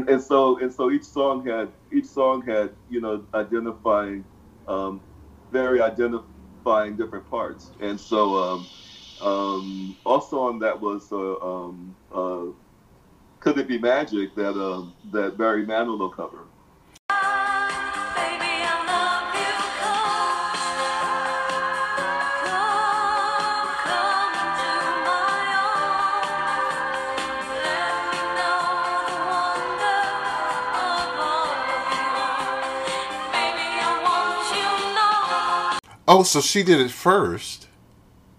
and, 0.02 0.10
and 0.10 0.24
so 0.24 0.58
and 0.60 0.74
so 0.74 0.92
each 0.92 1.04
song 1.04 1.46
had 1.46 1.74
each 1.92 2.06
song 2.06 2.42
had 2.46 2.76
you 2.90 3.02
know 3.02 3.26
identifying 3.34 4.26
um, 4.68 5.02
very 5.52 5.82
identifying 5.82 6.98
different 6.98 7.30
parts. 7.30 7.72
And 7.80 8.00
so 8.00 8.38
um, 8.38 8.70
um, 9.22 9.98
also 10.06 10.40
on 10.40 10.60
that 10.60 10.80
was 10.80 11.12
uh, 11.12 11.40
um, 11.40 11.96
uh, 12.14 12.46
could 13.40 13.58
it 13.60 13.68
be 13.68 13.78
magic 13.80 14.36
that 14.36 14.54
um, 14.60 14.96
that 15.12 15.38
Barry 15.38 15.66
Manilow 15.66 16.16
cover 16.16 16.51
Oh, 36.08 36.24
so 36.24 36.42
she 36.42 36.64
did 36.64 36.80
it 36.82 36.92
first. 36.92 37.68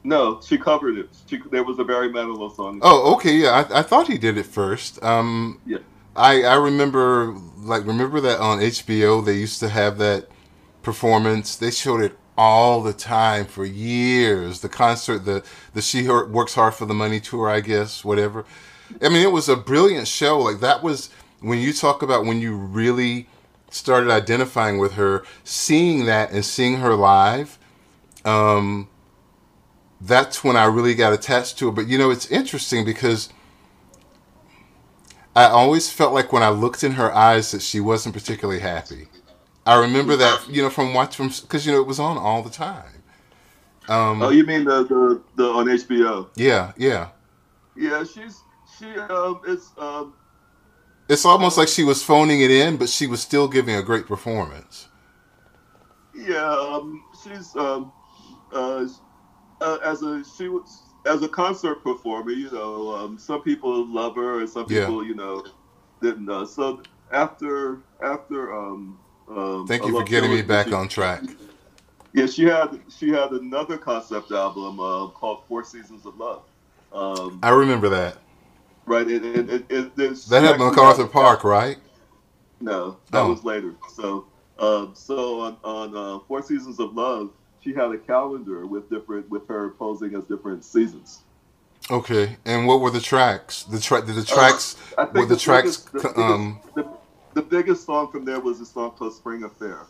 No, 0.04 0.40
she 0.42 0.58
covered 0.58 0.98
it. 0.98 1.10
She, 1.26 1.38
there 1.50 1.62
was 1.64 1.78
a 1.78 1.84
Barry 1.84 2.08
Manilow 2.08 2.54
song. 2.54 2.80
Oh, 2.82 3.14
okay, 3.14 3.36
yeah. 3.36 3.66
I, 3.70 3.80
I 3.80 3.82
thought 3.82 4.08
he 4.08 4.18
did 4.18 4.36
it 4.36 4.46
first. 4.46 5.02
Um, 5.02 5.60
Yeah. 5.64 5.78
I 6.14 6.42
I 6.42 6.54
remember 6.56 7.34
like 7.56 7.86
remember 7.86 8.20
that 8.20 8.38
on 8.38 8.58
HBO 8.58 9.24
they 9.24 9.34
used 9.38 9.60
to 9.60 9.68
have 9.70 9.96
that 9.98 10.28
performance. 10.82 11.56
They 11.56 11.70
showed 11.70 12.02
it 12.02 12.18
all 12.36 12.82
the 12.82 12.92
time 12.92 13.46
for 13.46 13.64
years. 13.64 14.60
The 14.60 14.68
concert, 14.68 15.20
the 15.20 15.42
the 15.72 15.80
She 15.80 16.06
Works 16.08 16.54
Hard 16.54 16.74
for 16.74 16.84
the 16.86 16.94
Money 16.94 17.20
tour, 17.20 17.48
I 17.48 17.60
guess, 17.60 18.04
whatever. 18.04 18.44
I 19.00 19.08
mean, 19.08 19.22
it 19.22 19.32
was 19.32 19.48
a 19.48 19.56
brilliant 19.56 20.06
show. 20.08 20.38
Like 20.38 20.60
that 20.60 20.82
was 20.82 21.08
when 21.40 21.58
you 21.60 21.72
talk 21.72 22.02
about 22.02 22.26
when 22.26 22.40
you 22.40 22.56
really 22.56 23.28
started 23.72 24.10
identifying 24.10 24.78
with 24.78 24.94
her, 24.94 25.24
seeing 25.44 26.06
that 26.06 26.32
and 26.32 26.44
seeing 26.44 26.78
her 26.78 26.94
live. 26.94 27.58
Um, 28.24 28.88
that's 30.00 30.44
when 30.44 30.56
I 30.56 30.64
really 30.66 30.94
got 30.94 31.12
attached 31.12 31.58
to 31.58 31.66
her. 31.66 31.72
But 31.72 31.88
you 31.88 31.98
know, 31.98 32.10
it's 32.10 32.30
interesting 32.30 32.84
because 32.84 33.30
I 35.34 35.46
always 35.46 35.90
felt 35.90 36.12
like 36.12 36.32
when 36.32 36.42
I 36.42 36.50
looked 36.50 36.84
in 36.84 36.92
her 36.92 37.12
eyes 37.14 37.52
that 37.52 37.62
she 37.62 37.80
wasn't 37.80 38.14
particularly 38.14 38.60
happy. 38.60 39.08
I 39.66 39.80
remember 39.80 40.16
that, 40.16 40.48
you 40.48 40.62
know, 40.62 40.70
from 40.70 40.92
watch 40.94 41.16
from 41.16 41.28
because 41.28 41.66
you 41.66 41.72
know 41.72 41.80
it 41.80 41.86
was 41.86 42.00
on 42.00 42.18
all 42.18 42.42
the 42.42 42.50
time. 42.50 43.02
Um, 43.88 44.22
Oh, 44.22 44.30
you 44.30 44.44
mean 44.44 44.64
the, 44.64 44.84
the 44.84 45.22
the 45.36 45.48
on 45.50 45.66
HBO? 45.66 46.28
yeah, 46.36 46.72
yeah. 46.76 47.08
Yeah, 47.76 48.04
she's 48.04 48.44
she 48.78 48.94
um 48.98 49.40
it's 49.46 49.72
um 49.78 50.14
It's 51.08 51.24
almost 51.24 51.58
like 51.58 51.68
she 51.68 51.84
was 51.84 52.02
phoning 52.02 52.40
it 52.40 52.50
in, 52.50 52.76
but 52.76 52.88
she 52.88 53.06
was 53.06 53.20
still 53.22 53.48
giving 53.48 53.74
a 53.76 53.82
great 53.82 54.06
performance. 54.06 54.88
yeah 56.14 56.50
um 56.50 57.02
she's 57.24 57.54
um 57.56 57.92
uh, 58.52 58.86
uh 59.60 59.78
as 59.84 60.02
a 60.02 60.22
she 60.36 60.48
was 60.48 60.82
as 61.04 61.22
a 61.22 61.28
concert 61.28 61.82
performer, 61.82 62.30
you 62.30 62.48
know, 62.52 62.94
um, 62.94 63.18
some 63.18 63.42
people 63.42 63.84
love 63.92 64.14
her 64.14 64.38
and 64.40 64.48
some 64.48 64.66
Yeah. 64.68 64.86
people, 64.86 65.04
you 65.04 65.16
know, 65.16 65.44
didn't. 66.00 66.30
Uh, 66.30 66.46
so 66.46 66.80
after 67.10 67.80
after 68.02 68.54
um, 68.56 69.00
um 69.28 69.66
Thank 69.66 69.84
you 69.84 69.92
for 69.92 70.04
getting 70.04 70.30
me 70.30 70.42
back 70.42 70.68
she- 70.68 70.72
on 70.74 70.88
track. 70.88 71.22
Yeah, 72.14 72.26
she 72.26 72.44
had 72.44 72.78
she 72.88 73.08
had 73.08 73.30
another 73.32 73.78
concept 73.78 74.30
album 74.32 74.78
uh, 74.78 75.08
called 75.08 75.44
Four 75.48 75.64
Seasons 75.64 76.04
of 76.06 76.16
Love. 76.18 76.42
Um, 76.92 77.40
I 77.42 77.50
remember 77.50 77.88
that. 77.88 78.21
Right, 78.86 79.08
it, 79.08 79.24
it, 79.24 79.64
it, 79.70 79.96
That 79.96 80.42
had 80.42 80.52
actually 80.52 80.70
MacArthur 80.70 81.06
Park, 81.06 81.44
right? 81.44 81.78
No, 82.60 82.98
that 83.10 83.22
Oh. 83.22 83.30
was 83.30 83.44
later. 83.44 83.74
So, 83.94 84.26
um, 84.58 84.92
so 84.94 85.40
on, 85.40 85.56
on 85.64 85.96
uh, 85.96 86.18
Four 86.28 86.42
Seasons 86.42 86.78
of 86.78 86.94
Love, 86.94 87.30
she 87.62 87.72
had 87.72 87.90
a 87.92 87.98
calendar 87.98 88.66
with 88.66 88.88
different 88.90 89.28
with 89.30 89.46
her 89.48 89.70
posing 89.70 90.14
as 90.14 90.24
different 90.24 90.64
seasons. 90.64 91.22
Okay. 91.90 92.36
And 92.44 92.66
what 92.66 92.80
were 92.80 92.90
the 92.90 93.00
tracks? 93.00 93.64
The 93.64 93.80
track, 93.80 94.06
the 94.06 94.24
tracks, 94.24 94.76
I 94.96 95.04
were 95.04 95.26
the 95.26 95.36
tracks, 95.36 95.78
biggest, 95.78 95.92
the, 95.92 95.98
biggest, 95.98 96.18
um, 96.18 96.60
the, 96.74 96.88
the 97.34 97.42
biggest 97.42 97.84
song 97.86 98.10
from 98.10 98.24
there 98.24 98.40
was 98.40 98.60
a 98.60 98.66
song 98.66 98.92
called 98.92 99.14
Spring 99.14 99.42
Affair. 99.44 99.80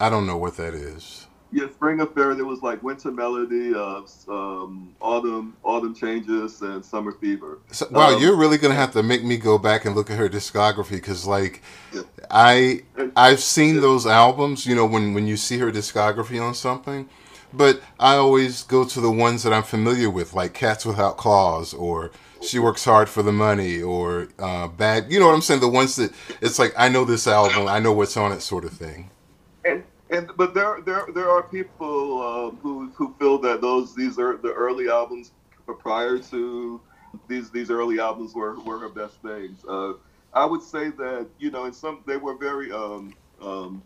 I 0.00 0.10
don't 0.10 0.26
know 0.26 0.36
what 0.36 0.56
that 0.56 0.74
is. 0.74 1.26
Yeah, 1.50 1.66
Spring 1.70 2.00
Affair. 2.00 2.34
There 2.34 2.44
was 2.44 2.60
like 2.60 2.82
Winter 2.82 3.10
Melody, 3.10 3.74
uh, 3.74 4.02
um, 4.28 4.94
Autumn, 5.00 5.56
Autumn 5.64 5.94
Changes, 5.94 6.60
and 6.60 6.84
Summer 6.84 7.12
Fever. 7.12 7.60
So, 7.70 7.88
wow, 7.90 8.14
Um, 8.14 8.20
you're 8.20 8.36
really 8.36 8.58
gonna 8.58 8.74
have 8.74 8.92
to 8.92 9.02
make 9.02 9.24
me 9.24 9.38
go 9.38 9.56
back 9.56 9.86
and 9.86 9.96
look 9.96 10.10
at 10.10 10.18
her 10.18 10.28
discography 10.28 10.90
because, 10.90 11.26
like, 11.26 11.62
Yeah. 11.92 12.02
I 12.30 12.82
I've 13.16 13.40
seen 13.40 13.80
those 13.80 14.06
albums. 14.06 14.66
You 14.66 14.74
know, 14.74 14.84
when 14.84 15.14
when 15.14 15.26
you 15.26 15.38
see 15.38 15.56
her 15.58 15.72
discography 15.72 16.38
on 16.42 16.54
something, 16.54 17.08
but 17.52 17.80
I 17.98 18.16
always 18.16 18.62
go 18.62 18.84
to 18.84 19.00
the 19.00 19.10
ones 19.10 19.42
that 19.44 19.54
I'm 19.54 19.62
familiar 19.62 20.10
with, 20.10 20.34
like 20.34 20.52
Cats 20.52 20.84
Without 20.84 21.16
Claws 21.16 21.72
or 21.72 22.10
She 22.42 22.58
Works 22.58 22.84
Hard 22.84 23.08
for 23.08 23.22
the 23.22 23.32
Money 23.32 23.80
or 23.80 24.28
uh, 24.38 24.68
Bad. 24.68 25.10
You 25.10 25.18
know 25.18 25.26
what 25.28 25.34
I'm 25.34 25.40
saying? 25.40 25.60
The 25.60 25.68
ones 25.68 25.96
that 25.96 26.12
it's 26.42 26.58
like 26.58 26.74
I 26.76 26.90
know 26.90 27.06
this 27.06 27.26
album, 27.26 27.66
I 27.68 27.78
know 27.78 27.92
what's 27.92 28.18
on 28.18 28.32
it, 28.32 28.42
sort 28.42 28.66
of 28.66 28.72
thing. 28.72 29.08
And 30.10 30.28
and 30.28 30.36
but 30.36 30.54
there 30.54 30.80
there 30.84 31.06
there 31.14 31.30
are 31.30 31.42
people 31.42 32.22
um, 32.22 32.58
who 32.62 32.90
who 32.96 33.14
feel 33.18 33.38
that 33.40 33.60
those 33.60 33.94
these 33.94 34.18
are 34.18 34.36
the 34.36 34.52
early 34.52 34.88
albums 34.88 35.32
prior 35.80 36.18
to 36.18 36.80
these 37.28 37.50
these 37.50 37.70
early 37.70 38.00
albums 38.00 38.34
were 38.34 38.58
were 38.60 38.78
her 38.78 38.88
best 38.88 39.20
things. 39.22 39.64
Uh, 39.68 39.94
I 40.32 40.44
would 40.44 40.62
say 40.62 40.90
that 40.90 41.28
you 41.38 41.50
know 41.50 41.64
in 41.66 41.72
some 41.72 42.02
they 42.06 42.16
were 42.16 42.36
very 42.36 42.72
um, 42.72 43.14
um, 43.40 43.82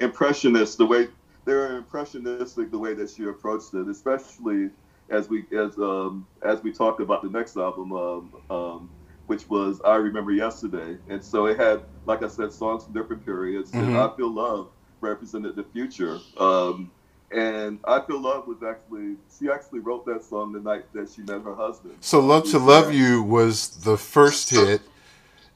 impressionist 0.00 0.78
the 0.78 0.86
way 0.86 1.08
they 1.46 1.54
were 1.54 1.76
impressionistic 1.76 2.70
the 2.70 2.78
way 2.78 2.94
that 2.94 3.10
she 3.10 3.24
approached 3.24 3.74
it, 3.74 3.88
especially 3.88 4.70
as 5.10 5.28
we 5.28 5.44
as 5.56 5.76
um, 5.78 6.26
as 6.42 6.62
we 6.62 6.72
talked 6.72 7.00
about 7.00 7.22
the 7.22 7.30
next 7.30 7.56
album. 7.56 7.92
Um, 7.92 8.32
um, 8.50 8.90
which 9.26 9.48
was 9.48 9.80
I 9.84 9.94
Remember 9.96 10.32
Yesterday. 10.32 10.98
And 11.08 11.22
so 11.24 11.46
it 11.46 11.56
had, 11.58 11.84
like 12.04 12.22
I 12.24 12.28
said, 12.28 12.52
songs 12.52 12.84
from 12.84 12.94
different 12.94 13.24
periods. 13.24 13.74
And 13.78 13.90
Mhm. 13.90 13.96
I 13.96 14.16
Feel 14.16 14.32
Love 14.34 14.70
represented 15.00 15.56
the 15.56 15.64
future. 15.64 16.18
Um, 16.38 16.90
and 17.32 17.78
I 17.84 18.00
Feel 18.00 18.20
Love 18.20 18.46
was 18.46 18.62
actually, 18.62 19.16
she 19.38 19.50
actually 19.50 19.80
wrote 19.80 20.04
that 20.06 20.24
song 20.24 20.52
the 20.52 20.60
night 20.60 20.92
that 20.94 21.10
she 21.14 21.22
met 21.22 21.42
her 21.42 21.54
husband. 21.54 21.94
So 22.00 22.20
Love 22.20 22.44
to 22.50 22.58
Love 22.58 22.92
You 22.92 23.22
was 23.22 23.68
the 23.84 23.96
first 23.96 24.50
hit, 24.50 24.82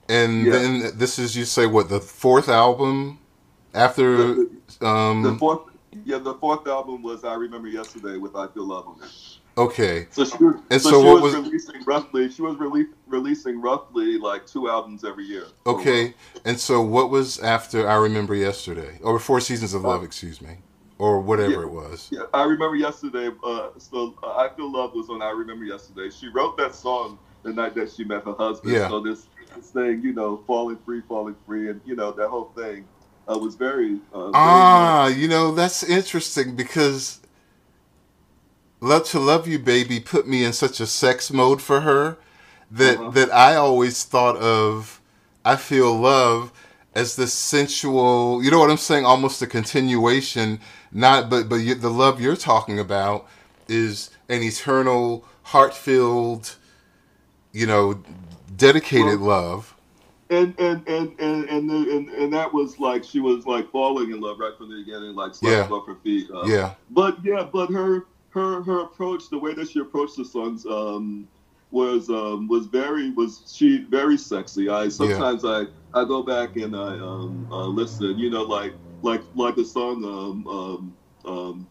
and 0.09 0.47
Yeah. 0.47 0.53
then 0.53 0.99
this 0.99 1.19
is 1.19 1.37
you 1.37 1.45
say 1.45 1.67
what 1.67 1.89
the 1.89 2.01
fourth 2.01 2.49
album 2.49 3.19
after 3.73 4.35
The, 4.35 4.51
the 4.77 4.87
um 4.87 5.39
fourth, 5.39 5.63
yeah, 6.05 6.19
the 6.19 6.35
fourth 6.35 6.67
album 6.69 7.03
was 7.03 7.25
I 7.25 7.35
Remember 7.35 7.69
Yesterday 7.69 8.19
with 8.19 8.37
I 8.37 8.47
Feel 8.49 8.67
Love 8.67 8.87
on 8.89 9.03
it. 9.03 9.11
Okay 9.57 10.07
So 10.11 10.25
she 10.25 10.37
was, 10.43 10.57
And 10.71 10.81
so 10.83 10.91
so 10.91 11.01
she 11.01 11.07
what 11.07 11.23
was, 11.23 11.35
was- 11.37 11.45
releasing 11.47 11.83
roughly, 11.85 12.31
she 12.31 12.43
was 12.43 12.57
rele- 12.57 12.89
releasing 13.07 13.61
roughly 13.61 14.19
like 14.19 14.47
two 14.47 14.69
albums 14.69 15.05
every 15.05 15.25
year. 15.25 15.47
okay 15.67 16.15
and 16.45 16.59
so 16.59 16.81
what 16.81 17.11
was 17.11 17.39
after 17.41 17.89
I 17.89 17.95
Remember 17.97 18.35
Yesterday 18.35 18.99
or 19.03 19.19
Four 19.19 19.41
Seasons 19.41 19.75
of 19.75 19.83
Love 19.83 20.03
excuse 20.05 20.41
me 20.43 20.59
or 20.99 21.21
whatever 21.21 21.53
Yeah. 21.61 21.69
it 21.69 21.71
was 21.71 22.09
Yeah, 22.13 22.23
I 22.33 22.45
remember 22.45 22.77
yesterday. 22.77 23.31
Uh, 23.45 23.69
so 23.79 24.15
uh, 24.23 24.37
I 24.37 24.49
feel 24.57 24.71
love 24.73 24.95
was 24.95 25.09
on. 25.11 25.23
I 25.23 25.31
remember 25.31 25.65
yesterday. 25.65 26.09
She 26.11 26.29
wrote 26.29 26.57
that 26.59 26.73
song 26.75 27.19
the 27.43 27.53
night 27.53 27.75
that 27.75 27.91
she 27.93 28.05
met 28.05 28.25
her 28.25 28.33
husband. 28.35 28.73
Yeah. 28.75 28.89
So 28.89 29.01
this, 29.01 29.27
this 29.57 29.71
thing, 29.71 30.03
you 30.03 30.13
know, 30.15 30.43
falling 30.47 30.79
free, 30.87 31.03
falling 31.09 31.35
free, 31.47 31.69
and 31.69 31.81
you 31.85 31.97
know 31.97 32.13
that 32.13 32.29
whole 32.29 32.53
thing 32.57 32.87
uh, 33.29 33.37
was 33.37 33.55
very. 33.57 33.99
Uh, 34.13 34.31
very 34.31 34.33
ah 34.35 35.07
you 35.09 35.27
know 35.29 35.53
that's 35.53 35.83
interesting 35.83 36.55
because 36.55 37.19
Love 38.85 39.05
to 39.07 39.21
Love 39.21 39.49
You 39.49 39.59
Baby 39.59 40.01
put 40.01 40.29
me 40.29 40.45
in 40.45 40.53
such 40.53 40.81
a 40.81 40.87
sex 40.87 41.33
mode 41.33 41.63
for 41.63 41.83
her 41.83 42.19
that 42.71 42.99
Uh-huh. 43.01 43.11
that 43.13 43.33
I 43.35 43.57
always 43.57 44.05
thought 44.05 44.37
of 44.39 45.01
I 45.45 45.57
feel 45.57 45.97
love 45.97 46.53
as 46.95 47.17
the 47.17 47.27
sensual, 47.29 48.43
you 48.45 48.51
know 48.51 48.61
what 48.61 48.71
I'm 48.71 48.77
saying, 48.79 49.07
almost 49.07 49.43
a 49.43 49.49
continuation. 49.49 50.61
Not, 50.93 51.31
but 51.31 51.49
but 51.49 51.57
you, 51.57 51.75
the 51.77 51.91
love 51.91 52.21
you're 52.21 52.37
talking 52.37 52.79
about 52.81 53.27
is 53.69 54.11
an 54.29 54.43
eternal, 54.43 55.25
heart-filled, 55.45 56.57
you 57.53 57.67
know, 57.67 58.03
dedicated 58.57 59.21
Well, 59.21 59.29
love. 59.29 59.75
and 60.31 60.55
and 60.61 60.89
and 60.89 61.21
and 61.21 61.49
and, 61.51 61.71
the, 61.71 61.77
and 61.97 62.09
and 62.11 62.33
that 62.35 62.53
was 62.53 62.79
like 62.81 63.05
she 63.05 63.21
was 63.21 63.47
like 63.47 63.71
falling 63.73 64.11
in 64.13 64.21
love 64.21 64.39
right 64.41 64.53
from 64.59 64.71
the 64.71 64.77
beginning, 64.79 65.15
like 65.17 65.35
Yeah. 65.43 65.69
off 65.71 65.87
her 65.87 65.97
feet. 66.05 66.31
Uh, 66.31 66.47
Yeah, 66.49 66.75
But 66.91 67.25
yeah, 67.25 67.45
but 67.53 67.71
her 67.73 68.07
her 68.35 68.63
her 68.65 68.81
approach, 68.83 69.31
the 69.31 69.39
way 69.39 69.55
that 69.55 69.69
she 69.69 69.79
approached 69.81 70.17
the 70.17 70.25
songs, 70.25 70.67
um, 70.67 71.29
was 71.71 72.11
um, 72.11 72.49
was 72.49 72.67
very 72.67 73.11
was 73.13 73.43
she 73.55 73.85
very 73.85 74.19
sexy. 74.19 74.69
I 74.69 74.89
sometimes 74.89 75.45
I 75.45 75.65
I 75.95 76.05
go 76.05 76.23
back 76.23 76.57
and 76.57 76.77
I 76.77 76.99
um, 76.99 77.47
uh, 77.51 77.67
listen. 77.67 78.19
You 78.19 78.31
know, 78.31 78.43
like 78.43 78.75
like 79.03 79.23
like 79.35 79.55
the 79.55 79.65
song 79.65 80.05
um, 80.05 80.47
um, 80.49 80.97
um, 81.33 81.69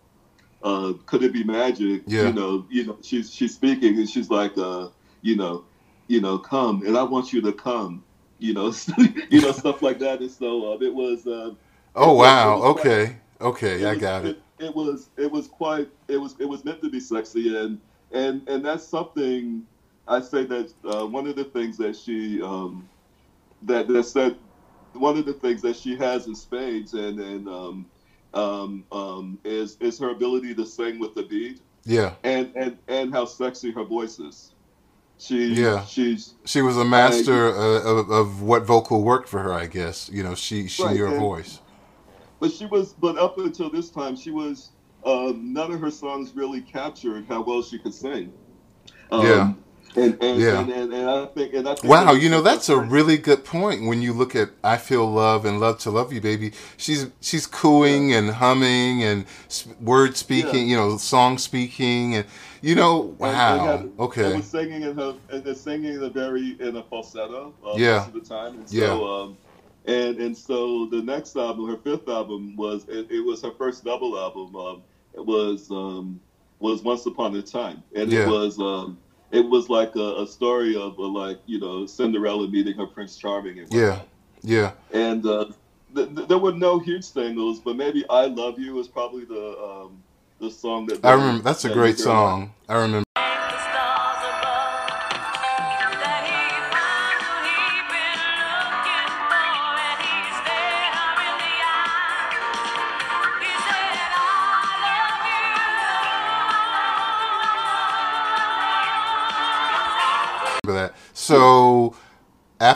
uh, 0.63 0.93
"Could 1.05 1.23
It 1.23 1.33
Be 1.33 1.43
Magic?" 1.43 2.03
Yeah. 2.07 2.27
You 2.27 2.33
know, 2.33 2.65
you 2.69 2.85
know 2.85 2.97
she's 3.03 3.33
she's 3.33 3.53
speaking 3.53 3.97
and 3.97 4.09
she's 4.09 4.29
like, 4.29 4.57
uh, 4.57 4.87
you 5.21 5.35
know, 5.35 5.65
you 6.07 6.21
know, 6.21 6.37
come 6.37 6.85
and 6.85 6.97
I 6.97 7.03
want 7.03 7.33
you 7.33 7.41
to 7.41 7.51
come. 7.51 8.05
You 8.39 8.53
know, 8.53 8.73
you 9.29 9.41
know 9.41 9.51
stuff 9.51 9.81
like 9.81 9.99
that. 9.99 10.21
And 10.21 10.31
so 10.31 10.73
uh, 10.73 10.77
it 10.79 10.93
was. 10.93 11.27
Uh, 11.27 11.51
Oh 11.95 12.13
wow. 12.13 12.55
it 12.55 12.59
was 12.59 12.77
Okay. 12.79 13.17
Okay. 13.39 13.85
I 13.85 13.95
got 13.95 14.25
it. 14.25 14.29
it. 14.29 14.43
Was 14.69 15.09
it 15.17 15.31
was 15.31 15.47
quite 15.47 15.89
it 16.07 16.17
was 16.17 16.35
it 16.39 16.45
was 16.45 16.63
meant 16.63 16.81
to 16.81 16.89
be 16.89 16.99
sexy 16.99 17.55
and 17.57 17.79
and 18.11 18.47
and 18.47 18.63
that's 18.63 18.85
something 18.87 19.65
I 20.07 20.19
say 20.21 20.43
that 20.45 20.73
uh, 20.85 21.05
one 21.07 21.27
of 21.27 21.35
the 21.35 21.45
things 21.45 21.77
that 21.77 21.95
she 21.95 22.41
um, 22.41 22.87
that 23.63 23.87
that 23.87 24.03
said 24.03 24.35
one 24.93 25.17
of 25.17 25.25
the 25.25 25.33
things 25.33 25.61
that 25.63 25.75
she 25.75 25.95
has 25.97 26.27
in 26.27 26.35
spades 26.35 26.93
and 26.93 27.19
and 27.19 27.47
um, 27.47 27.85
um, 28.33 28.83
um, 28.91 29.39
is 29.43 29.77
is 29.79 29.97
her 29.99 30.09
ability 30.11 30.53
to 30.55 30.65
sing 30.65 30.99
with 30.99 31.15
the 31.15 31.23
beat 31.23 31.61
Yeah. 31.85 32.13
and 32.23 32.51
and 32.55 32.77
and 32.87 33.13
how 33.13 33.25
sexy 33.25 33.71
her 33.71 33.83
voice 33.83 34.19
is. 34.19 34.51
She 35.17 35.53
Yeah. 35.53 35.85
she's 35.85 36.33
She 36.45 36.61
was 36.61 36.75
a 36.77 36.83
master 36.85 37.47
uh, 37.55 37.81
of, 37.83 38.09
of 38.11 38.41
what 38.41 38.65
vocal 38.65 39.03
worked 39.03 39.29
for 39.29 39.39
her, 39.39 39.53
I 39.53 39.67
guess. 39.67 40.09
You 40.11 40.21
know, 40.23 40.35
she 40.35 40.67
she 40.67 40.83
Right, 40.83 40.97
her 40.97 41.07
and- 41.07 41.19
voice. 41.19 41.59
But 42.43 42.51
she 42.51 42.65
was 42.65 42.91
but 42.91 43.17
up 43.17 43.37
until 43.37 43.69
this 43.69 43.89
time 43.89 44.17
she 44.17 44.29
was 44.29 44.71
um, 45.05 45.53
none 45.53 45.71
of 45.71 45.79
her 45.79 45.89
songs 45.89 46.33
really 46.35 46.59
captured 46.59 47.25
how 47.29 47.41
well 47.41 47.61
she 47.63 47.79
could 47.79 47.93
sing. 47.93 48.33
Um, 49.11 49.25
Yeah. 49.25 49.53
And 49.95 50.17
and, 50.23 50.41
Yeah. 50.41 50.59
and, 50.59 50.69
and, 50.71 50.93
and 50.93 51.09
I 51.09 51.25
think 51.27 51.53
and 51.53 51.69
I 51.69 51.75
think 51.75 51.89
Wow, 51.93 52.13
you 52.13 52.27
know 52.29 52.41
that's 52.41 52.67
a 52.67 52.77
really 52.77 53.17
good 53.17 53.45
point. 53.45 53.85
When 53.87 54.01
you 54.01 54.11
look 54.11 54.35
at 54.35 54.49
"I 54.63 54.75
Feel 54.77 55.05
Love" 55.09 55.45
and 55.45 55.59
"Love 55.59 55.77
to 55.79 55.91
Love 55.91 56.11
You, 56.11 56.19
Baby," 56.19 56.51
she's 56.77 57.07
she's 57.21 57.45
cooing 57.45 58.11
and 58.11 58.31
humming 58.31 59.03
and 59.03 59.25
word 59.79 60.17
speaking, 60.17 60.67
yeah. 60.67 60.71
you 60.71 60.75
know, 60.77 60.97
song 60.97 61.37
speaking, 61.37 62.15
and 62.15 62.25
you 62.61 62.73
know, 62.75 63.15
wow, 63.19 63.29
and 63.29 63.61
had- 63.61 63.79
and 63.81 63.99
okay, 63.99 64.35
was 64.35 64.45
singing 64.45 64.81
in 64.81 64.97
her 64.97 65.13
and 65.31 65.55
singing 65.55 65.93
in 65.93 66.03
a 66.03 66.09
very 66.09 66.57
in 66.59 66.75
a 66.75 66.83
falsetto 66.83 67.53
uh, 67.65 67.73
Yeah. 67.77 67.97
most 67.99 68.07
of 68.07 68.13
the 68.15 68.21
time. 68.35 68.55
And 68.55 68.67
so, 68.69 68.75
Yeah. 68.75 69.21
um, 69.21 69.37
and 69.85 70.17
and 70.17 70.37
so 70.37 70.87
the 70.87 71.01
next 71.01 71.35
album, 71.35 71.67
her 71.67 71.77
fifth 71.77 72.07
album, 72.07 72.55
was 72.55 72.85
it, 72.87 73.09
it 73.11 73.21
was 73.21 73.41
her 73.41 73.51
first 73.51 73.83
double 73.83 74.17
album. 74.17 74.55
Um, 74.55 74.81
it 75.13 75.25
was 75.25 75.69
um, 75.71 76.19
was 76.59 76.81
Once 76.81 77.05
Upon 77.05 77.35
a 77.35 77.41
Time, 77.41 77.83
and 77.95 78.11
Yeah. 78.11 78.21
it 78.23 78.27
was 78.29 78.59
um, 78.59 78.97
it 79.31 79.41
was 79.41 79.69
like 79.69 79.95
a, 79.95 80.21
a 80.21 80.27
story 80.27 80.75
of 80.75 80.97
uh, 80.99 81.03
like 81.03 81.39
you 81.45 81.59
know 81.59 81.85
Cinderella 81.85 82.47
meeting 82.47 82.75
her 82.77 82.87
Prince 82.87 83.17
Charming. 83.17 83.59
And 83.59 83.73
yeah, 83.73 83.99
yeah, 84.41 84.71
and 84.93 85.25
uh, 85.25 85.45
th- 85.95 86.15
th- 86.15 86.27
there 86.27 86.37
were 86.37 86.53
no 86.53 86.79
huge 86.79 87.03
singles, 87.03 87.59
but 87.59 87.75
maybe 87.75 88.05
"I 88.09 88.25
Love 88.25 88.59
You" 88.59 88.75
was 88.75 88.87
probably 88.87 89.25
the 89.25 89.57
um, 89.59 90.01
the 90.39 90.49
song 90.49 90.85
that 90.87 91.03
I 91.05 91.11
remember 91.13 91.43
that's 91.43 91.65
a 91.65 91.69
great 91.69 91.99
song. 91.99 92.53
I 92.69 92.75
remember. 92.75 93.03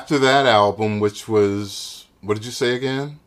After 0.08 0.20
that 0.20 0.46
album, 0.46 1.02
which 1.02 1.28
was 1.28 2.06
what 2.22 2.36
did 2.36 2.46
you 2.46 2.52
say 2.52 2.76
again? 2.76 3.20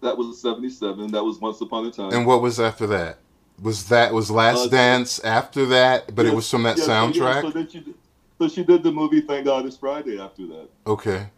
That 0.00 0.18
was 0.18 0.40
'77. 0.40 1.12
That 1.12 1.22
was 1.22 1.38
Once 1.38 1.60
Upon 1.60 1.86
a 1.86 1.92
Time. 1.92 2.12
And 2.12 2.26
what 2.26 2.42
was 2.42 2.58
after 2.58 2.88
that? 2.88 3.20
Was 3.62 3.88
that 3.88 4.12
was 4.12 4.32
Last 4.32 4.66
Uh, 4.66 4.70
Dance 4.70 5.20
after 5.20 5.64
that? 5.66 6.12
But 6.12 6.26
it 6.26 6.34
was 6.34 6.50
from 6.50 6.64
that 6.64 6.76
yes, 6.76 6.86
so, 6.86 6.92
yeah, 6.92 6.98
soundtrack. 7.12 7.52
So, 7.52 7.66
she, 7.66 7.80
did- 7.80 7.94
so 8.40 8.48
she 8.48 8.64
did 8.64 8.82
the 8.82 8.90
movie 8.90 9.20
Thank 9.20 9.44
God 9.44 9.64
It's 9.64 9.76
Friday 9.76 10.20
after 10.20 10.44
that. 10.48 10.68
Okay. 10.88 11.28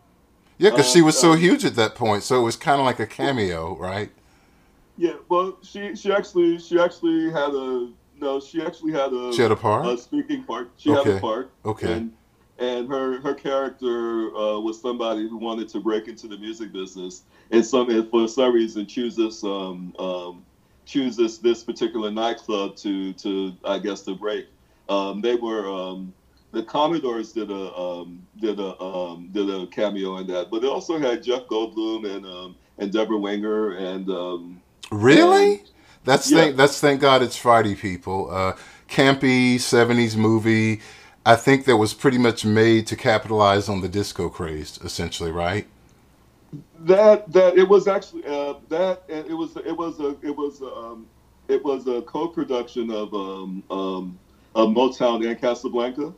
Yeah, 0.56 0.70
because 0.70 0.90
she 0.90 1.00
Um, 1.00 1.04
was 1.04 1.18
so 1.18 1.32
um, 1.32 1.38
huge 1.38 1.66
at 1.66 1.74
that 1.76 1.94
point, 1.94 2.22
so 2.22 2.40
it 2.40 2.42
was 2.42 2.56
kind 2.56 2.80
of 2.80 2.86
like 2.86 2.98
a 2.98 3.06
cameo, 3.06 3.76
right? 3.76 4.10
Yeah, 4.96 5.16
well, 5.28 5.58
she 5.62 5.94
she 5.94 6.10
actually 6.10 6.58
she 6.58 6.80
actually 6.80 7.30
had 7.30 7.50
a 7.50 7.90
no, 8.18 8.40
she 8.40 8.62
actually 8.62 8.92
had 8.92 9.12
a 9.12 9.30
She 9.34 9.42
had 9.42 9.52
a 9.52 9.56
part? 9.56 9.84
a 9.84 9.98
speaking 9.98 10.42
part. 10.44 10.70
She 10.78 10.88
had 10.88 11.06
a 11.06 11.20
part. 11.20 11.50
okay. 11.66 11.92
And, 11.92 12.12
and 12.58 12.88
her 12.88 13.20
her 13.20 13.34
character 13.34 14.34
uh, 14.36 14.58
was 14.60 14.80
somebody 14.80 15.28
who 15.28 15.36
wanted 15.36 15.68
to 15.70 15.80
break 15.80 16.08
into 16.08 16.28
the 16.28 16.38
music 16.38 16.72
business, 16.72 17.22
and 17.50 17.64
some 17.64 17.90
and 17.90 18.08
for 18.10 18.28
some 18.28 18.52
reason 18.52 18.86
chooses 18.86 19.42
um, 19.44 19.94
um, 19.98 20.44
chooses 20.84 21.38
this 21.38 21.62
particular 21.62 22.10
nightclub 22.10 22.76
to 22.76 23.12
to 23.14 23.52
I 23.64 23.78
guess 23.78 24.02
to 24.02 24.14
break. 24.14 24.46
Um, 24.88 25.20
they 25.20 25.34
were 25.34 25.66
um, 25.68 26.12
the 26.52 26.62
Commodores 26.62 27.32
did 27.32 27.50
a 27.50 27.74
um, 27.76 28.26
did 28.40 28.60
a 28.60 28.80
um, 28.80 29.28
did 29.32 29.50
a 29.50 29.66
cameo 29.66 30.18
in 30.18 30.26
that, 30.28 30.50
but 30.50 30.64
it 30.64 30.68
also 30.68 30.98
had 30.98 31.22
Jeff 31.22 31.42
Goldblum 31.46 32.08
and 32.16 32.24
um, 32.24 32.56
and 32.78 32.92
Debra 32.92 33.18
Winger 33.18 33.72
and 33.72 34.08
um, 34.10 34.62
Really? 34.90 35.62
That's 36.04 36.30
yeah. 36.30 36.38
thank 36.38 36.56
that's 36.56 36.80
thank 36.80 37.00
God 37.00 37.22
it's 37.22 37.36
Friday, 37.36 37.74
people. 37.74 38.30
Uh, 38.30 38.52
campy 38.88 39.56
'70s 39.56 40.16
movie. 40.16 40.80
I 41.26 41.34
think 41.36 41.64
that 41.66 41.76
was 41.76 41.92
pretty 41.92 42.18
much 42.18 42.44
made 42.44 42.86
to 42.86 42.96
capitalize 42.96 43.68
on 43.68 43.80
the 43.80 43.88
disco 43.88 44.28
craze, 44.28 44.78
essentially, 44.82 45.32
right? 45.32 45.66
that 46.80 47.30
that 47.32 47.58
it 47.58 47.68
was 47.68 47.88
actually 47.88 48.24
uh, 48.26 48.54
that 48.68 49.02
it 49.08 49.34
was 49.36 49.56
it 49.56 49.76
was 49.76 49.98
a 50.00 50.10
it 50.22 50.34
was 50.36 50.60
a, 50.62 50.66
um, 50.72 51.06
it 51.48 51.62
was 51.64 51.86
a 51.88 52.00
co-production 52.02 52.90
of 52.90 53.12
um, 53.12 53.62
um, 53.70 54.18
of 54.54 54.70
Motown 54.70 55.26
and 55.28 55.38
Casablanca. 55.40 56.06
Uh, 56.06 56.12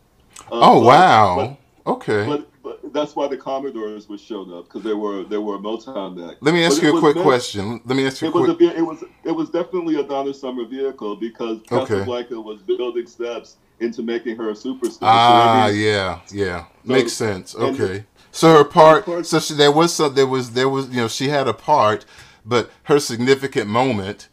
oh 0.52 0.80
but- 0.80 0.86
wow. 0.86 1.58
okay. 1.86 2.26
But, 2.26 2.50
but, 2.62 2.82
but 2.82 2.92
that's 2.92 3.16
why 3.16 3.28
the 3.28 3.36
Commodores 3.36 4.08
were 4.08 4.18
showing 4.18 4.52
up 4.52 4.64
because 4.64 4.82
they 4.82 4.94
were 4.94 5.24
they 5.24 5.38
were 5.38 5.56
a 5.56 5.58
Motown 5.58 6.30
act. 6.30 6.42
Let 6.42 6.52
me 6.54 6.62
ask 6.64 6.82
But 6.82 6.86
you 6.88 6.96
a 6.96 7.00
quick 7.00 7.14
meant- 7.16 7.26
question. 7.26 7.80
Let 7.86 7.96
me 7.96 8.06
ask 8.06 8.20
you 8.20 8.28
a 8.28 8.30
It 8.30 8.34
was 8.34 8.56
quick. 8.56 8.74
a 8.74 8.76
it 8.76 8.82
was 8.82 9.04
it 9.24 9.32
was 9.32 9.48
definitely 9.50 9.98
a 9.98 10.02
Donna 10.04 10.34
Summer 10.34 10.66
vehicle 10.66 11.16
because 11.16 11.60
Okay. 11.72 11.86
Casablanca 11.94 12.38
was 12.40 12.60
building 12.60 13.06
steps 13.06 13.56
into 13.80 14.02
making 14.02 14.36
her 14.36 14.50
a 14.50 14.54
superstar. 14.54 14.92
So, 14.92 14.98
Ah, 15.02 15.64
I 15.66 15.70
mean, 15.70 15.80
yeah, 15.80 16.20
yeah, 16.32 16.64
So- 16.64 16.92
makes 16.92 17.12
sense. 17.12 17.54
Okay, 17.54 18.04
so 18.32 18.52
her 18.58 18.64
part, 18.64 19.26
so 19.26 19.38
she, 19.40 19.54
there 19.54 19.72
was 19.72 19.92
some, 19.94 20.14
there 20.14 20.26
was, 20.26 20.50
there 20.52 20.68
was, 20.68 20.88
you 20.88 20.96
know, 20.96 21.08
she 21.08 21.28
had 21.28 21.46
a 21.48 21.54
part, 21.54 22.04
but 22.44 22.70
her 22.84 22.98
significant 22.98 23.68
moment, 23.68 24.28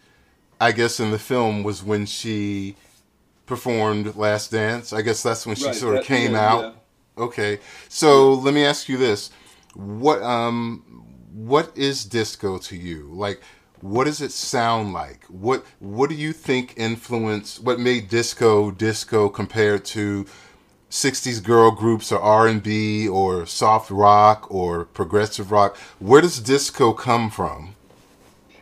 I 0.60 0.72
guess, 0.72 1.00
in 1.00 1.12
the 1.12 1.20
film 1.20 1.64
was 1.64 1.84
when 1.84 2.06
she 2.06 2.76
performed 3.46 4.16
"Last 4.16 4.52
Dance." 4.52 4.94
I 4.94 5.02
guess 5.02 5.22
that's 5.22 5.46
when 5.46 5.56
she 5.56 5.66
Right, 5.68 5.76
sort 5.76 5.98
of 5.98 6.06
came 6.06 6.32
yeah, 6.34 6.50
out. 6.50 6.64
yeah. 7.18 7.24
Okay, 7.24 7.60
so 7.90 8.34
let 8.34 8.54
me 8.54 8.64
ask 8.66 8.90
you 8.90 8.98
this: 8.98 9.30
what, 9.74 10.22
um, 10.24 10.84
what 11.34 11.72
is 11.76 12.06
disco 12.06 12.58
to 12.60 12.76
you? 12.78 13.10
Like, 13.14 13.42
what 13.86 14.06
does 14.06 14.20
it 14.20 14.32
sound 14.32 14.94
like? 14.94 15.26
What, 15.26 15.64
what 15.80 16.10
do 16.10 16.16
you 16.16 16.34
think 16.34 16.74
influenced? 16.76 17.62
What 17.64 17.80
made 17.80 18.10
disco 18.10 18.72
disco 18.72 19.30
compared 19.30 19.86
to 19.86 20.26
60s 20.90 21.44
girl 21.44 21.70
groups 21.70 22.12
or 22.12 22.20
R&B 22.20 23.08
or 23.08 23.46
soft 23.46 23.92
rock 23.92 24.48
or 24.50 24.86
progressive 24.86 25.52
rock? 25.52 25.78
Where 26.00 26.20
does 26.20 26.40
disco 26.40 26.94
come 26.94 27.30
from? 27.30 27.76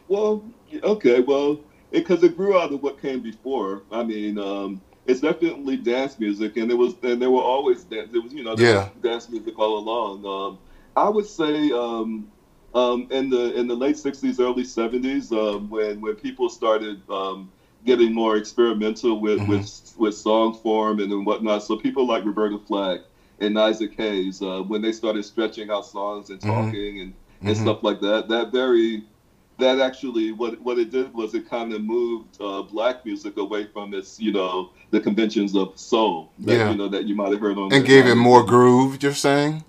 Well, 0.09 0.43
okay, 0.83 1.21
well, 1.21 1.61
because 1.91 2.21
it, 2.23 2.35
grew 2.35 2.59
out 2.59 2.73
of 2.73 2.83
what 2.83 3.01
came 3.01 3.21
before. 3.21 3.83
I 3.93 4.03
mean, 4.03 4.37
um, 4.37 4.81
it's 5.05 5.21
definitely 5.21 5.77
dance 5.77 6.19
music, 6.19 6.57
and 6.57 6.69
it 6.69 6.75
was, 6.75 6.95
and 7.01 7.21
there 7.21 7.31
were 7.31 7.41
always 7.41 7.85
dance. 7.85 8.09
It 8.13 8.21
was, 8.21 8.33
you 8.33 8.43
know, 8.43 8.55
Yeah. 8.57 8.89
dance 9.01 9.29
music 9.29 9.57
all 9.57 9.77
along. 9.77 10.25
Um, 10.25 10.57
I 10.97 11.07
would 11.07 11.25
say 11.25 11.71
um, 11.71 12.27
um, 12.73 13.07
in 13.11 13.29
the 13.29 13.53
in 13.55 13.67
the 13.67 13.75
late 13.75 13.95
'60s, 13.95 14.39
early 14.39 14.63
'70s, 14.63 15.31
um, 15.31 15.69
when 15.69 16.01
when 16.01 16.15
people 16.15 16.49
started 16.49 17.01
um, 17.09 17.51
getting 17.85 18.13
more 18.13 18.37
experimental 18.37 19.19
with 19.19 19.39
Mhm. 19.39 19.47
with 19.47 19.93
with 19.97 20.15
song 20.15 20.53
form 20.53 20.99
and, 20.99 21.11
and 21.11 21.25
whatnot. 21.25 21.63
So 21.63 21.75
people 21.77 22.05
like 22.05 22.25
Roberta 22.25 22.57
Flack 22.57 23.01
and 23.39 23.57
Isaac 23.59 23.93
Hayes, 23.97 24.41
uh, 24.41 24.61
when 24.61 24.81
they 24.81 24.91
started 24.91 25.23
stretching 25.25 25.69
out 25.69 25.85
songs 25.85 26.29
and 26.29 26.39
Mhm. 26.41 26.47
talking 26.47 26.99
and, 27.01 27.13
and 27.41 27.55
Mhm. 27.55 27.61
stuff 27.61 27.83
like 27.83 27.99
that, 28.01 28.27
that 28.29 28.51
very 28.51 29.03
that 29.59 29.79
actually 29.79 30.31
what 30.31 30.59
what 30.61 30.79
it 30.79 30.89
did 30.89 31.13
was 31.13 31.35
it 31.35 31.47
kind 31.47 31.73
of 31.73 31.83
moved 31.83 32.41
uh, 32.41 32.63
black 32.63 33.05
music 33.05 33.37
away 33.37 33.65
from 33.71 33.93
its 33.93 34.19
you 34.19 34.31
know 34.31 34.69
the 34.89 34.99
conventions 34.99 35.55
of 35.55 35.71
soul 35.75 36.29
that 36.39 36.53
Yeah. 36.57 36.71
you 36.71 36.75
know 36.75 36.87
that 36.87 37.05
you 37.05 37.13
might 37.15 37.31
have 37.31 37.39
heard 37.39 37.57
on 37.57 37.71
And 37.71 37.85
gave 37.85 38.07
it 38.07 38.15
more 38.15 38.43
groove, 38.43 39.01
you're 39.03 39.13
saying? 39.13 39.63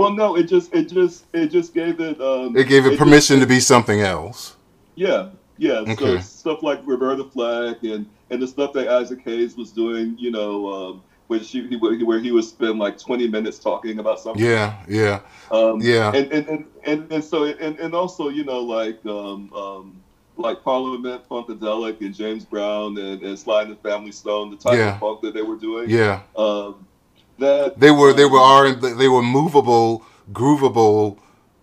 Well, 0.00 0.12
no, 0.12 0.36
it 0.36 0.44
just 0.44 0.72
it 0.74 0.84
just 0.88 1.26
it 1.34 1.48
just 1.48 1.74
gave 1.74 2.00
it 2.00 2.20
um, 2.20 2.56
It 2.56 2.68
gave 2.68 2.86
it 2.86 2.90
just- 2.90 2.98
permission 3.02 3.38
to 3.40 3.46
be 3.46 3.60
something 3.60 4.00
else. 4.00 4.56
Yeah, 4.94 5.28
yeah. 5.58 5.80
Okay. 5.92 6.16
So 6.16 6.20
stuff 6.20 6.62
like 6.62 6.80
Roberta 6.86 7.24
Flack 7.24 7.82
and 7.82 8.06
and 8.30 8.40
the 8.42 8.46
stuff 8.46 8.72
that 8.74 8.88
Isaac 8.88 9.20
Hayes 9.24 9.56
was 9.56 9.70
doing, 9.72 10.16
you 10.18 10.30
know, 10.30 10.72
um, 10.72 11.02
where 11.26 11.40
she 11.42 11.66
he, 11.68 11.76
where 11.76 11.94
he- 11.96 12.04
where 12.04 12.18
he 12.20 12.32
would 12.32 12.44
spend 12.44 12.78
like 12.78 12.98
twenty 12.98 13.28
minutes 13.28 13.58
talking 13.58 13.98
about 13.98 14.20
something. 14.20 14.42
Yeah, 14.44 14.76
yeah, 14.88 15.20
Um, 15.50 15.80
yeah. 15.82 16.12
And 16.14 16.32
and, 16.32 16.48
and, 16.48 16.64
and 16.84 17.12
and 17.12 17.22
so 17.24 17.44
and, 17.44 17.78
and 17.78 17.94
also 17.94 18.28
you 18.28 18.44
know 18.44 18.60
like 18.60 19.04
um, 19.06 19.52
um, 19.52 20.00
like 20.36 20.62
Parliament 20.64 21.28
Funkadelic 21.28 22.00
and 22.00 22.14
James 22.14 22.44
Brown 22.46 22.96
and, 22.96 23.22
and 23.22 23.38
Sly 23.38 23.62
and 23.62 23.72
the 23.72 23.76
Family 23.76 24.12
Stone, 24.12 24.50
the 24.50 24.56
type 24.56 24.78
Yeah. 24.78 24.94
of 24.94 25.00
funk 25.00 25.20
that 25.22 25.34
they 25.34 25.42
were 25.42 25.56
doing. 25.56 25.90
yeah. 25.90 26.22
Um, 26.36 26.86
that 27.40 27.80
They 27.80 27.90
were 27.90 28.12
they 28.14 28.26
were 28.26 28.38
R 28.38 28.72
they 28.72 29.08
were 29.08 29.22
movable, 29.22 30.04
groovable, 30.32 31.18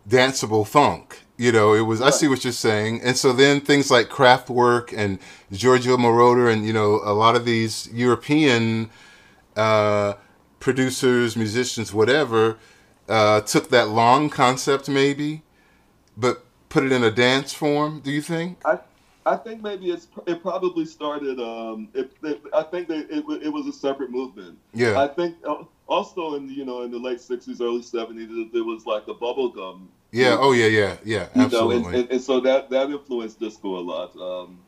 danceable 0.10 0.68
funk. 0.68 1.24
You 1.38 1.52
know, 1.52 1.74
it 1.74 1.82
was. 1.82 2.02
I 2.02 2.12
see 2.12 2.28
what 2.28 2.44
you're 2.44 2.54
saying. 2.54 3.02
And 3.04 3.18
so 3.18 3.34
then 3.34 3.62
things 3.62 3.92
like 3.92 4.10
Kraftwerk 4.10 4.94
and 4.98 5.20
Giorgio 5.52 5.98
Moroder 5.98 6.52
and 6.52 6.66
you 6.66 6.74
know 6.74 7.02
a 7.04 7.13
lot 7.13 7.36
of 7.36 7.46
these 7.46 7.90
European 7.94 8.90
uh, 9.56 10.16
producers, 10.60 11.36
musicians, 11.38 11.94
whatever, 11.94 12.58
uh, 13.10 13.42
took 13.42 13.70
that 13.70 13.90
long 13.90 14.30
concept 14.30 14.90
maybe, 14.90 15.44
but 16.18 16.46
put 16.70 16.84
it 16.84 16.92
in 16.92 17.04
a 17.04 17.12
dance 17.12 17.54
form. 17.54 18.02
Do 18.02 18.12
you 18.12 18.22
think? 18.22 18.60
I 18.66 18.80
I 19.28 19.36
think 19.36 19.62
maybe 19.62 19.92
it's 19.92 20.08
it 20.26 20.42
probably 20.42 20.86
started. 20.86 21.40
Um, 21.40 21.90
it, 21.94 22.12
it, 22.24 22.42
I 22.54 22.63
think 22.63 22.88
that 22.88 23.10
it, 23.10 23.26
it 23.44 23.50
was 23.52 23.68
a 23.68 23.74
separate 23.74 24.10
movement. 24.10 24.58
Yeah. 24.74 25.00
I 25.00 25.08
think 25.08 25.36
uh, 25.46 25.63
also 25.88 26.36
in 26.36 26.48
the, 26.48 26.54
you 26.54 26.63
know 26.63 26.84
in 26.84 26.92
the 26.92 26.98
late 26.98 27.20
'60s, 27.20 27.60
early 27.60 27.82
'70s, 27.82 28.52
there 28.54 28.63
was 28.63 28.86
like 28.86 29.08
a 29.08 29.13
bubblegum. 29.13 29.88
Yeah. 30.12 30.38
Oh 30.40 30.54
yeah. 30.54 30.68
Yeah. 30.68 30.98
Yeah. 31.04 31.28
You 31.36 31.42
know, 31.42 31.46
Absolutely. 31.46 31.88
and, 31.88 31.96
and, 31.96 32.12
and 32.12 32.22
so 32.22 32.40
that 32.40 32.70
that 32.70 32.90
influenced 32.90 33.40
disco 33.40 33.78
a 33.78 33.84
lot. 33.84 34.16
Um, 34.16 34.60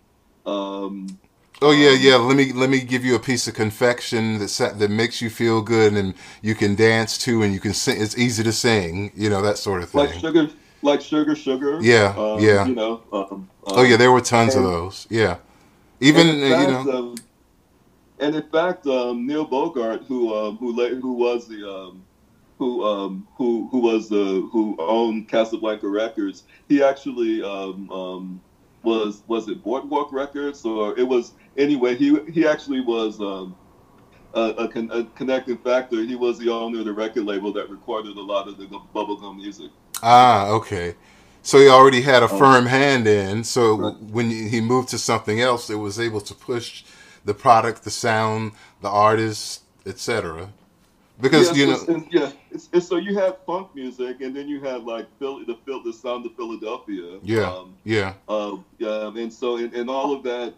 um, 0.45 1.19
Oh 1.62 1.72
yeah, 1.72 1.91
yeah. 1.91 2.15
Let 2.15 2.38
me 2.38 2.54
let 2.54 2.69
me 2.69 2.80
give 2.80 3.04
you 3.04 3.15
a 3.15 3.19
piece 3.19 3.48
of 3.48 3.54
confection 3.54 4.39
that 4.39 4.76
that 4.78 4.89
makes 4.89 5.22
you 5.22 5.30
feel 5.30 5.62
good 5.62 5.93
and 5.93 6.13
you 6.41 6.56
can 6.56 6.74
dance 6.76 7.17
to 7.19 7.43
and 7.43 7.54
you 7.54 7.60
can 7.60 7.74
sing. 7.74 8.02
It's 8.02 8.17
easy 8.17 8.43
to 8.43 8.54
sing, 8.54 9.12
you 9.13 9.30
know 9.30 9.41
that 9.41 9.58
sort 9.58 9.84
of 9.84 9.89
thing. 9.89 10.06
like 10.06 10.13
sugar, 10.13 10.50
like 10.82 11.02
sugar, 11.02 11.36
sugar. 11.36 11.80
Yeah, 11.82 12.13
um, 12.18 12.39
yeah. 12.39 12.65
You 12.65 12.76
know. 12.76 13.04
Um, 13.12 13.50
oh 13.68 13.84
yeah, 13.84 13.98
there 13.98 14.12
were 14.12 14.22
tons 14.22 14.56
of 14.56 14.63
those. 14.63 15.08
Yeah, 15.10 15.38
even 16.00 16.28
and 16.28 16.39
you 16.42 16.48
know. 16.50 16.92
um, 16.92 17.15
and 18.20 18.36
in 18.36 18.44
fact, 18.44 18.86
um, 18.88 19.26
Neil 19.26 19.46
Bogart, 19.46 20.04
who 20.08 20.34
um, 20.34 20.58
who 20.58 20.74
who 21.00 21.13
was 21.13 21.48
the 21.48 21.70
um, 21.70 22.04
who 22.58 22.84
um, 22.84 23.28
who 23.36 23.68
who 23.72 23.80
was 23.80 24.10
the 24.10 24.48
who 24.52 24.76
owned 24.80 25.28
Casablanca 25.28 25.88
Records, 25.88 26.44
he 26.68 26.84
actually 26.84 27.44
um, 27.44 27.89
um, 27.92 28.42
was 28.84 29.24
was 29.28 29.48
it 29.48 29.63
Boardwalk 29.63 30.12
Records 30.12 30.65
or 30.65 30.98
it 30.98 31.08
was 31.08 31.34
anyway. 31.58 31.96
He 31.96 32.18
he 32.32 32.48
actually 32.48 32.82
was. 32.82 33.20
Um, 33.20 33.56
a, 34.36 34.42
a, 34.42 34.68
con- 34.68 34.92
a 34.92 35.04
connecting 35.18 35.58
factor. 35.58 36.04
He 36.04 36.15
was 36.15 36.38
the 36.38 36.50
owner 36.50 36.80
of 36.80 36.86
the 36.86 36.94
record 36.94 37.26
label 37.26 37.52
that 37.54 37.68
recorded 37.68 38.15
a 38.15 38.22
lot 38.22 38.48
of 38.48 38.58
the 38.58 38.65
bubblegum 38.65 39.38
music. 39.38 39.72
Ah, 40.03 40.47
okay. 40.49 40.95
So 41.41 41.57
he 41.59 41.67
already 41.67 42.01
had 42.01 42.21
a 42.23 42.29
Oh. 42.29 42.38
firm 42.38 42.65
hand 42.67 43.07
in. 43.07 43.43
So 43.43 43.75
Right. 43.77 43.95
when 44.12 44.29
he 44.29 44.62
moved 44.62 44.89
to 44.89 44.97
something 44.97 45.41
else, 45.41 45.69
it 45.69 45.75
was 45.75 45.99
able 45.99 46.21
to 46.21 46.33
push 46.33 46.83
the 47.25 47.33
product, 47.33 47.83
the 47.83 47.89
sound, 47.91 48.51
the 48.81 48.89
artist, 48.89 49.62
etc. 49.85 50.49
Because 51.21 51.47
Yes, 51.49 51.57
you 51.57 51.67
know, 51.67 51.73
it's- 51.73 52.03
yeah. 52.12 52.31
It's, 52.51 52.69
it's, 52.71 52.88
so 52.88 52.95
you 52.97 53.13
had 53.17 53.38
funk 53.45 53.69
music, 53.75 54.21
and 54.21 54.35
then 54.35 54.47
you 54.47 54.62
had 54.62 54.83
like 54.85 55.05
Phil, 55.19 55.45
the 55.45 55.57
Phil, 55.65 55.83
the 55.83 55.91
sound 55.93 56.25
of 56.25 56.33
Philadelphia. 56.35 57.19
yeah, 57.23 57.51
Um, 57.51 57.73
yeah, 57.83 58.13
um, 58.29 58.63
and 59.17 59.31
so 59.31 59.57
and, 59.57 59.73
and 59.73 59.89
all 59.89 60.13
of 60.13 60.23
that, 60.23 60.53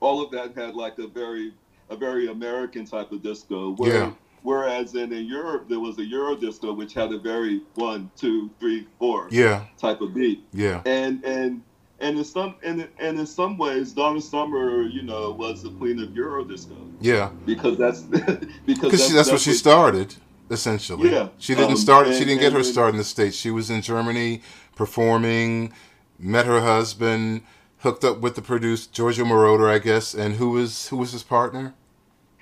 all 0.00 0.22
of 0.22 0.30
that 0.32 0.54
had 0.54 0.74
like 0.74 0.98
a 0.98 1.06
very 1.06 1.52
a 1.90 1.96
very 1.96 2.28
American 2.28 2.84
type 2.84 3.12
of 3.12 3.22
disco. 3.22 3.70
Where, 3.76 3.94
Yeah. 3.94 4.10
Whereas 4.42 4.94
in, 4.94 5.12
in 5.12 5.26
Europe 5.26 5.68
there 5.68 5.80
was 5.80 5.98
a 5.98 6.04
Euro 6.04 6.36
disco 6.36 6.72
which 6.72 6.94
had 6.94 7.12
a 7.12 7.18
very 7.18 7.62
one, 7.74 8.10
two, 8.16 8.50
three, 8.60 8.86
four 8.98 9.28
yeah, 9.30 9.64
type 9.78 10.00
of 10.00 10.14
beat. 10.14 10.44
yeah, 10.52 10.82
And 10.86 11.24
and 11.24 11.62
and 12.00 12.18
in 12.18 12.24
some 12.24 12.54
and, 12.62 12.88
and 12.98 13.18
in 13.18 13.26
some 13.26 13.58
ways 13.58 13.92
Donna 13.92 14.20
Summer, 14.20 14.82
you 14.82 15.02
know, 15.02 15.30
was 15.32 15.62
the 15.62 15.70
queen 15.70 16.00
of 16.02 16.14
Euro 16.14 16.44
disco 16.44 16.76
yeah. 17.00 17.30
because 17.44 17.76
that's 17.76 18.00
because 18.02 18.46
Because 18.66 18.90
that's, 19.00 19.12
that's 19.14 19.30
what 19.32 19.40
she 19.40 19.52
started, 19.52 20.14
essentially. 20.50 21.10
Yeah. 21.10 21.28
She 21.38 21.54
didn't 21.54 21.72
Um, 21.72 21.76
start. 21.76 22.06
she 22.08 22.24
didn't 22.24 22.40
get 22.40 22.52
her 22.52 22.58
and- 22.58 22.66
start 22.66 22.90
in 22.90 22.98
the 22.98 23.04
states. 23.04 23.36
She 23.36 23.50
was 23.50 23.68
in 23.70 23.82
Germany 23.82 24.42
performing. 24.76 25.72
Met 26.20 26.46
her 26.46 26.60
husband, 26.60 27.42
hooked 27.78 28.02
up 28.02 28.18
with 28.18 28.34
the 28.34 28.42
producer 28.42 28.88
Giorgio 28.92 29.24
Moroder, 29.24 29.70
I 29.70 29.78
guess. 29.78 30.14
And 30.14 30.34
who 30.34 30.50
was 30.50 30.88
who 30.88 30.96
was 30.96 31.12
his 31.12 31.22
partner? 31.22 31.74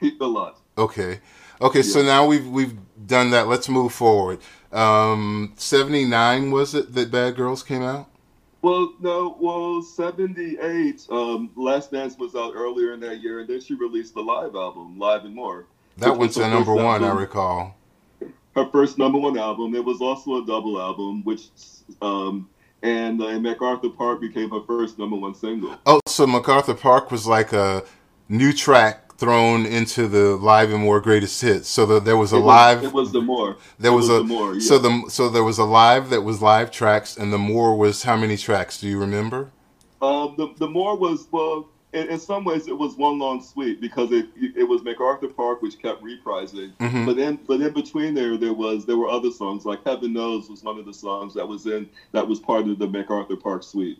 a 0.02 0.24
lot. 0.26 0.58
Okay, 0.78 1.20
okay. 1.60 1.82
So 1.82 2.02
now 2.02 2.26
we've 2.26 2.46
we've 2.46 2.76
done 3.06 3.30
that. 3.30 3.48
Let's 3.48 3.68
move 3.68 3.92
forward. 3.92 4.40
Um, 4.72 5.52
Seventy 5.56 6.04
nine 6.04 6.50
was 6.50 6.74
it 6.74 6.94
that 6.94 7.10
Bad 7.10 7.36
Girls 7.36 7.62
came 7.62 7.82
out? 7.82 8.08
Well, 8.62 8.94
no, 9.00 9.36
well, 9.40 9.80
'78. 9.82 11.06
Um, 11.10 11.50
Last 11.54 11.92
Dance 11.92 12.18
was 12.18 12.34
out 12.34 12.54
earlier 12.56 12.94
in 12.94 13.00
that 13.00 13.20
year, 13.20 13.40
and 13.40 13.48
then 13.48 13.60
she 13.60 13.74
released 13.74 14.14
the 14.14 14.22
live 14.22 14.54
album, 14.56 14.98
Live 14.98 15.24
and 15.24 15.34
More. 15.34 15.66
That 15.98 16.10
went 16.10 16.18
was 16.18 16.34
to 16.34 16.48
number 16.48 16.74
one, 16.74 17.04
I 17.04 17.12
recall. 17.12 17.76
Her 18.54 18.68
first 18.70 18.98
number 18.98 19.18
one 19.18 19.38
album. 19.38 19.74
It 19.74 19.84
was 19.84 20.00
also 20.00 20.42
a 20.42 20.46
double 20.46 20.80
album, 20.80 21.22
which 21.24 21.48
um, 22.02 22.48
and 22.82 23.22
uh, 23.22 23.38
MacArthur 23.38 23.90
Park 23.90 24.20
became 24.20 24.50
her 24.50 24.62
first 24.66 24.98
number 24.98 25.16
one 25.16 25.34
single. 25.34 25.78
Oh, 25.86 26.00
so 26.06 26.26
MacArthur 26.26 26.74
Park 26.74 27.10
was 27.10 27.26
like 27.26 27.52
a 27.52 27.84
new 28.28 28.52
track 28.52 29.05
thrown 29.18 29.64
into 29.66 30.08
the 30.08 30.36
live 30.36 30.70
and 30.70 30.82
more 30.82 31.00
greatest 31.00 31.40
hits. 31.40 31.68
So 31.68 31.86
the, 31.86 32.00
there 32.00 32.16
was 32.16 32.32
a 32.32 32.36
It 32.36 32.40
was- 32.40 32.46
live. 32.46 32.84
It 32.84 32.92
was 32.92 33.12
the 33.12 33.20
more. 33.22 33.56
there 33.78 33.92
it 33.92 33.94
was, 33.94 34.08
a 34.08 34.14
the 34.14 34.24
more. 34.24 34.54
Yeah. 34.54 34.60
so 34.60 34.78
the 34.78 35.04
so 35.08 35.28
there 35.28 35.44
was 35.44 35.58
a 35.58 35.64
live 35.64 36.10
that 36.10 36.22
was 36.22 36.42
live 36.42 36.70
tracks, 36.70 37.16
and 37.16 37.32
the 37.32 37.38
more 37.38 37.76
was 37.76 38.02
how 38.02 38.16
many 38.16 38.36
tracks? 38.36 38.78
Do 38.80 38.88
you 38.88 38.98
remember? 38.98 39.50
Um, 40.02 40.34
the 40.36 40.52
the 40.58 40.68
more 40.68 40.96
was 40.96 41.26
well. 41.30 41.68
In, 41.92 42.08
in 42.10 42.18
some 42.18 42.44
ways, 42.44 42.68
it 42.68 42.76
was 42.76 42.96
one 42.96 43.18
long 43.18 43.40
suite 43.42 43.80
because 43.80 44.12
it 44.12 44.26
it 44.36 44.64
was 44.64 44.82
MacArthur 44.82 45.28
Park, 45.28 45.62
which 45.62 45.78
kept 45.80 46.02
reprising. 46.02 46.72
Mhm. 46.78 47.06
But 47.06 47.16
in 47.18 47.38
but 47.46 47.60
in 47.62 47.72
between 47.72 48.12
there, 48.12 48.36
there 48.36 48.52
was 48.52 48.84
there 48.84 48.98
were 48.98 49.08
other 49.08 49.30
songs 49.30 49.64
like 49.64 49.82
Heaven 49.86 50.12
Knows 50.12 50.50
was 50.50 50.62
one 50.62 50.78
of 50.78 50.84
the 50.84 50.92
songs 50.92 51.32
that 51.34 51.46
was 51.48 51.64
in 51.66 51.88
that 52.12 52.26
was 52.28 52.38
part 52.38 52.68
of 52.68 52.78
the 52.78 52.86
MacArthur 52.86 53.36
Park 53.36 53.62
suite. 53.62 53.98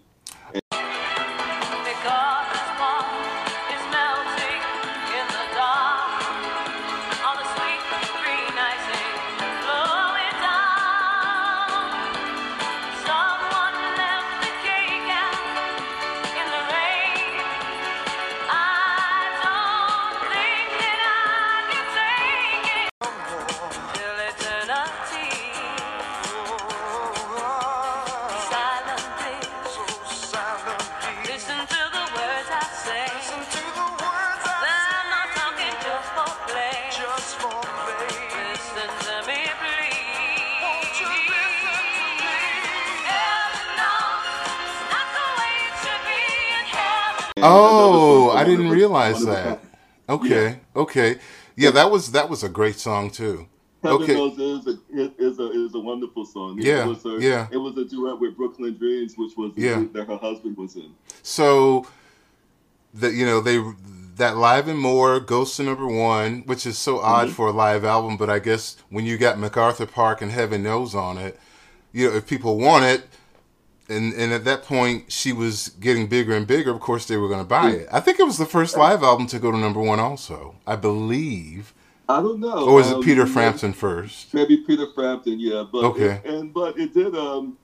Realize 48.96 49.24
that. 49.24 49.60
Okay, 50.08 50.60
okay, 50.74 51.16
yeah, 51.56 51.70
that 51.72 51.90
was 51.90 52.12
that 52.12 52.28
was 52.30 52.42
a 52.44 52.48
great 52.48 52.76
song 52.76 53.10
too. 53.10 53.48
Heaven 53.82 54.02
Okay. 54.02 54.14
Knows 54.14 54.38
is 54.38 54.66
a 54.66 54.78
is 55.18 55.38
a 55.38 55.50
is 55.50 55.74
a 55.74 55.80
wonderful 55.80 56.24
song. 56.24 56.58
Yeah, 56.60 56.84
it 56.84 56.88
was 56.88 57.04
a, 57.04 57.18
yeah. 57.20 57.46
It 57.50 57.56
was 57.58 57.76
a 57.76 57.84
duet 57.84 58.18
with 58.20 58.36
Brooklyn 58.36 58.76
Dreams, 58.76 59.14
which 59.16 59.32
was 59.36 59.54
the 59.54 59.62
Yeah. 59.62 59.84
that 59.92 60.06
her 60.08 60.16
husband 60.16 60.56
was 60.56 60.76
in. 60.76 60.92
So 61.22 61.86
that 62.94 63.14
you 63.14 63.26
know 63.26 63.40
they 63.40 63.62
that 64.16 64.36
live 64.36 64.66
and 64.68 64.78
more 64.78 65.20
goes 65.20 65.56
to 65.56 65.62
number 65.62 65.86
one, 65.86 66.42
which 66.46 66.64
is 66.66 66.78
so 66.78 67.00
odd 67.00 67.28
Mhm. 67.28 67.32
for 67.32 67.48
a 67.48 67.52
live 67.52 67.84
album. 67.84 68.16
But 68.16 68.30
I 68.30 68.38
guess 68.38 68.76
when 68.88 69.04
you 69.04 69.18
got 69.18 69.38
MacArthur 69.38 69.86
Park 69.86 70.22
and 70.22 70.30
Heaven 70.32 70.62
Knows 70.62 70.94
on 70.94 71.18
it, 71.18 71.38
you 71.92 72.08
know 72.08 72.16
if 72.16 72.26
people 72.26 72.56
want 72.58 72.84
it, 72.84 73.06
and 73.88 74.12
and 74.14 74.32
at 74.32 74.44
that 74.44 74.62
point 74.64 75.10
she 75.12 75.32
was 75.32 75.68
getting 75.80 76.06
bigger 76.06 76.34
and 76.34 76.46
bigger. 76.46 76.70
Of 76.72 76.80
course 76.80 77.06
they 77.06 77.16
were 77.16 77.28
going 77.28 77.40
to 77.40 77.48
buy 77.48 77.70
it. 77.70 77.88
I 77.92 78.00
think 78.00 78.18
it 78.20 78.24
was 78.24 78.38
the 78.38 78.46
first 78.46 78.76
live 78.76 79.02
album 79.02 79.26
to 79.28 79.38
go 79.38 79.50
to 79.50 79.58
number 79.58 79.80
one. 79.80 80.00
Also, 80.00 80.56
I 80.66 80.76
believe, 80.76 81.72
I 82.08 82.20
don't 82.20 82.40
know. 82.40 82.66
or 82.68 82.74
was 82.74 82.90
it 82.90 82.94
um, 82.96 83.02
Peter 83.02 83.22
maybe- 83.22 83.32
Frampton 83.32 83.72
first? 83.72 84.32
Maybe 84.34 84.58
Peter 84.58 84.86
Frampton, 84.94 85.38
yeah. 85.38 85.64
But 85.70 85.84
Okay. 85.84 86.20
it- 86.22 86.26
and 86.26 86.52
but 86.52 86.78
it 86.78 86.92
did 86.94 87.14
um 87.16 87.56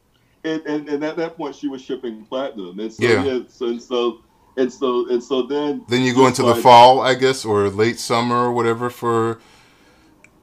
and, 0.45 0.61
and, 0.67 0.89
and 0.89 1.05
at 1.05 1.17
that 1.17 1.37
point 1.37 1.55
she 1.55 1.69
was 1.69 1.81
shipping 1.83 2.25
platinum. 2.25 2.79
And 2.81 2.93
so 2.93 3.03
Yeah. 3.05 3.25
yeah, 3.25 3.41
so 3.49 3.67
and 3.67 3.81
so 3.83 4.19
and 4.57 4.73
so 4.73 5.09
and 5.09 5.23
so 5.23 5.43
then 5.43 5.85
Then 5.89 6.03
you 6.03 6.15
go 6.15 6.27
into 6.27 6.43
the 6.43 6.55
fall, 6.57 7.01
I 7.01 7.15
guess, 7.15 7.45
or 7.45 7.69
late 7.69 7.99
summer 7.99 8.37
or 8.47 8.53
whatever 8.53 8.91
for. 8.91 9.41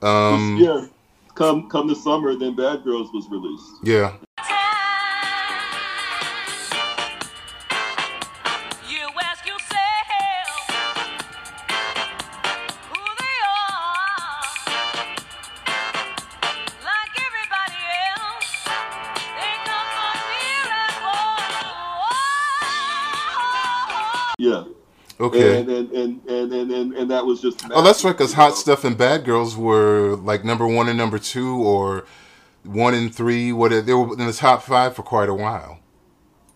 Um, 0.01 0.57
yeah. 0.57 0.87
Come 1.35 1.69
come 1.69 1.87
the 1.87 1.95
summer, 1.95 2.35
then 2.35 2.55
Bad 2.55 2.83
Girls 2.83 3.11
was 3.13 3.27
released. 3.29 3.71
yeah. 3.83 4.13
Okay. 25.29 25.59
And 25.61 25.69
and, 25.69 25.91
and, 25.91 26.25
and, 26.29 26.53
and, 26.53 26.71
and 26.71 26.93
and 26.93 27.11
that 27.11 27.25
was 27.25 27.41
just 27.41 27.61
Oh, 27.71 27.81
that's 27.83 28.03
right. 28.03 28.11
Because 28.11 28.33
Hot 28.33 28.49
know. 28.49 28.55
Stuff 28.55 28.83
and 28.83 28.97
Bad 28.97 29.25
Girls 29.25 29.55
were 29.57 30.15
like 30.17 30.43
number 30.43 30.67
one 30.67 30.87
and 30.89 30.97
number 30.97 31.17
two, 31.19 31.55
or 31.55 32.05
one 32.63 32.93
and 32.93 33.13
three. 33.13 33.51
What 33.53 33.69
they 33.69 33.93
were 33.93 34.13
in 34.13 34.25
the 34.27 34.33
top 34.33 34.63
five 34.63 34.95
for 34.95 35.03
quite 35.03 35.29
a 35.29 35.33
while. 35.33 35.79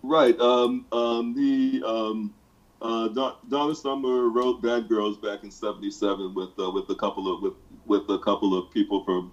Right. 0.02 0.38
Um, 0.40 0.86
um, 0.92 1.34
the 1.34 1.82
um, 1.88 2.34
uh, 2.82 3.08
Don- 3.10 3.38
Donna 3.48 3.74
Summer 3.74 4.30
wrote 4.30 4.62
Bad 4.62 4.90
Girls 4.90 5.18
back 5.18 5.44
in 5.44 5.52
'77 5.52 6.34
with 6.34 6.50
uh, 6.60 6.70
with 6.72 6.90
a 6.90 6.96
couple 6.96 7.34
of 7.34 7.42
with 7.42 7.54
with 7.86 8.10
a 8.10 8.20
couple 8.20 8.58
of 8.58 8.70
people 8.72 9.04
from 9.06 9.32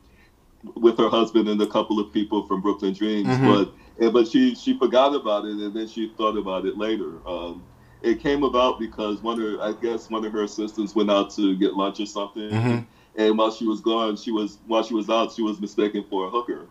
with 0.74 0.98
her 0.98 1.08
husband 1.08 1.48
and 1.48 1.60
a 1.62 1.66
couple 1.66 1.98
of 1.98 2.12
people 2.12 2.46
from 2.46 2.60
Brooklyn 2.60 2.92
Dreams, 2.92 3.26
Mhm. 3.28 3.64
but 3.64 4.04
and, 4.04 4.12
but 4.12 4.28
she 4.28 4.54
she 4.54 4.78
forgot 4.78 5.14
about 5.14 5.44
it 5.46 5.52
and 5.54 5.74
then 5.74 5.88
she 5.88 6.12
thought 6.16 6.36
about 6.36 6.66
it 6.66 6.76
later. 6.76 7.26
Um, 7.26 7.62
it 8.02 8.20
came 8.20 8.42
about 8.44 8.78
because 8.78 9.22
one 9.22 9.40
of 9.40 9.60
I 9.60 9.72
guess 9.80 10.08
one 10.10 10.24
of 10.24 10.32
her 10.32 10.42
assistants 10.44 10.94
went 10.94 11.10
out 11.10 11.30
to 11.36 11.56
get 11.56 11.74
lunch 11.74 12.00
or 12.00 12.06
something, 12.06 12.50
Mhm. 12.50 12.86
and 13.16 13.38
while 13.38 13.50
she 13.50 13.66
was 13.66 13.80
gone, 13.80 14.16
she 14.16 14.30
was 14.30 14.58
while 14.66 14.82
she 14.82 14.94
was 14.94 15.10
out, 15.10 15.32
she 15.32 15.42
was 15.42 15.60
mistaken 15.60 16.04
for 16.08 16.26
a 16.26 16.30
hooker. 16.30 16.66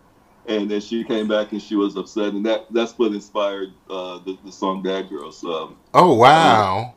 And 0.46 0.72
then 0.72 0.82
she 0.82 1.04
came 1.04 1.28
back 1.28 1.52
and 1.52 1.62
she 1.62 1.76
was 1.76 1.96
upset, 1.96 2.34
and 2.34 2.46
that 2.46 2.74
that's 2.74 2.98
what 2.98 3.12
inspired 3.14 3.70
uh, 3.90 4.20
the, 4.26 4.38
the 4.44 4.52
song 4.52 4.82
"Bad 4.82 5.10
Girls." 5.10 5.44
Um, 5.44 5.76
Oh 5.94 6.14
wow, 6.16 6.96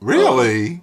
really? 0.00 0.82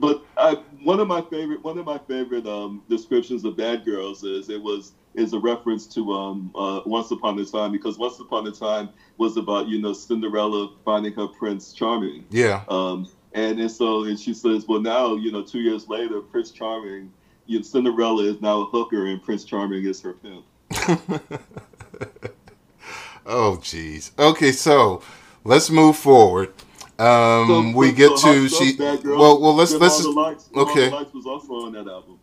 but 0.00 0.24
I, 0.36 0.54
one 0.82 1.00
of 1.00 1.08
my 1.08 1.20
favorite 1.22 1.62
one 1.64 1.78
of 1.78 1.84
my 1.86 1.98
favorite 1.98 2.46
um, 2.46 2.82
descriptions 2.88 3.44
of 3.44 3.56
Bad 3.56 3.84
Girls 3.84 4.24
is 4.24 4.48
it 4.48 4.62
was 4.62 4.92
is 5.14 5.32
a 5.32 5.38
reference 5.38 5.86
to 5.94 6.12
um, 6.12 6.50
uh, 6.54 6.80
Once 6.86 7.10
Upon 7.10 7.38
a 7.38 7.44
Time 7.44 7.72
because 7.72 7.98
Once 7.98 8.18
Upon 8.20 8.46
a 8.46 8.52
Time 8.52 8.88
was 9.18 9.36
about 9.36 9.68
you 9.68 9.80
know 9.80 9.92
Cinderella 9.92 10.70
finding 10.84 11.12
her 11.14 11.26
Prince 11.28 11.72
Charming, 11.72 12.24
Yeah. 12.30 12.62
um, 12.68 13.08
and 13.32 13.58
and 13.60 13.70
so 13.70 14.04
and 14.04 14.18
she 14.18 14.34
says, 14.34 14.66
well 14.68 14.80
now 14.80 15.14
you 15.14 15.30
know 15.32 15.42
two 15.42 15.60
years 15.60 15.88
later 15.88 16.20
Prince 16.20 16.50
Charming, 16.50 17.12
you 17.46 17.58
know, 17.58 17.62
Cinderella 17.62 18.24
is 18.24 18.40
now 18.40 18.62
a 18.62 18.64
hooker 18.66 19.06
and 19.06 19.22
Prince 19.22 19.44
Charming 19.44 19.84
is 19.86 20.00
her 20.02 20.14
pimp. 20.14 20.44
oh 23.26 23.58
jeez. 23.62 24.10
Okay, 24.18 24.52
so 24.52 25.02
let's 25.44 25.70
move 25.70 25.96
forward. 25.96 26.52
Um, 26.98 27.46
So- 27.48 27.72
we 27.76 27.88
so- 27.90 27.94
get 27.96 28.18
so 28.18 28.32
to 28.32 28.48
she. 28.48 28.76
Well, 28.78 29.40
well, 29.40 29.54
let's 29.54 29.72
let's. 29.72 30.04
All 30.04 30.14
Lights, 30.14 30.48
okay. 30.56 30.90
was 30.90 31.26
also 31.26 31.66
on 31.66 31.72
that 31.72 31.86
album. 31.88 32.18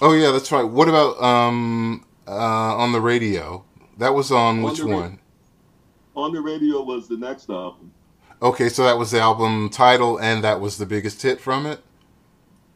Oh 0.00 0.12
yeah, 0.12 0.30
that's 0.30 0.50
right. 0.50 0.64
What 0.64 0.88
about 0.88 1.20
um 1.22 2.04
uh 2.26 2.76
on 2.76 2.92
the 2.92 3.00
radio? 3.00 3.64
That 3.98 4.14
was 4.14 4.30
on 4.32 4.58
On 4.58 4.62
which 4.62 4.80
ra- 4.80 4.94
one? 4.94 5.18
On 6.16 6.32
the 6.32 6.40
radio 6.40 6.82
was 6.82 7.08
the 7.08 7.16
next 7.16 7.48
album. 7.50 7.92
Okay, 8.42 8.68
so 8.68 8.84
that 8.84 8.98
was 8.98 9.10
the 9.10 9.20
album 9.20 9.70
title, 9.70 10.18
and 10.18 10.44
that 10.44 10.60
was 10.60 10.76
the 10.78 10.86
biggest 10.86 11.22
hit 11.22 11.40
from 11.40 11.66
it. 11.66 11.80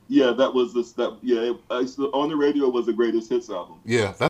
Yeah, 0.09 0.32
that 0.32 0.55
was 0.55 0.72
the 0.72 0.82
that 0.96 1.18
yeah. 1.22 1.53
I, 1.70 1.80
on 2.14 2.30
the 2.30 2.36
radio 2.36 2.68
was 2.68 2.86
the 2.86 2.92
greatest 2.92 3.28
hits 3.30 3.51
album. 3.51 3.80
Yeah, 3.84 4.12
that. 4.18 4.27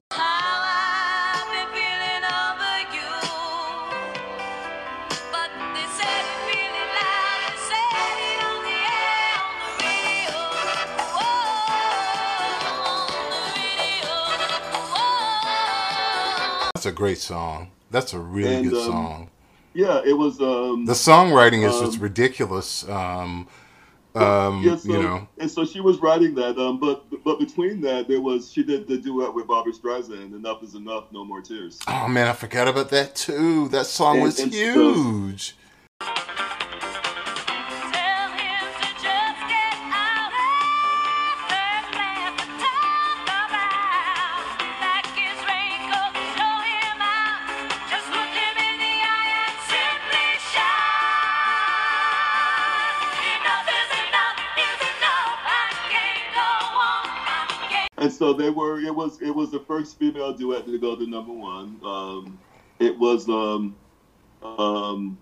Great 16.98 17.18
song. 17.18 17.70
That's 17.92 18.12
a 18.12 18.18
really 18.18 18.56
And, 18.56 18.70
good 18.70 18.82
um, 18.86 18.90
song. 18.90 19.30
Yeah, 19.72 20.02
it 20.04 20.14
was. 20.14 20.40
Um, 20.40 20.84
The 20.84 20.94
songwriting 20.94 21.64
is 21.64 21.78
just 21.78 21.98
um, 21.98 22.02
ridiculous. 22.02 22.88
Um, 22.88 23.46
um, 24.16 24.64
yeah, 24.64 24.74
so, 24.74 24.88
you 24.92 25.00
know. 25.00 25.28
and 25.38 25.48
so 25.48 25.64
she 25.64 25.80
was 25.80 25.98
writing 25.98 26.34
that. 26.34 26.58
Um, 26.58 26.80
but 26.80 27.04
but 27.22 27.38
between 27.38 27.80
that, 27.82 28.08
there 28.08 28.20
was 28.20 28.50
she 28.50 28.64
did 28.64 28.88
the 28.88 28.98
duet 28.98 29.32
with 29.32 29.46
Barbra 29.46 29.72
Streisand. 29.72 30.34
Enough 30.34 30.64
is 30.64 30.74
enough, 30.74 31.04
no 31.12 31.24
more 31.24 31.40
tears. 31.40 31.78
Oh 31.86 32.08
man, 32.08 32.26
I 32.26 32.32
forgot 32.32 32.66
about 32.66 32.88
that 32.90 33.14
too. 33.14 33.68
That 33.68 33.86
song 33.86 34.16
And- 34.16 34.24
was 34.24 34.40
and 34.40 34.52
huge. 34.52 35.54
Tell 36.00 36.57
And 58.08 58.16
so 58.16 58.32
they 58.32 58.48
were. 58.48 58.80
It 58.80 58.94
was 58.94 59.20
it 59.20 59.28
was 59.28 59.50
the 59.50 59.60
first 59.60 59.98
female 59.98 60.32
duet 60.32 60.64
to 60.64 60.78
go 60.78 60.96
to 60.96 61.06
number 61.06 61.30
one. 61.30 61.78
Um, 61.84 62.38
it 62.78 62.98
was 62.98 63.28
um, 63.28 63.76
um, 64.42 65.18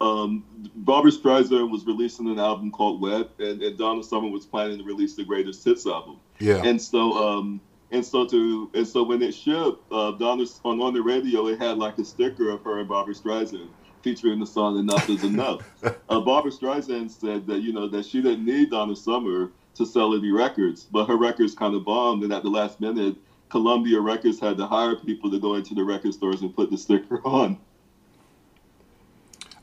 um, 0.00 0.42
Barbra 0.74 1.12
Streisand 1.12 1.70
was 1.70 1.86
releasing 1.86 2.28
an 2.28 2.40
album 2.40 2.72
called 2.72 3.00
Wet, 3.00 3.28
and, 3.38 3.62
and 3.62 3.78
Donna 3.78 4.02
Summer 4.02 4.28
was 4.28 4.44
planning 4.44 4.76
to 4.78 4.82
release 4.82 5.14
the 5.14 5.22
greatest 5.22 5.64
hits 5.64 5.86
album. 5.86 6.16
Yeah. 6.40 6.64
And 6.64 6.82
so, 6.82 7.12
um, 7.12 7.60
and 7.92 8.04
so 8.04 8.26
to, 8.26 8.72
and 8.74 8.88
so 8.88 9.04
when 9.04 9.22
it 9.22 9.32
shipped, 9.32 9.84
uh, 9.92 10.10
Donna 10.10 10.46
on 10.64 10.80
on 10.80 10.94
the 10.94 11.02
radio, 11.02 11.46
it 11.46 11.60
had 11.60 11.78
like 11.78 11.96
a 11.98 12.04
sticker 12.04 12.50
of 12.50 12.60
her 12.64 12.80
and 12.80 12.88
Barbra 12.88 13.14
Streisand 13.14 13.68
featuring 14.02 14.40
the 14.40 14.46
song 14.48 14.76
"Enough 14.80 15.08
Is 15.08 15.22
Enough." 15.22 15.62
uh, 16.08 16.20
Barbra 16.22 16.50
Streisand 16.50 17.08
said 17.08 17.46
that 17.46 17.60
you 17.60 17.72
know 17.72 17.86
that 17.86 18.04
she 18.04 18.20
didn't 18.20 18.44
need 18.44 18.72
Donna 18.72 18.96
Summer 18.96 19.52
to 19.76 19.86
sell 19.86 20.14
any 20.14 20.30
records, 20.30 20.84
but 20.84 21.06
her 21.06 21.16
records 21.16 21.54
kind 21.54 21.74
of 21.74 21.84
bombed, 21.84 22.22
and 22.24 22.32
at 22.32 22.42
the 22.42 22.48
last 22.50 22.80
minute, 22.80 23.16
Columbia 23.48 24.00
Records 24.00 24.40
had 24.40 24.56
to 24.58 24.66
hire 24.66 24.96
people 24.96 25.30
to 25.30 25.38
go 25.38 25.54
into 25.54 25.74
the 25.74 25.82
record 25.84 26.12
stores 26.14 26.40
and 26.42 26.54
put 26.54 26.70
the 26.70 26.76
sticker 26.78 27.20
on. 27.24 27.58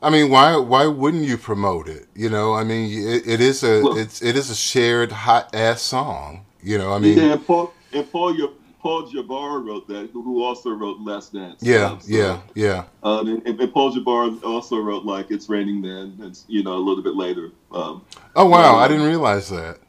I 0.02 0.10
mean, 0.10 0.30
why 0.30 0.58
why 0.58 0.86
wouldn't 0.88 1.24
you 1.24 1.38
promote 1.38 1.88
it? 1.88 2.08
You 2.14 2.30
know, 2.30 2.54
I 2.54 2.64
mean, 2.64 2.92
it, 3.08 3.26
it 3.28 3.42
is 3.42 3.64
a 3.64 3.82
Well- 3.82 3.98
it's 3.98 4.22
it 4.22 4.36
is 4.36 4.50
a 4.50 4.56
shared 4.56 5.12
hot 5.12 5.54
ass 5.56 5.82
song. 5.82 6.46
You 6.62 6.78
know, 6.78 6.94
I 6.94 7.00
mean, 7.00 7.18
yeah, 7.18 7.34
and 7.34 7.46
Paul 7.46 7.74
and 7.94 8.10
Paul, 8.12 8.36
Ya- 8.38 8.48
Paul 8.82 9.04
Jabara 9.08 9.66
wrote 9.66 9.88
that, 9.90 10.10
who 10.14 10.44
also 10.44 10.70
wrote 10.72 11.00
Last 11.02 11.34
Dance. 11.34 11.62
yeah, 11.62 11.92
Um, 11.92 12.00
so- 12.02 12.08
yeah, 12.10 12.42
yeah. 12.56 12.84
Um, 13.04 13.28
and, 13.46 13.60
and 13.60 13.74
Paul 13.74 13.94
Jabara 13.94 14.42
also 14.44 14.78
wrote 14.78 15.04
like 15.06 15.30
"It's 15.32 15.48
Raining 15.50 15.80
Men," 15.82 16.18
and 16.22 16.38
you 16.48 16.64
know 16.64 16.74
a 16.74 16.84
little 16.84 17.04
bit 17.04 17.16
later. 17.16 17.52
Um, 17.72 18.02
Oh 18.36 18.46
wow, 18.46 18.76
I 18.78 18.86
um, 18.86 18.92
didn't 18.92 19.08
realize 19.08 19.50
that. 19.50 19.80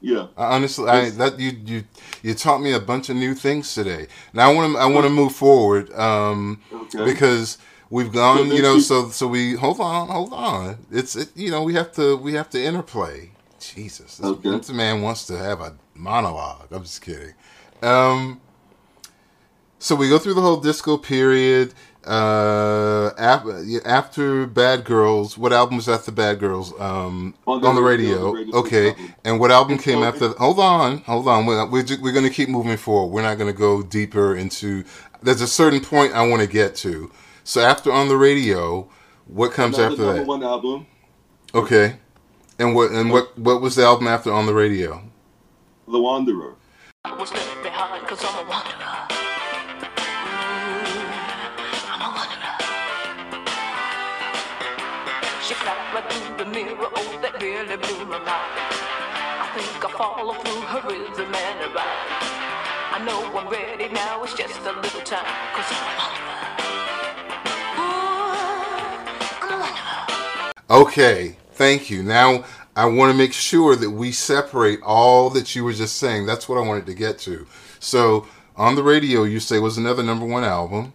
Yeah, 0.00 0.28
I 0.36 0.54
honestly, 0.56 0.88
I 0.88 1.10
that 1.10 1.38
you 1.38 1.50
you 1.64 1.84
you 2.22 2.34
taught 2.34 2.60
me 2.60 2.72
a 2.72 2.80
bunch 2.80 3.08
of 3.10 3.16
new 3.16 3.34
things 3.34 3.74
today. 3.74 4.06
Now 4.32 4.50
I 4.50 4.54
want 4.54 4.74
to 4.74 4.78
I 4.78 4.86
want 4.86 5.04
to 5.06 5.10
move 5.10 5.34
forward 5.34 5.92
um, 5.94 6.60
okay. 6.72 7.04
because 7.04 7.58
we've 7.90 8.12
gone, 8.12 8.48
So 8.48 8.54
you 8.54 8.62
know, 8.62 8.78
so 8.80 9.08
so 9.10 9.26
we 9.28 9.54
hold 9.54 9.80
on, 9.80 10.08
hold 10.08 10.32
on. 10.32 10.78
It's 10.90 11.16
it, 11.16 11.36
you 11.36 11.50
know 11.50 11.62
we 11.62 11.74
have 11.74 11.92
to 11.92 12.16
we 12.16 12.34
have 12.34 12.48
to 12.50 12.62
interplay. 12.62 13.30
Jesus, 13.60 14.16
this, 14.16 14.26
Okay. 14.26 14.50
this 14.50 14.70
man 14.72 15.02
wants 15.02 15.26
to 15.26 15.36
have 15.36 15.60
a 15.60 15.74
monologue. 15.94 16.68
I'm 16.72 16.82
just 16.82 17.02
kidding. 17.02 17.34
Um, 17.82 18.40
so 19.78 19.94
we 19.94 20.08
go 20.08 20.18
through 20.18 20.34
the 20.34 20.40
whole 20.40 20.58
disco 20.60 20.96
period. 20.96 21.74
Uh, 22.06 23.10
after, 23.18 23.86
after 23.86 24.46
Bad 24.46 24.84
Girls, 24.84 25.36
what 25.36 25.52
album 25.52 25.76
was 25.76 25.88
after 25.88 26.10
Bad 26.10 26.38
Girls? 26.40 26.72
Um, 26.80 27.34
on 27.46 27.74
the, 27.74 27.82
radio. 27.82 28.32
the 28.32 28.38
radio 28.38 28.56
Okay, 28.56 28.94
and 29.24 29.38
what 29.38 29.50
album 29.50 29.74
And 29.74 29.82
came 29.82 29.98
so- 29.98 30.04
after? 30.04 30.28
Hold 30.38 30.58
on, 30.58 30.98
hold 30.98 31.28
on. 31.28 31.46
We're 31.46 31.66
we're, 31.66 31.82
ju- 31.82 31.98
we're 32.00 32.12
going 32.12 32.24
to 32.24 32.32
keep 32.32 32.48
moving 32.48 32.76
forward. 32.78 33.12
We're 33.12 33.22
not 33.22 33.36
going 33.38 33.52
to 33.52 33.58
go 33.58 33.82
deeper 33.82 34.34
into. 34.36 34.84
There's 35.22 35.42
a 35.42 35.46
certain 35.46 35.80
point 35.80 36.14
I 36.14 36.26
want 36.26 36.40
to 36.42 36.48
get 36.48 36.74
to. 36.76 37.10
So 37.44 37.60
after 37.60 37.92
on 37.92 38.08
the 38.08 38.16
radio, 38.16 38.88
what 39.26 39.52
comes 39.52 39.76
Another 39.78 39.92
after 39.92 40.04
number 40.06 40.20
that? 40.20 40.26
one 40.26 40.42
album, 40.42 40.86
Okay, 41.54 41.96
and 42.58 42.74
what 42.74 42.90
and 42.92 43.10
what 43.10 43.36
what 43.38 43.60
was 43.60 43.76
the 43.76 43.84
album 43.84 44.06
after 44.08 44.32
on 44.32 44.46
the 44.46 44.54
radio? 44.54 45.02
"The 45.86 46.00
Wanderer." 46.00 46.54
Mirror, 56.50 56.88
oh, 56.94 57.18
that 57.22 57.40
really 57.40 57.76
blew 57.76 58.04
my 58.06 58.18
mind. 58.18 58.28
I 58.28 59.50
think 59.54 59.84
I 59.84 59.90
follow 59.96 60.34
through 60.34 60.60
her 60.62 60.88
rhythm 60.88 61.34
and 61.34 61.58
her 61.60 61.68
rhyme. 61.74 62.40
I 62.92 63.04
know 63.04 63.38
I'm 63.38 63.48
ready 63.48 63.88
now, 63.88 64.22
it's 64.24 64.34
just 64.34 64.60
a 64.60 64.72
little 64.72 65.00
time, 65.02 65.24
cause 65.54 65.70
I'm 65.70 65.98
a. 66.00 66.08
Ooh, 67.80 68.32
I'm 69.42 69.62
a. 69.62 70.82
Okay, 70.82 71.36
thank 71.52 71.88
you. 71.88 72.02
Now 72.02 72.44
I 72.74 72.86
want 72.86 73.12
to 73.12 73.16
make 73.16 73.32
sure 73.32 73.76
that 73.76 73.90
we 73.90 74.10
separate 74.12 74.80
all 74.82 75.30
that 75.30 75.54
you 75.54 75.64
were 75.64 75.72
just 75.72 75.96
saying. 75.96 76.26
That's 76.26 76.48
what 76.48 76.58
I 76.58 76.66
wanted 76.66 76.86
to 76.86 76.94
get 76.94 77.18
to. 77.20 77.46
So 77.78 78.26
on 78.56 78.74
the 78.74 78.82
radio, 78.82 79.22
you 79.24 79.40
say 79.40 79.58
was 79.58 79.78
another 79.78 80.02
number 80.02 80.26
one 80.26 80.44
album. 80.44 80.94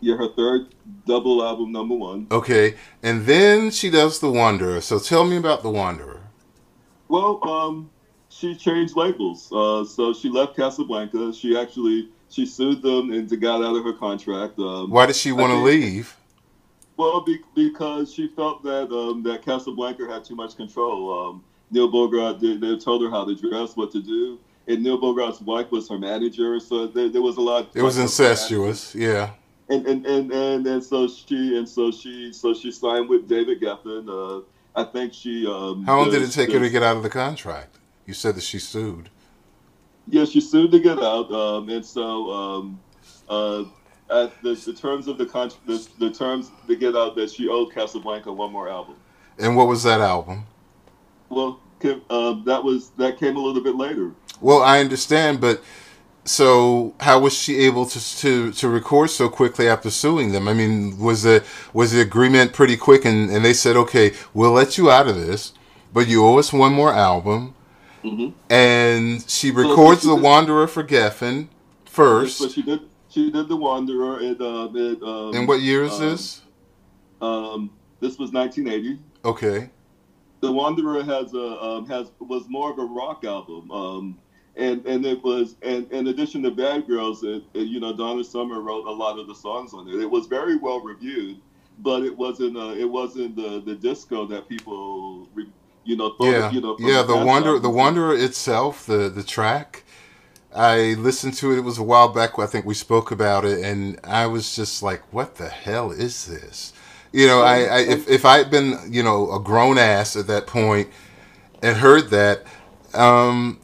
Yeah, 0.00 0.16
her 0.16 0.28
third 0.34 0.74
double 1.06 1.44
album, 1.44 1.72
number 1.72 1.94
one. 1.94 2.26
Okay, 2.30 2.74
and 3.02 3.24
then 3.26 3.70
she 3.70 3.90
does 3.90 4.20
The 4.20 4.30
Wanderer. 4.30 4.80
So 4.80 4.98
tell 4.98 5.24
me 5.24 5.36
about 5.36 5.62
The 5.62 5.70
Wanderer. 5.70 6.20
Well, 7.08 7.40
um, 7.48 7.90
she 8.28 8.54
changed 8.54 8.96
labels. 8.96 9.50
Uh, 9.52 9.84
so 9.84 10.12
she 10.12 10.28
left 10.28 10.56
Casablanca. 10.56 11.32
She 11.32 11.56
actually 11.56 12.10
she 12.28 12.44
sued 12.44 12.82
them 12.82 13.12
and 13.12 13.28
got 13.40 13.62
out 13.64 13.76
of 13.76 13.84
her 13.84 13.92
contract. 13.92 14.58
Um, 14.58 14.90
Why 14.90 15.06
did 15.06 15.16
she 15.16 15.32
want 15.32 15.52
to 15.52 15.58
leave? 15.58 16.16
Well, 16.96 17.20
be, 17.20 17.38
because 17.54 18.12
she 18.12 18.28
felt 18.28 18.62
that 18.64 18.90
um, 18.90 19.22
that 19.24 19.44
Casablanca 19.44 20.06
had 20.06 20.24
too 20.24 20.34
much 20.34 20.56
control. 20.56 21.28
Um, 21.28 21.44
Neil 21.70 21.88
Bogart, 21.88 22.40
they, 22.40 22.56
they 22.56 22.76
told 22.78 23.02
her 23.02 23.10
how 23.10 23.24
to 23.24 23.34
dress, 23.34 23.76
what 23.76 23.90
to 23.92 24.00
do, 24.00 24.38
and 24.68 24.82
Neil 24.82 25.00
Bogart's 25.00 25.40
wife 25.40 25.70
was 25.72 25.88
her 25.88 25.98
manager, 25.98 26.60
so 26.60 26.86
there, 26.86 27.08
there 27.08 27.22
was 27.22 27.36
a 27.36 27.40
lot. 27.40 27.70
It 27.74 27.82
was 27.82 27.98
incestuous. 27.98 28.94
Yeah. 28.94 29.30
And 29.68 29.86
and, 29.86 30.06
and 30.06 30.32
and 30.32 30.66
and 30.66 30.84
so 30.84 31.08
she 31.08 31.58
and 31.58 31.68
so 31.68 31.90
she 31.90 32.32
so 32.32 32.54
she 32.54 32.70
signed 32.70 33.08
with 33.08 33.28
David 33.28 33.60
Geffen. 33.60 34.08
Uh, 34.08 34.44
I 34.80 34.84
think 34.84 35.12
she. 35.12 35.46
Um, 35.46 35.84
How 35.84 35.98
long 35.98 36.10
did 36.10 36.22
it 36.22 36.30
take 36.30 36.52
her 36.52 36.60
to 36.60 36.70
get 36.70 36.82
out 36.82 36.96
of 36.96 37.02
the 37.02 37.10
contract? 37.10 37.78
You 38.04 38.14
said 38.14 38.36
that 38.36 38.44
she 38.44 38.60
sued. 38.60 39.10
Yeah, 40.08 40.24
she 40.24 40.40
sued 40.40 40.70
to 40.70 40.78
get 40.78 40.98
out, 41.00 41.32
um, 41.32 41.68
and 41.68 41.84
so 41.84 42.30
um, 42.30 42.80
uh, 43.28 43.64
at 44.08 44.40
the, 44.42 44.54
the 44.54 44.72
terms 44.72 45.08
of 45.08 45.18
the 45.18 45.26
contract, 45.26 45.66
the, 45.66 45.88
the 45.98 46.12
terms 46.12 46.52
to 46.68 46.76
get 46.76 46.94
out, 46.94 47.16
that 47.16 47.30
she 47.30 47.48
owed 47.48 47.74
Casablanca 47.74 48.32
one 48.32 48.52
more 48.52 48.68
album. 48.68 48.94
And 49.38 49.56
what 49.56 49.66
was 49.66 49.82
that 49.82 50.00
album? 50.00 50.46
Well, 51.28 51.60
uh, 51.84 52.34
that 52.44 52.62
was 52.62 52.90
that 52.90 53.18
came 53.18 53.36
a 53.36 53.40
little 53.40 53.62
bit 53.62 53.74
later. 53.74 54.12
Well, 54.40 54.62
I 54.62 54.78
understand, 54.78 55.40
but 55.40 55.62
so 56.28 56.94
how 57.00 57.18
was 57.20 57.32
she 57.36 57.60
able 57.60 57.86
to 57.86 58.16
to 58.18 58.52
to 58.52 58.68
record 58.68 59.10
so 59.10 59.28
quickly 59.28 59.68
after 59.68 59.90
suing 59.90 60.32
them? 60.32 60.48
I 60.48 60.54
mean, 60.54 60.98
was 60.98 61.22
the 61.22 61.44
was 61.72 61.92
the 61.92 62.00
agreement 62.00 62.52
pretty 62.52 62.76
quick, 62.76 63.04
and 63.04 63.30
and 63.30 63.44
they 63.44 63.54
said, 63.54 63.76
okay, 63.76 64.12
we'll 64.34 64.52
let 64.52 64.76
you 64.76 64.90
out 64.90 65.08
of 65.08 65.16
this, 65.16 65.52
but 65.92 66.08
you 66.08 66.24
owe 66.24 66.38
us 66.38 66.52
one 66.52 66.72
more 66.72 66.92
album, 66.92 67.54
Mhm. 68.04 68.32
and 68.50 69.24
she 69.28 69.50
records 69.50 70.02
she 70.02 70.08
the 70.08 70.14
did- 70.16 70.24
Wanderer 70.24 70.66
for 70.66 70.82
Geffen 70.84 71.48
first. 71.84 72.40
But 72.40 72.50
she 72.52 72.62
did 72.62 72.80
she 73.08 73.30
did 73.30 73.48
the 73.48 73.56
Wanderer. 73.56 74.20
It, 74.20 74.40
uh, 74.40 74.66
um, 74.68 75.34
And 75.34 75.48
what 75.48 75.60
year 75.60 75.84
is 75.84 75.92
um, 75.94 76.00
this? 76.00 76.42
Um, 77.22 77.70
this 78.00 78.18
was 78.18 78.30
1980. 78.32 78.98
Okay, 79.24 79.70
The 80.40 80.52
Wanderer 80.52 81.02
has 81.02 81.32
a 81.34 81.62
um, 81.62 81.86
has 81.86 82.10
was 82.20 82.44
more 82.48 82.70
of 82.70 82.78
a 82.78 82.84
rock 82.84 83.24
album. 83.24 83.70
Um, 83.70 84.18
and 84.56 84.84
and 84.86 85.04
it 85.04 85.22
was 85.22 85.56
and 85.62 85.90
in 85.92 86.08
addition 86.08 86.42
to 86.42 86.50
Bad 86.50 86.86
Girls, 86.86 87.22
it, 87.22 87.42
it, 87.54 87.68
you 87.68 87.80
know 87.80 87.94
Donna 87.96 88.24
Summer 88.24 88.60
wrote 88.60 88.86
a 88.86 88.90
lot 88.90 89.18
of 89.18 89.26
the 89.26 89.34
songs 89.34 89.74
on 89.74 89.88
it. 89.88 89.96
It 89.96 90.10
was 90.10 90.26
very 90.26 90.56
well 90.56 90.80
reviewed, 90.80 91.38
but 91.80 92.02
it 92.02 92.16
wasn't 92.16 92.56
uh, 92.56 92.74
it 92.76 92.88
wasn't 92.88 93.36
the 93.36 93.62
the 93.64 93.74
disco 93.74 94.26
that 94.26 94.48
people 94.48 95.28
re, 95.34 95.46
you 95.84 95.96
know 95.96 96.14
thought 96.16 96.30
yeah, 96.30 96.50
you 96.50 96.60
know 96.60 96.76
yeah. 96.78 97.02
The 97.02 97.16
wonder 97.16 97.58
the. 97.58 97.70
Wanderer 97.70 98.16
itself, 98.16 98.86
the 98.86 99.08
the 99.08 99.22
track. 99.22 99.84
I 100.54 100.94
listened 100.94 101.34
to 101.34 101.52
it. 101.52 101.58
It 101.58 101.62
was 101.62 101.76
a 101.76 101.82
while 101.82 102.08
back. 102.08 102.38
I 102.38 102.46
think 102.46 102.64
we 102.64 102.72
spoke 102.72 103.10
about 103.10 103.44
it, 103.44 103.62
and 103.62 104.00
I 104.02 104.26
was 104.26 104.56
just 104.56 104.82
like, 104.82 105.02
"What 105.12 105.36
the 105.36 105.48
hell 105.50 105.90
is 105.90 106.26
this?" 106.26 106.72
You 107.12 107.26
know, 107.26 107.42
I, 107.42 107.64
I 107.64 107.78
if 107.80 108.08
if 108.08 108.24
I 108.24 108.38
had 108.38 108.50
been 108.50 108.78
you 108.88 109.02
know 109.02 109.30
a 109.32 109.40
grown 109.40 109.76
ass 109.76 110.16
at 110.16 110.26
that 110.28 110.46
point 110.46 110.88
and 111.62 111.76
heard 111.76 112.08
that, 112.08 112.44
um, 112.94 113.60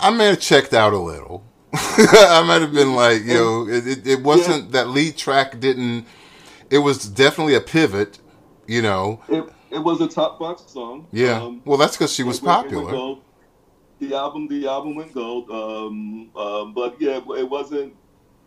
I 0.00 0.10
may 0.10 0.26
have 0.26 0.40
checked 0.40 0.72
out 0.74 0.92
a 0.92 0.98
little. 0.98 1.44
I 1.74 2.44
might 2.46 2.60
have 2.60 2.72
been 2.72 2.94
like, 2.94 3.22
you 3.24 3.34
know, 3.34 3.66
it, 3.68 3.86
it, 3.86 4.06
it 4.06 4.22
wasn't 4.22 4.72
that 4.72 4.88
lead 4.88 5.16
track 5.16 5.58
didn't. 5.58 6.06
It 6.70 6.78
was 6.78 7.08
definitely 7.08 7.54
a 7.54 7.60
pivot, 7.60 8.18
you 8.66 8.82
know. 8.82 9.22
It, 9.28 9.44
it 9.70 9.78
was 9.78 10.00
a 10.00 10.08
top 10.08 10.38
box 10.38 10.64
song. 10.66 11.06
Yeah. 11.12 11.42
Um, 11.42 11.62
well, 11.64 11.78
that's 11.78 11.96
because 11.96 12.12
she 12.12 12.22
was 12.22 12.38
it 12.38 12.44
went- 12.44 12.66
it 12.72 12.76
went 12.76 12.88
popular. 12.88 13.16
The 14.00 14.14
album, 14.16 14.48
the 14.48 14.66
album 14.66 14.96
went 14.96 15.14
gold. 15.14 15.48
Um, 15.50 16.30
um, 16.36 16.74
but 16.74 17.00
yeah, 17.00 17.18
it 17.36 17.48
wasn't. 17.48 17.94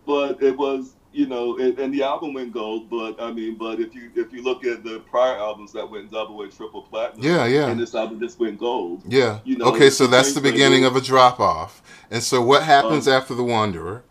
But 0.06 0.44
it 0.44 0.56
was, 0.58 0.96
you 1.16 1.26
know, 1.28 1.58
it, 1.60 1.80
and 1.80 1.94
the 1.94 2.04
album 2.04 2.34
went 2.34 2.52
gold. 2.52 2.90
But 2.90 3.22
I 3.22 3.32
mean, 3.32 3.56
but 3.56 3.80
if 3.80 3.96
you 3.96 4.12
if 4.16 4.34
you 4.34 4.44
look 4.44 4.66
at 4.66 4.84
the 4.84 5.00
prior 5.00 5.38
albums 5.38 5.72
that 5.74 5.90
went 5.90 6.12
double 6.12 6.42
and 6.42 6.52
triple 6.56 6.82
platinum, 6.84 7.24
Yeah, 7.26 7.46
yeah. 7.46 7.68
and 7.70 7.80
this 7.80 7.96
album 7.96 8.20
just 8.20 8.40
went 8.40 8.60
gold. 8.60 9.04
Yeah. 9.08 9.40
You 9.46 9.58
know, 9.58 9.66
okay, 9.74 9.90
so 9.90 10.08
that's 10.08 10.34
the 10.34 10.42
beginning 10.42 10.84
of 10.86 10.96
a 10.96 11.02
drop 11.02 11.40
off. 11.40 11.82
And 12.12 12.22
so 12.22 12.42
what 12.42 12.64
happens 12.64 13.08
Um, 13.08 13.14
after 13.14 13.34
the 13.34 13.44
Wanderer? 13.44 14.04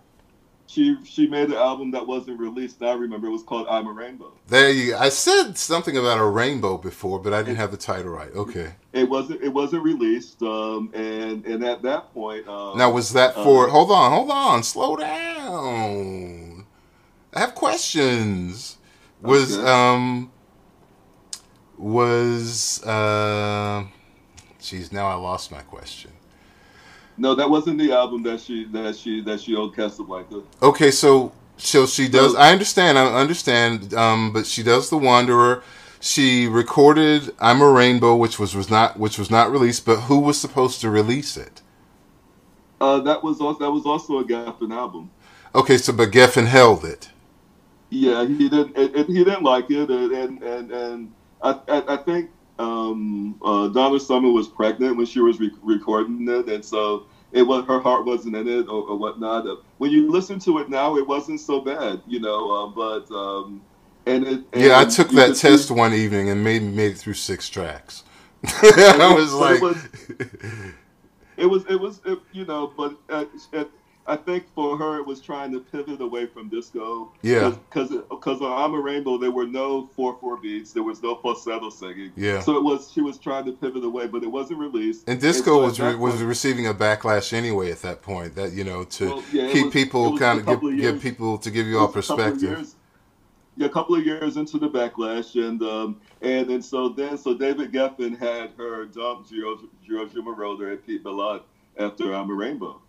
She 0.67 0.97
she 1.05 1.29
made 1.29 1.49
an 1.51 1.55
album 1.71 1.93
that 1.93 2.05
wasn't 2.05 2.41
released. 2.41 2.83
I 2.83 2.95
remember 2.95 3.29
it 3.29 3.31
was 3.31 3.45
called 3.45 3.67
"I'm 3.69 3.87
a 3.87 3.93
Rainbow." 3.93 4.33
There 4.49 4.71
you. 4.71 4.97
I 4.97 5.09
said 5.09 5.57
something 5.57 5.97
about 5.97 6.19
a 6.19 6.25
rainbow 6.25 6.79
before, 6.79 7.21
but 7.21 7.33
I 7.33 7.43
didn't 7.45 7.59
have 7.59 7.71
the 7.71 7.77
title 7.77 8.11
right. 8.11 8.33
Okay. 8.35 8.73
It 8.93 9.09
wasn't 9.09 9.41
it 9.43 9.51
wasn't 9.51 9.85
released. 9.85 10.43
Um, 10.43 10.91
and 10.93 11.45
and 11.47 11.63
at 11.65 11.83
that 11.83 12.13
point, 12.13 12.49
um, 12.49 12.77
Now 12.77 12.91
was 12.91 13.13
that 13.13 13.35
for? 13.35 13.69
uh, 13.69 13.71
hold 13.71 13.91
on, 13.93 14.11
hold 14.11 14.31
on, 14.31 14.63
slow 14.65 14.97
down. 14.97 16.44
I 17.35 17.41
have 17.41 17.55
questions. 17.55 18.79
Was 19.23 19.59
Okay. 19.59 19.69
um 19.71 20.31
was 21.79 22.83
uh, 22.85 23.85
geez, 24.61 24.93
now 24.93 25.07
I 25.09 25.15
lost 25.15 25.51
my 25.51 25.61
question. 25.63 26.13
no, 27.17 27.35
that 27.35 27.49
wasn't 27.51 27.79
the 27.79 27.93
album 27.93 28.23
that 28.25 28.41
she 28.41 28.65
that 28.67 28.97
she 28.97 29.21
that 29.23 29.41
she 29.41 29.57
owed 29.57 29.75
Casablanca. 29.75 30.43
Okay, 30.63 30.91
so 30.91 31.33
so 31.57 31.87
she 31.87 32.09
does. 32.09 32.35
I 32.37 32.53
understand. 32.53 32.99
I 32.99 33.07
understand. 33.15 33.95
Um, 33.95 34.33
but 34.33 34.47
she 34.47 34.63
does 34.63 34.91
the 34.91 34.99
Wanderer. 34.99 35.63
She 36.01 36.47
recorded 36.47 37.33
"I'm 37.41 37.61
a 37.63 37.71
Rainbow," 37.71 38.15
which 38.17 38.39
was 38.39 38.55
was 38.55 38.71
not 38.71 38.99
which 38.99 39.19
was 39.19 39.31
not 39.31 39.51
released. 39.51 39.85
But 39.87 40.03
who 40.03 40.21
was 40.21 40.41
supposed 40.41 40.81
to 40.83 40.91
release 40.91 41.37
it? 41.37 41.63
Uh, 42.81 43.01
that 43.01 43.23
was 43.25 43.41
also 43.41 43.59
that 43.61 43.71
was 43.71 43.87
also 43.87 44.19
a 44.19 44.25
Geffen 44.25 44.73
album. 44.73 45.11
Okay, 45.55 45.79
so 45.79 45.93
but 45.93 46.11
Geffen 46.11 46.47
held 46.47 46.85
it. 46.85 47.11
Yeah, 47.95 48.27
he 48.27 48.49
didn't. 48.49 48.77
It, 48.77 48.97
it- 48.97 49.07
he 49.07 49.23
didn't 49.25 49.43
like 49.45 49.71
it, 49.71 49.89
and 49.89 50.13
and 50.13 50.43
and, 50.43 50.71
and 50.73 51.13
I, 51.43 51.61
I 51.69 51.95
I 51.95 51.97
think 51.99 52.31
um, 52.59 53.39
uh, 53.45 53.69
Donna 53.69 54.01
Summer 54.01 54.31
was 54.31 54.49
pregnant 54.49 54.97
when 54.97 55.07
she 55.07 55.21
was 55.21 55.39
re- 55.39 55.51
recording 55.63 56.27
it, 56.29 56.49
and 56.49 56.65
so 56.65 57.07
it 57.33 57.43
was 57.43 57.65
her 57.67 57.81
heart 57.81 58.05
wasn't 58.05 58.35
in 58.37 58.49
it 58.49 58.67
or, 58.69 58.83
or 58.89 58.97
whatnot. 58.97 59.47
Uh, 59.47 59.57
When 59.79 59.91
you 59.93 60.11
listen 60.11 60.39
to 60.41 60.59
it 60.59 60.69
now, 60.71 60.97
it 60.97 61.07
wasn't 61.07 61.41
so 61.41 61.61
bad, 61.61 62.01
you 62.07 62.19
know. 62.21 62.51
Um, 62.51 62.75
but 62.75 63.11
um, 63.15 63.63
and 64.07 64.27
it 64.27 64.45
Yeah, 64.55 64.79
I 64.81 64.85
took 64.87 65.09
that 65.11 65.27
could 65.29 65.37
see- 65.37 65.49
test 65.49 65.71
one 65.71 65.95
evening 65.95 66.31
and 66.31 66.43
made 66.43 66.63
made 66.63 66.93
it 66.93 66.99
through 66.99 67.15
six 67.15 67.49
tracks. 67.49 68.03
I 68.47 69.15
was 69.17 69.33
like, 69.33 69.61
it 71.37 71.47
was, 71.47 71.65
it 71.67 71.77
was, 71.81 72.01
it 72.05 72.11
was, 72.11 72.21
you 72.33 72.45
know, 72.45 72.73
but 72.77 72.97
uh, 73.09 73.25
it, 73.53 73.71
I 74.07 74.17
think 74.17 74.45
for 74.55 74.77
her 74.77 74.99
it 74.99 75.07
was 75.07 75.21
trying 75.23 75.51
to 75.53 75.61
pivot 75.61 76.01
away 76.03 76.27
from 76.27 76.49
disco. 76.51 77.11
Yeah. 77.23 77.55
Because 77.71 77.89
because 78.11 78.43
on 78.43 78.53
I'm 78.53 78.75
a 78.75 78.79
Rainbow 78.81 79.17
there 79.17 79.31
were 79.31 79.47
no 79.47 79.87
four 79.97 80.17
four 80.21 80.37
beats, 80.37 80.73
there 80.73 80.83
was 80.83 81.03
no 81.03 81.17
falsetto 81.17 81.71
singing. 81.71 82.13
Yeah. 82.15 82.41
So 82.41 82.57
it 82.57 82.63
was 82.63 82.91
she 82.93 83.01
was 83.01 83.17
trying 83.19 83.47
to 83.47 83.53
pivot 83.53 83.83
away, 83.83 84.07
but 84.07 84.23
it 84.23 84.27
wasn't 84.31 84.59
released. 84.59 85.09
and 85.09 85.19
disco 85.21 85.57
so 85.57 85.63
was 85.63 85.81
re- 85.81 85.95
was 85.95 86.23
receiving 86.23 86.67
a 86.67 86.75
backlash 86.75 87.33
anyway 87.33 87.71
at 87.71 87.81
that 87.83 88.03
point. 88.03 88.35
That 88.35 88.53
you 88.53 88.63
know 88.65 88.85
to 88.85 89.07
Well, 89.07 89.25
yeah, 89.33 89.51
keep 89.51 89.65
was- 89.67 89.73
people 89.73 90.19
kind 90.19 90.41
of 90.41 90.47
give 90.47 90.77
give 90.79 91.01
people 91.03 91.39
to 91.39 91.51
give 91.51 91.67
you 91.67 91.79
all 91.79 91.87
was 91.91 92.05
a 92.05 92.09
couple 92.09 92.25
of 92.25 92.33
perspective. 92.35 92.75
yeah, 93.57 93.67
a 93.67 93.71
couple 93.71 93.95
of 93.97 94.05
years 94.05 94.37
into 94.37 94.59
the 94.59 94.69
backlash, 94.69 95.35
and 95.43 95.63
um, 95.63 96.01
and 96.21 96.51
and 96.51 96.63
so 96.63 96.91
then 96.91 97.17
so 97.17 97.33
David 97.33 97.73
Geffen 97.73 98.19
had 98.19 98.51
her 98.59 98.85
dump 98.85 99.27
Giorgio 99.29 100.21
Moroder 100.23 100.73
and 100.73 100.85
Pete 100.87 101.03
Bellotte 101.03 101.45
after 101.79 102.15
I'm 102.15 102.29
a 102.31 102.35
Rainbow, 102.35 102.81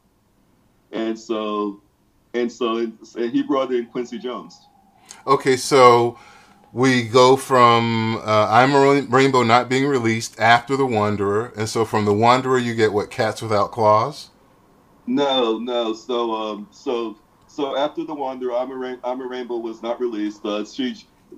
and 0.91 1.17
so 1.19 1.81
and 2.33 2.51
so 2.51 2.77
and 2.77 3.31
he 3.31 3.43
brought 3.43 3.71
in 3.71 3.85
Quincy 3.87 4.19
Jones. 4.19 4.67
Okay, 5.27 5.57
so 5.57 6.17
we 6.71 7.03
go 7.07 7.35
from 7.37 8.17
uh, 8.23 8.47
I'm 8.49 8.73
a 8.75 9.01
Rainbow 9.03 9.43
not 9.43 9.69
being 9.69 9.87
released 9.87 10.39
after 10.39 10.75
the 10.77 10.85
Wanderer, 10.85 11.53
and 11.57 11.69
so 11.69 11.85
from 11.85 12.05
the 12.05 12.13
Wanderer 12.13 12.57
you 12.59 12.75
get 12.75 12.93
what 12.93 13.09
Cats 13.11 13.41
Without 13.41 13.71
Claws. 13.71 14.29
No, 15.07 15.59
no. 15.59 15.93
So, 15.93 16.33
um, 16.33 16.67
so, 16.71 17.19
so 17.47 17.77
after 17.77 18.03
the 18.03 18.13
Wanderer, 18.15 18.53
I'm 18.55 18.71
a 18.71 18.75
Rain- 18.75 18.99
I'm 19.03 19.21
a 19.21 19.27
Rainbow 19.27 19.57
was 19.57 19.81
not 19.83 19.99
released. 19.99 20.45
Uh, 20.45 20.65
she, 20.65 20.95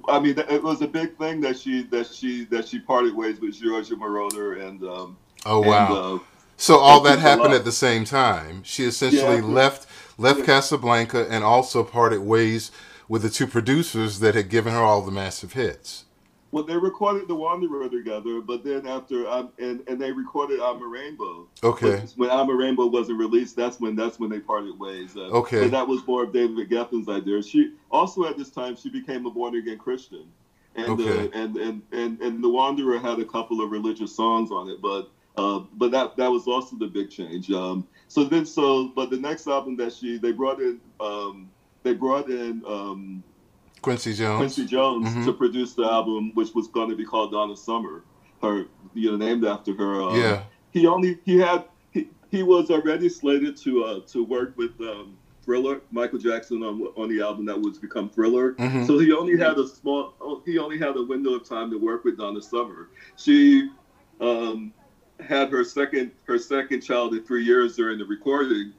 I 0.07 0.19
mean, 0.19 0.37
it 0.37 0.63
was 0.63 0.81
a 0.81 0.87
big 0.87 1.17
thing 1.17 1.41
that 1.41 1.59
she 1.59 1.83
that 1.87 2.07
she 2.07 2.45
that 2.45 2.67
she 2.67 2.79
parted 2.79 3.15
ways 3.15 3.39
with 3.39 3.55
Giorgio 3.55 3.97
Moroder 3.97 4.65
and 4.67 4.83
um, 4.83 5.17
Oh 5.45 5.61
and, 5.61 5.69
wow! 5.69 5.91
uh, 5.91 6.19
so 6.58 6.78
all 6.78 6.99
that 7.01 7.20
happened 7.20 7.53
at 7.53 7.64
the 7.66 7.72
same 7.72 8.03
time. 8.05 8.62
She 8.64 8.84
essentially 8.84 9.38
Yeah. 9.38 9.45
left 9.45 9.88
left 10.18 10.39
Yeah. 10.39 10.45
Casablanca 10.45 11.28
and 11.30 11.43
also 11.43 11.84
parted 11.84 12.22
ways 12.22 12.72
with 13.08 13.22
the 13.22 13.30
two 13.30 13.45
producers 13.47 14.20
that 14.20 14.34
had 14.36 14.49
given 14.49 14.74
her 14.74 14.80
all 14.82 15.01
the 15.03 15.12
massive 15.12 15.53
hits. 15.53 16.03
well, 16.51 16.64
they 16.64 16.76
recorded 16.78 17.28
the 17.28 17.36
Wanderer 17.36 17.88
together, 17.89 18.41
but 18.41 18.64
then 18.64 18.88
after 18.88 19.28
um, 19.28 19.49
and 19.60 19.84
and 19.88 19.99
they 20.01 20.12
recorded 20.12 20.60
I'm 20.60 20.82
a 20.82 20.88
Rainbow. 20.88 21.45
Okay. 21.64 22.01
When 22.16 22.32
I'm 22.32 22.49
a 22.49 22.53
Rainbow 22.55 22.88
wasn't 22.88 23.20
released, 23.20 23.55
that's 23.55 23.80
when 23.80 23.95
that's 23.95 24.18
when 24.20 24.30
they 24.30 24.39
parted 24.39 24.80
ways. 24.80 25.16
Uh, 25.16 25.30
Okay. 25.41 25.62
But 25.64 25.72
that 25.72 25.88
was 25.88 26.05
more 26.08 26.24
of 26.24 26.34
David 26.34 26.70
Geffen's 26.70 27.08
idea. 27.10 27.43
She 27.43 27.74
also 27.91 28.24
at 28.26 28.38
this 28.38 28.49
time 28.49 28.76
she 28.76 28.89
became 28.89 29.26
a 29.26 29.30
born 29.30 29.55
again 29.55 29.78
Christian, 29.78 30.26
and 30.76 30.88
Okay. 30.99 31.28
uh, 31.28 31.30
and, 31.39 31.58
and 31.58 31.82
and 31.91 32.22
and 32.22 32.43
the 32.43 32.49
Wanderer 32.49 32.97
had 32.97 33.20
a 33.20 33.26
couple 33.26 33.62
of 33.62 33.70
religious 33.70 34.16
songs 34.16 34.49
on 34.49 34.70
it, 34.70 34.82
but 34.82 35.12
uh, 35.38 35.59
but 35.75 35.91
that 35.91 36.17
that 36.17 36.29
was 36.31 36.47
also 36.47 36.75
the 36.75 36.88
big 36.88 37.09
change. 37.09 37.51
Um, 37.51 37.88
so 38.07 38.23
then 38.23 38.45
so 38.45 38.89
but 38.89 39.09
the 39.09 39.17
next 39.17 39.47
album 39.47 39.75
that 39.77 39.93
she 39.93 40.17
they 40.17 40.31
brought 40.31 40.59
in 40.59 40.79
um, 40.99 41.49
they 41.83 41.93
brought 41.93 42.29
in 42.29 42.63
um, 42.67 43.23
Quincy 43.81 44.13
Jones. 44.13 44.38
Quincy 44.38 44.65
Jones 44.65 45.07
Mhm. 45.09 45.25
to 45.25 45.33
produce 45.33 45.73
the 45.73 45.83
album, 45.83 46.31
which 46.33 46.53
was 46.55 46.67
going 46.67 46.89
to 46.89 46.95
be 46.95 47.05
called 47.05 47.31
Donna 47.31 47.55
Summer, 47.55 48.03
her 48.41 48.65
you 48.93 49.11
know 49.11 49.17
named 49.17 49.45
after 49.45 49.73
her. 49.75 50.01
Um, 50.01 50.19
Yeah. 50.19 50.43
He 50.71 50.85
only 50.88 51.19
he 51.23 51.38
had 51.38 51.65
he, 51.91 52.09
he 52.29 52.43
was 52.43 52.69
already 52.71 53.09
slated 53.09 53.55
to 53.57 53.83
uh, 53.83 53.99
to 54.07 54.23
work 54.23 54.57
with 54.57 54.71
um, 54.81 55.17
Thriller, 55.43 55.81
Michael 55.91 56.19
Jackson 56.19 56.61
on 56.63 56.81
on 56.97 57.09
the 57.09 57.21
album 57.21 57.45
that 57.45 57.59
was 57.61 57.77
become 57.77 58.09
Thriller. 58.09 58.53
Mhm. 58.53 58.85
So 58.88 58.97
he 58.97 59.11
only 59.13 59.38
had 59.38 59.57
a 59.57 59.67
small 59.67 60.13
he 60.45 60.57
only 60.57 60.77
had 60.79 60.97
a 60.97 61.03
window 61.03 61.33
of 61.35 61.47
time 61.47 61.69
to 61.71 61.77
work 61.77 62.03
with 62.03 62.17
Donna 62.17 62.41
Summer. 62.41 62.89
She 63.17 63.69
um, 64.19 64.73
had 65.20 65.49
her 65.49 65.63
second 65.63 66.11
her 66.26 66.38
second 66.38 66.82
child 66.82 67.13
in 67.13 67.24
three 67.24 67.43
years 67.43 67.76
during 67.76 67.97
the 67.97 68.05
recording 68.05 68.74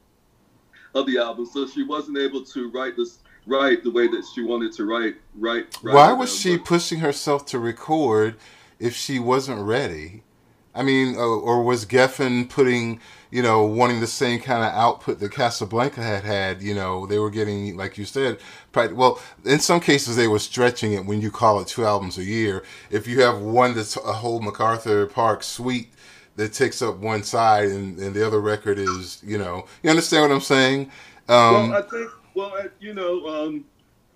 of 0.95 1.07
the 1.07 1.19
album, 1.19 1.47
so 1.47 1.67
she 1.67 1.83
wasn't 1.83 2.17
able 2.19 2.45
to 2.45 2.71
write 2.71 2.97
this 2.97 3.19
write 3.47 3.83
the 3.83 3.91
way 3.91 4.07
that 4.09 4.25
she 4.35 4.43
wanted 4.43 4.73
to 4.75 4.85
write. 4.85 5.17
Write. 5.35 5.77
write 5.83 5.95
Why 5.95 6.13
was 6.13 6.35
she 6.37 6.59
pushing 6.59 7.01
herself 7.01 7.47
to 7.47 7.59
record 7.59 8.37
if 8.79 8.95
she 8.95 9.19
wasn't 9.19 9.61
ready? 9.61 10.23
I 10.75 10.83
mean, 10.83 11.17
uh, 11.17 11.21
or 11.21 11.65
was 11.65 11.85
Geffen 11.87 12.49
putting, 12.49 13.01
you 13.33 13.43
know, 13.43 13.65
wanting 13.65 13.99
the 13.99 14.07
same 14.07 14.39
kind 14.39 14.63
of 14.63 14.73
output 14.73 15.19
that 15.19 15.33
Casablanca 15.33 16.01
had 16.01 16.23
had? 16.23 16.63
You 16.63 16.75
know, 16.75 17.05
they 17.07 17.19
were 17.19 17.31
getting, 17.31 17.77
like 17.77 17.99
you 17.99 18.05
said, 18.05 18.39
prac- 18.71 18.97
well, 18.97 19.21
in 19.45 19.59
some 19.59 19.81
cases 19.81 20.15
they 20.15 20.29
were 20.29 20.39
stretching 20.39 20.93
it 20.93 21.05
when 21.05 21.21
you 21.21 21.33
call 21.33 21.59
it 21.61 21.67
two 21.67 21.85
albums 21.85 22.17
a 22.17 22.25
year. 22.25 22.63
If 22.91 23.09
you 23.09 23.23
have 23.23 23.41
one 23.41 23.75
that's 23.75 23.97
a 23.97 24.13
whole 24.13 24.41
MacArthur 24.41 25.07
Park 25.07 25.43
suite 25.43 25.93
that 26.39 26.53
takes 26.53 26.81
up 26.83 26.97
one 26.99 27.23
side 27.25 27.69
and, 27.69 27.99
and 27.99 28.15
the 28.15 28.25
other 28.25 28.41
record 28.41 28.79
is, 28.79 29.21
you 29.27 29.37
know, 29.39 29.67
you 29.83 29.91
understand 29.91 30.23
what 30.23 30.35
I'm 30.35 30.41
saying? 30.41 30.83
Um, 31.29 31.71
well, 31.71 31.73
I 31.75 31.83
think. 31.83 32.11
Well, 32.35 32.55
I- 32.55 32.69
you 32.79 32.95
know, 32.95 33.27
um, 33.27 33.65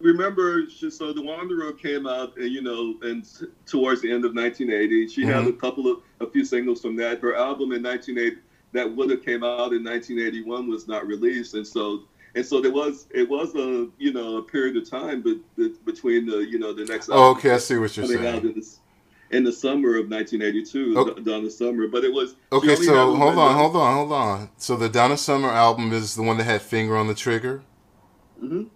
remember, 0.01 0.62
so 0.70 1.12
the 1.12 1.20
Wanderer 1.20 1.73
came 1.73 2.07
out, 2.07 2.37
and 2.37 2.47
you 2.51 2.62
know, 2.62 2.95
and 3.03 3.25
t- 3.25 3.47
towards 3.66 4.01
the 4.03 4.12
end 4.12 4.25
of 4.25 4.35
1980, 4.35 5.09
she 5.09 5.25
had 5.27 5.45
Mhm. 5.45 5.49
a 5.49 5.53
couple 5.55 5.91
of 5.91 5.99
a 6.20 6.27
few 6.31 6.45
singles 6.45 6.81
from 6.81 6.95
that. 6.97 7.18
Her 7.20 7.35
album 7.35 7.73
in 7.73 7.83
1980 7.83 8.37
that 8.73 8.95
would 8.97 9.11
have 9.11 9.25
came 9.25 9.43
out 9.43 9.73
in 9.73 9.83
1981 9.83 10.68
was 10.68 10.87
not 10.89 11.07
released, 11.07 11.55
and 11.55 11.66
so. 11.66 12.03
And 12.35 12.47
so 12.47 12.62
there 12.62 12.73
was, 12.73 13.09
it 13.11 13.29
was 13.29 13.55
a, 13.57 13.89
you 13.99 14.11
know, 14.14 14.39
a 14.39 14.43
period 14.43 14.75
of 14.79 14.89
time 14.89 15.20
be, 15.20 15.41
be- 15.55 15.75
between 15.85 16.25
the, 16.25 16.39
you 16.39 16.59
know, 16.59 16.73
the 16.73 16.87
next. 16.87 17.11
oh, 17.12 17.33
okay, 17.33 17.51
I 17.51 17.59
see 17.59 17.77
what 17.77 17.95
you're 17.95 18.07
saying. 18.07 18.64
In 19.33 19.45
the, 19.45 19.53
summer 19.53 19.97
of 19.99 20.09
1982, 20.11 20.95
Oh. 20.97 21.14
Donna 21.14 21.51
Summer. 21.51 21.89
But 21.89 22.05
it 22.05 22.12
was 22.12 22.37
Okay, 22.53 22.76
so 22.76 23.14
hold 23.16 23.39
on, 23.39 23.55
hold 23.57 23.76
on, 23.76 23.95
hold 23.97 24.12
on. 24.12 24.51
So 24.59 24.76
the 24.76 24.89
Donna 24.89 25.16
Summer 25.16 25.49
album 25.49 25.93
is 25.93 26.14
the 26.14 26.22
one 26.22 26.37
that 26.39 26.45
had 26.45 26.62
Finger 26.62 26.97
on 26.97 27.07
the 27.09 27.14
Trigger? 27.14 27.62
Mhm. 28.43 28.66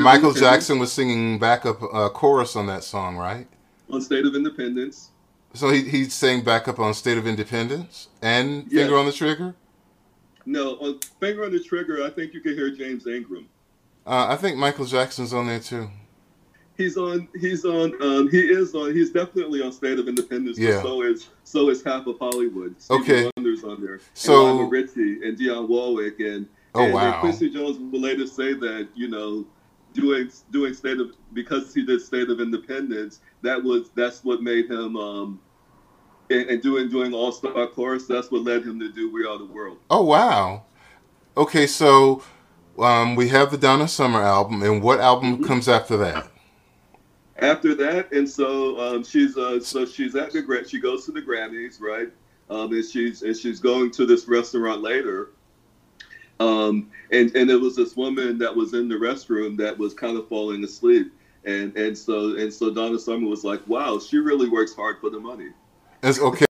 And 0.00 0.04
Michael 0.04 0.32
Jackson 0.32 0.78
was 0.78 0.92
singing 0.92 1.38
backup 1.38 1.82
uh, 1.82 2.08
chorus 2.10 2.56
on 2.56 2.66
that 2.66 2.84
song, 2.84 3.16
right? 3.16 3.46
on 3.92 4.00
State 4.00 4.24
of 4.24 4.34
Independence. 4.36 5.10
So 5.54 5.68
he 5.70 5.82
he 5.82 6.04
sang 6.04 6.42
backup 6.42 6.78
on 6.78 6.94
State 6.94 7.18
of 7.18 7.26
Independence 7.26 8.08
and 8.22 8.66
Yeah. 8.70 8.82
Finger 8.82 8.98
on 8.98 9.06
the 9.06 9.12
Trigger. 9.12 9.54
No, 10.46 10.76
on 10.76 11.00
Finger 11.18 11.44
on 11.44 11.52
the 11.52 11.60
Trigger, 11.60 12.02
I 12.04 12.10
think 12.10 12.32
you 12.32 12.40
can 12.40 12.54
hear 12.54 12.70
James 12.70 13.06
Ingram. 13.06 13.48
Uh, 14.06 14.28
I 14.30 14.36
think 14.36 14.56
Michael 14.56 14.84
Jackson's 14.86 15.32
on 15.32 15.46
there 15.48 15.58
too. 15.60 15.88
He's 16.76 16.96
on. 16.96 17.28
He's 17.38 17.64
on. 17.64 17.92
Um, 18.00 18.30
he 18.30 18.38
is 18.40 18.74
on. 18.74 18.94
He's 18.94 19.10
definitely 19.10 19.60
on 19.60 19.70
State 19.72 19.98
of 19.98 20.08
Independence. 20.08 20.56
Yeah. 20.58 20.80
So 20.82 21.02
is 21.02 21.28
so 21.44 21.68
is 21.68 21.82
half 21.82 22.06
of 22.06 22.18
Hollywood. 22.18 22.80
Stevie 22.80 23.02
Okay. 23.02 23.30
Wonder's 23.36 23.64
on 23.64 23.82
there. 23.84 24.00
So- 24.14 24.60
and 24.60 24.70
Richie 24.70 25.20
and 25.26 25.36
Dionne 25.38 25.68
Warwick 25.68 26.20
and 26.20 26.46
Oh, 26.76 26.84
and, 26.84 26.94
wow. 26.94 27.10
and 27.12 27.20
Quincy 27.20 27.50
Jones 27.50 27.76
will 27.78 28.00
later 28.00 28.26
say 28.26 28.52
that 28.54 28.88
you 28.94 29.08
know 29.08 29.44
doing 29.92 30.30
doing 30.50 30.74
State 30.74 31.00
of 31.00 31.12
because 31.32 31.74
he 31.74 31.84
did 31.84 32.00
State 32.00 32.30
of 32.30 32.40
Independence 32.40 33.20
that 33.42 33.62
was 33.62 33.90
that's 33.94 34.22
what 34.24 34.42
made 34.42 34.70
him 34.70 34.96
um 34.96 35.40
and, 36.30 36.48
and 36.48 36.62
doing 36.62 36.88
doing 36.88 37.12
All 37.12 37.32
Star 37.32 37.66
Chorus 37.66 38.06
that's 38.06 38.30
what 38.30 38.42
led 38.42 38.62
him 38.64 38.78
to 38.80 38.90
do 38.92 39.10
We 39.12 39.26
Are 39.26 39.38
the 39.38 39.46
World. 39.46 39.78
Oh 39.90 40.02
wow. 40.02 40.64
Okay, 41.36 41.66
so 41.66 42.22
um, 42.78 43.14
we 43.14 43.28
have 43.28 43.50
the 43.50 43.56
Donna 43.58 43.86
Summer 43.88 44.20
album, 44.20 44.62
and 44.62 44.82
what 44.82 45.00
album 45.00 45.38
Mhm. 45.38 45.46
comes 45.46 45.68
after 45.68 45.96
that? 45.98 46.28
after 47.38 47.74
that, 47.74 48.12
and 48.12 48.28
so 48.28 48.78
um, 48.80 49.02
she's 49.02 49.36
uh, 49.36 49.60
so 49.60 49.86
she's 49.86 50.14
at 50.14 50.32
the 50.32 50.64
she 50.68 50.78
goes 50.78 51.06
to 51.06 51.12
the 51.12 51.22
Grammys, 51.22 51.80
right? 51.80 52.08
Um, 52.50 52.72
and 52.72 52.84
she's 52.84 53.22
and 53.22 53.36
she's 53.36 53.60
going 53.60 53.90
to 53.92 54.06
this 54.06 54.28
restaurant 54.28 54.82
later. 54.82 55.30
Um, 56.40 56.90
and 57.12 57.34
and 57.36 57.50
it 57.50 57.60
was 57.60 57.76
this 57.76 57.96
woman 57.96 58.38
that 58.38 58.54
was 58.54 58.72
in 58.72 58.88
the 58.88 58.94
restroom 58.94 59.58
that 59.58 59.76
was 59.76 59.92
kind 59.92 60.16
of 60.16 60.26
falling 60.26 60.64
asleep, 60.64 61.12
and 61.44 61.76
and 61.76 61.96
so 61.96 62.36
and 62.36 62.52
so 62.52 62.72
Donna 62.72 62.98
Summer 62.98 63.28
was 63.28 63.44
like, 63.44 63.60
"Wow, 63.68 63.98
she 63.98 64.16
really 64.16 64.48
works 64.48 64.74
hard 64.74 65.00
for 65.00 65.10
the 65.10 65.20
money." 65.20 65.50
It's 66.02 66.18
okay. 66.18 66.46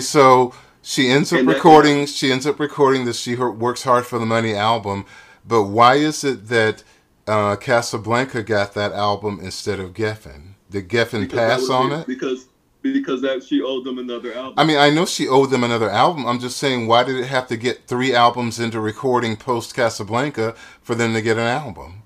So 0.00 0.54
she 0.90 1.08
ends 1.08 1.32
up 1.32 1.46
recording. 1.46 2.06
She 2.06 2.32
ends 2.32 2.46
up 2.46 2.58
recording 2.58 3.04
the 3.04 3.12
"She 3.12 3.36
Works 3.36 3.84
Hard 3.84 4.06
for 4.06 4.18
the 4.18 4.26
Money" 4.26 4.54
album. 4.54 5.06
But 5.46 5.64
why 5.64 5.94
is 5.94 6.24
it 6.24 6.48
that 6.48 6.82
uh, 7.28 7.54
Casablanca 7.56 8.42
got 8.42 8.74
that 8.74 8.90
album 8.90 9.38
instead 9.40 9.78
of 9.78 9.92
Geffen? 9.94 10.54
Did 10.68 10.88
Geffen 10.88 11.20
Because 11.20 11.38
pass 11.38 11.60
was 11.60 11.70
on 11.70 11.92
it? 11.92 12.06
because 12.08 12.48
because 12.82 13.22
that 13.22 13.44
she 13.44 13.62
owed 13.62 13.84
them 13.84 13.98
another 13.98 14.34
album. 14.34 14.54
I 14.56 14.64
mean, 14.64 14.78
I 14.78 14.90
know 14.90 15.06
she 15.06 15.28
owed 15.28 15.50
them 15.50 15.62
another 15.62 15.88
album. 15.88 16.26
I'm 16.26 16.40
just 16.40 16.56
saying, 16.56 16.88
why 16.88 17.04
did 17.04 17.16
it 17.20 17.26
have 17.26 17.46
to 17.48 17.56
get 17.56 17.86
three 17.86 18.12
albums 18.12 18.58
into 18.58 18.80
recording 18.80 19.36
post 19.36 19.76
Casablanca 19.76 20.56
for 20.82 20.96
them 20.96 21.14
to 21.14 21.22
get 21.22 21.36
an 21.36 21.46
album? 21.46 22.02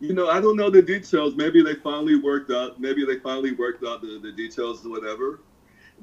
You 0.00 0.14
know, 0.14 0.30
I 0.30 0.40
don't 0.40 0.56
know 0.56 0.70
the 0.70 0.80
details. 0.80 1.34
Maybe 1.34 1.62
they 1.62 1.74
finally 1.74 2.16
worked 2.16 2.50
out. 2.50 2.80
Maybe 2.80 3.04
they 3.04 3.18
finally 3.18 3.52
worked 3.52 3.84
out 3.84 4.00
the, 4.00 4.20
the 4.22 4.32
details 4.32 4.86
or 4.86 4.90
whatever. 4.90 5.40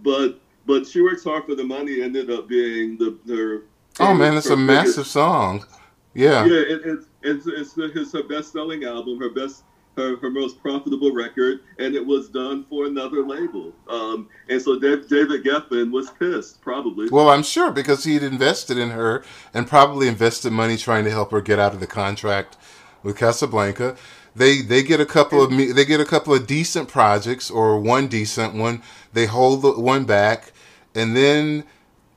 But 0.04 0.43
but 0.66 0.88
she 0.88 1.02
works 1.02 1.24
hard 1.24 1.46
for 1.46 1.56
the 1.56 1.64
money. 1.64 2.02
Ended 2.02 2.30
up 2.32 2.48
being 2.48 2.98
the 2.98 3.18
her. 3.28 3.64
Oh 4.00 4.14
man, 4.14 4.38
it's 4.38 4.50
a 4.50 4.58
massive 4.58 5.08
song. 5.08 5.66
Yeah. 6.14 6.46
Yeah, 6.46 6.60
it, 6.60 6.82
it's 6.86 7.06
it's 7.22 7.48
it's, 7.48 7.78
it's 7.78 8.12
her 8.14 8.24
best 8.24 8.54
selling 8.54 8.84
album, 8.84 9.20
her 9.20 9.30
best. 9.30 9.64
Her, 9.96 10.18
her 10.18 10.32
most 10.32 10.60
profitable 10.60 11.12
record, 11.14 11.60
and 11.78 11.94
it 11.94 12.04
was 12.04 12.28
done 12.28 12.66
for 12.68 12.88
another 12.88 13.24
label. 13.24 13.72
Um, 13.88 14.28
and 14.50 14.60
so 14.60 14.80
Dave, 14.80 15.08
David 15.08 15.44
Geffen 15.44 15.92
was 15.92 16.10
pissed, 16.10 16.62
probably. 16.62 17.10
Well, 17.12 17.30
I'm 17.30 17.44
sure 17.44 17.70
because 17.70 18.04
he'd 18.04 18.24
invested 18.24 18.80
in 18.80 18.90
her 18.90 19.24
and 19.54 19.68
probably 19.68 20.08
invested 20.08 20.52
money 20.52 20.78
trying 20.78 21.04
to 21.04 21.12
help 21.12 21.30
her 21.30 21.42
get 21.42 21.60
out 21.60 21.76
of 21.76 21.80
the 21.80 21.86
contract 21.86 22.58
with 23.04 23.18
Casablanca. 23.20 23.96
They 24.36 24.64
they 24.64 24.82
get 24.82 25.00
a 25.00 25.06
couple 25.06 25.44
of 25.44 25.52
they 25.52 25.86
get 25.86 26.00
a 26.00 26.06
couple 26.06 26.34
of 26.34 26.48
decent 26.48 26.90
projects 26.90 27.52
or 27.52 27.80
one 27.80 28.08
decent 28.08 28.56
one. 28.56 28.82
They 29.14 29.28
hold 29.28 29.62
the 29.62 29.80
one 29.80 30.06
back, 30.06 30.53
and 30.96 31.16
then 31.16 31.64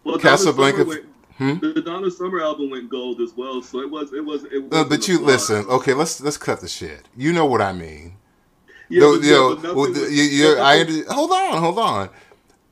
well, 0.05 0.19
Casablanca- 0.19 0.79
Summer 0.85 1.01
Hmm? 1.39 1.59
the 1.59 1.83
Donna 1.83 2.11
Summer 2.11 2.41
album 2.41 2.71
went 2.71 2.89
gold 2.89 3.21
as 3.21 3.35
well, 3.37 3.61
so 3.61 3.81
it 3.81 3.91
was 3.91 4.13
it 4.15 4.25
was 4.25 4.45
it. 4.45 4.65
uh, 4.73 4.85
but 4.85 5.07
you 5.07 5.19
listen. 5.19 5.67
Okay, 5.67 5.93
let's 5.93 6.19
let's 6.23 6.39
cut 6.39 6.61
the 6.63 6.69
shit. 6.69 7.03
You 7.15 7.33
know 7.35 7.45
what 7.45 7.61
I 7.61 7.73
mean. 7.75 8.15
Yeah, 8.89 9.01
No, 9.01 9.15
you 9.15 9.21
yeah, 9.23 9.31
know, 9.33 9.57
but 9.57 9.77
well, 9.77 9.93
the- 9.93 10.01
was- 10.01 10.13
you, 10.17 10.23
you're, 10.23 10.61
I 10.61 10.85
hold 11.11 11.33
on, 11.33 11.59
hold 11.61 11.79
on. 11.79 12.09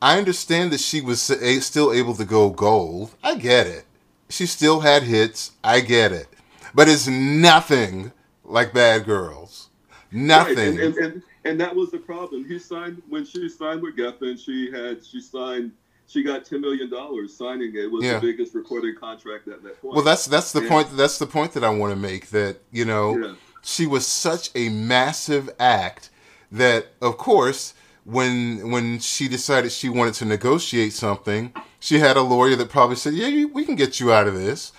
I 0.01 0.17
understand 0.17 0.71
that 0.73 0.81
she 0.81 1.01
was 1.03 1.29
a- 1.31 1.61
still 1.61 1.93
able 1.93 2.15
to 2.15 2.25
go 2.25 2.49
gold. 2.51 3.11
I 3.23 3.35
get 3.35 3.67
it. 3.67 3.85
She 4.31 4.47
still 4.47 4.81
had 4.81 5.03
hits. 5.03 5.53
I 5.63 5.81
get 5.81 6.13
it. 6.13 6.29
But 6.75 6.89
it's 6.89 7.07
nothing 7.07 8.13
like 8.45 8.73
Bad 8.73 9.05
Girls. 9.05 9.69
Nothing. 10.11 10.57
Right, 10.57 10.67
and, 10.67 10.79
and, 10.79 10.97
and, 10.97 11.23
and 11.45 11.61
that 11.61 11.75
was 11.77 11.91
the 11.91 11.99
problem. 11.99 12.47
He 12.47 12.59
signed 12.59 13.03
when 13.11 13.27
she 13.27 13.49
signed 13.49 13.83
with 13.83 13.97
Geffen. 13.97 14.39
She 14.43 14.71
had 14.71 15.05
she 15.05 15.21
signed. 15.21 15.73
She 16.07 16.23
got 16.23 16.45
ten 16.45 16.61
million 16.61 16.91
dollars 16.91 17.35
signing 17.37 17.75
it. 17.75 17.85
it 17.85 17.91
was 17.91 18.05
Yeah. 18.05 18.15
the 18.15 18.21
biggest 18.21 18.55
recording 18.55 18.95
contract 18.95 19.49
at 19.49 19.63
that 19.63 19.81
point. 19.81 19.95
well, 19.95 20.05
that's 20.05 20.27
that's 20.27 20.53
the 20.53 20.63
Yeah. 20.63 20.69
point. 20.69 20.97
That's 20.97 21.19
the 21.19 21.27
point 21.27 21.53
that 21.55 21.65
I 21.65 21.71
want 21.71 21.93
to 21.93 21.99
make. 21.99 22.31
That 22.31 22.59
you 22.71 22.85
know, 22.85 23.17
yeah. 23.19 23.33
she 23.63 23.87
was 23.87 24.07
such 24.07 24.51
a 24.55 24.69
massive 24.69 25.51
act 25.59 26.11
that, 26.53 26.89
of 27.01 27.17
course, 27.17 27.75
when 28.05 28.71
when 28.71 28.99
she 29.01 29.29
decided 29.29 29.73
she 29.73 29.89
wanted 29.89 30.15
to 30.15 30.25
negotiate 30.27 30.93
something, 30.93 31.53
she 31.81 31.99
had 32.01 32.17
a 32.17 32.23
lawyer 32.23 32.55
that 32.57 32.69
probably 32.69 32.97
said, 32.97 33.15
"Yeah, 33.15 33.47
we 33.47 33.65
can 33.65 33.75
get 33.77 33.99
you 33.99 34.13
out 34.13 34.27
of 34.27 34.35
this." 34.35 34.73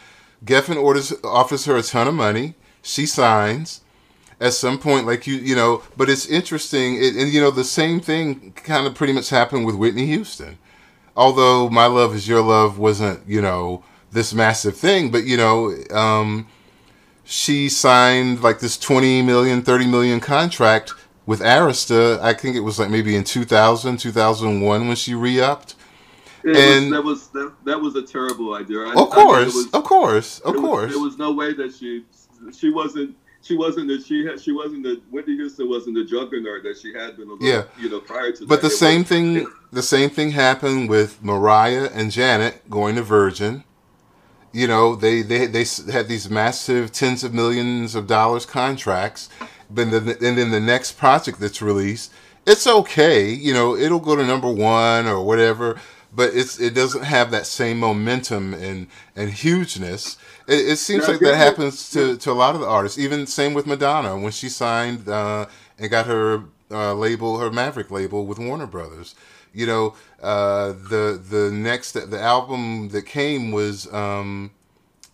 Geffen 0.46 0.78
orders 0.82 1.12
offers 1.24 1.66
her 1.66 1.76
a 1.76 1.82
ton 1.82 2.08
of 2.08 2.14
money. 2.14 2.54
She 2.84 3.06
signs. 3.08 3.82
At 4.40 4.54
some 4.54 4.78
point, 4.80 5.08
like 5.08 5.26
you, 5.28 5.36
you 5.36 5.56
know, 5.56 5.82
but 5.96 6.10
it's 6.10 6.26
interesting, 6.26 6.98
it, 7.02 7.16
and 7.16 7.32
you 7.32 7.40
know, 7.40 7.52
the 7.52 7.64
same 7.64 8.02
thing 8.02 8.52
kind 8.54 8.86
of 8.86 8.94
pretty 8.94 9.14
much 9.14 9.30
happened 9.30 9.66
with 9.66 9.76
Whitney 9.76 10.06
Houston. 10.08 10.58
Although 11.16 11.70
"My 11.70 11.86
Love 11.86 12.14
Is 12.16 12.28
Your 12.28 12.42
Love" 12.42 12.78
wasn't, 12.78 13.28
you 13.28 13.42
know, 13.42 13.84
this 14.12 14.34
massive 14.34 14.76
thing, 14.78 15.12
but 15.12 15.24
you 15.26 15.38
know, 15.38 15.74
um, 15.92 16.48
she 17.24 17.70
signed 17.70 18.42
like 18.44 18.60
this 18.60 18.78
20 18.78 19.22
million 19.24 19.62
30 19.62 19.88
million 19.88 20.20
contract 20.20 20.94
with 21.26 21.40
arista 21.42 22.20
i 22.22 22.32
think 22.36 22.56
it 22.56 22.60
was 22.60 22.78
like 22.78 22.92
maybe 22.92 23.16
in 23.16 23.24
2000 23.24 23.98
2001 23.98 24.88
when 24.88 24.96
she 24.96 25.16
re-upped 25.16 25.74
It 26.44 26.56
And- 26.56 26.92
was, 26.92 26.92
that 26.92 27.04
was 27.04 27.28
that, 27.30 27.52
that 27.66 27.82
was 27.82 27.96
a 27.96 28.04
terrible 28.04 28.54
idea. 28.54 28.82
I, 28.82 28.92
of 28.92 28.96
I 28.96 29.00
mean, 29.02 29.10
course 29.10 29.56
was- 29.56 29.74
of 29.74 29.84
course 29.84 30.40
of 30.42 30.54
there 30.54 30.62
was- 30.62 30.70
course 30.70 30.92
there 30.94 31.02
was 31.02 31.18
no 31.18 31.32
way 31.32 31.54
that 31.54 31.74
she 31.74 32.06
she 32.56 32.70
wasn't 32.70 33.16
she 33.46 33.56
wasn't 33.56 33.88
that 33.90 34.04
she 34.04 34.26
had 34.26 34.40
she 34.42 34.52
wasn't 34.52 34.82
the 34.84 35.00
Whitney 35.12 35.36
Houston 35.36 35.70
wasn't 35.70 35.96
the 35.96 36.04
juggernaut 36.04 36.64
that 36.64 36.78
she 36.82 36.92
had 36.94 37.16
been. 37.16 37.28
a 37.30 37.34
little, 37.34 37.48
Yeah. 37.48 37.64
you 37.80 37.90
know, 37.90 38.00
prior 38.00 38.32
to. 38.32 38.46
but 38.48 38.62
that. 38.62 38.68
the 38.70 38.76
same 38.76 39.02
was- 39.02 39.10
thing 39.10 39.36
it- 39.38 39.48
the 39.72 39.84
same 39.84 40.10
thing 40.10 40.32
happened 40.32 40.90
with 40.90 41.22
mariah 41.22 41.90
and 41.94 42.10
janet 42.12 42.70
going 42.70 42.96
to 42.96 43.02
virgin 43.04 43.64
you 44.54 44.68
know 44.68 44.96
they 44.96 45.22
they, 45.22 45.46
they 45.48 45.66
had 45.92 46.08
these 46.08 46.30
massive 46.30 46.92
tens 46.94 47.24
of 47.26 47.34
millions 47.34 47.94
of 47.94 48.08
dollars 48.08 48.46
contracts 48.46 49.28
but 49.70 49.92
then, 49.92 50.08
and 50.22 50.38
then 50.38 50.52
the 50.52 50.60
next 50.62 50.94
project 50.94 51.40
that's 51.42 51.62
released 51.62 52.12
it's 52.48 52.66
okay 52.66 53.30
you 53.30 53.54
know 53.54 53.76
it'll 53.76 54.00
go 54.00 54.16
to 54.16 54.26
number 54.26 54.50
one 54.50 55.06
or 55.08 55.22
whatever 55.26 55.78
but 56.16 56.34
it's 56.34 56.58
it 56.60 56.74
doesn't 56.74 57.04
have 57.04 57.32
that 57.32 57.46
same 57.46 57.78
momentum 57.80 58.54
and 58.54 58.88
and 59.16 59.32
hugeness 59.32 60.18
it, 60.48 60.70
it 60.70 60.78
seems 60.78 61.08
like 61.08 61.20
that 61.20 61.36
happens 61.36 61.90
to, 61.92 62.18
to 62.18 62.32
a 62.32 62.34
lot 62.34 62.56
of 62.56 62.62
the 62.62 62.68
artists 62.68 62.98
even 62.98 63.28
same 63.28 63.54
with 63.54 63.66
madonna. 63.66 64.18
When 64.18 64.32
she 64.32 64.50
signed 64.50 65.08
uh, 65.08 65.48
and 65.80 65.90
got 65.90 66.06
her 66.06 66.44
uh, 66.72 66.94
label 66.94 67.40
her 67.40 67.52
maverick 67.52 67.92
label 67.92 68.26
with 68.26 68.40
warner 68.40 68.68
brothers 68.68 69.16
you 69.54 69.66
know 69.66 69.96
uh, 70.22 70.74
the 70.90 71.22
the 71.30 71.50
next 71.52 71.94
the 71.94 72.20
album 72.20 72.90
that 72.90 73.04
came 73.04 73.52
was 73.52 73.92
um, 73.94 74.52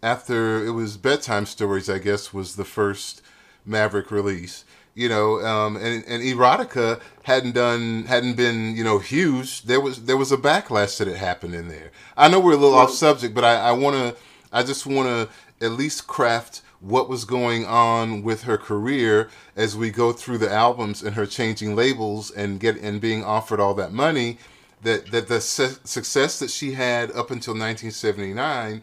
after 0.02 0.66
it 0.66 0.72
was 0.72 0.98
bedtime 0.98 1.46
stories 1.46 1.90
i 1.90 2.00
guess 2.00 2.34
was 2.34 2.56
the 2.56 2.66
first 2.66 3.22
maverick 3.66 4.10
release 4.12 4.66
you 4.96 5.08
know 5.08 5.40
um, 5.46 5.76
and, 5.78 6.04
and 6.08 6.24
erotica 6.24 7.00
hadn't 7.24 7.54
done 7.54 8.04
hadn't 8.06 8.36
been 8.36 8.76
you 8.76 8.84
know 8.84 9.00
huge. 9.00 9.62
There 9.64 9.80
was 9.80 10.04
there 10.06 10.18
was 10.18 10.32
a 10.32 10.38
backlash 10.38 10.98
that 10.98 11.08
had 11.08 11.18
happened 11.18 11.56
in 11.56 11.70
there. 11.70 11.92
I 12.18 12.28
know 12.28 12.40
we're 12.40 12.54
a 12.54 12.58
little 12.58 12.78
off 12.78 12.92
subject 12.92 13.34
but 13.34 13.44
i, 13.44 13.56
I 13.56 13.72
want 13.72 13.96
to 13.96 14.22
i 14.52 14.64
just 14.64 14.86
want 14.86 15.08
to 15.08 15.66
at 15.66 15.72
least 15.72 16.08
craft 16.08 16.62
what 16.80 17.08
was 17.08 17.26
going 17.26 17.66
on 17.66 18.24
with 18.24 18.44
her 18.44 18.58
career 18.58 19.30
as 19.56 19.78
we 19.78 19.92
go 19.92 20.12
through 20.12 20.38
the 20.38 20.52
albums 20.52 21.04
and 21.04 21.16
her 21.16 21.26
changing 21.26 21.76
labels 21.76 22.32
and 22.32 22.60
get 22.60 22.76
and 22.82 23.00
being 23.00 23.24
offered 23.24 23.60
all 23.60 23.74
that 23.74 23.94
money 23.94 24.38
that 24.82 25.12
that 25.12 25.28
the 25.28 25.40
su- 25.40 25.78
success 25.84 26.40
that 26.40 26.50
she 26.50 26.74
had 26.74 27.10
up 27.12 27.30
until 27.30 27.54
1979 27.54 28.82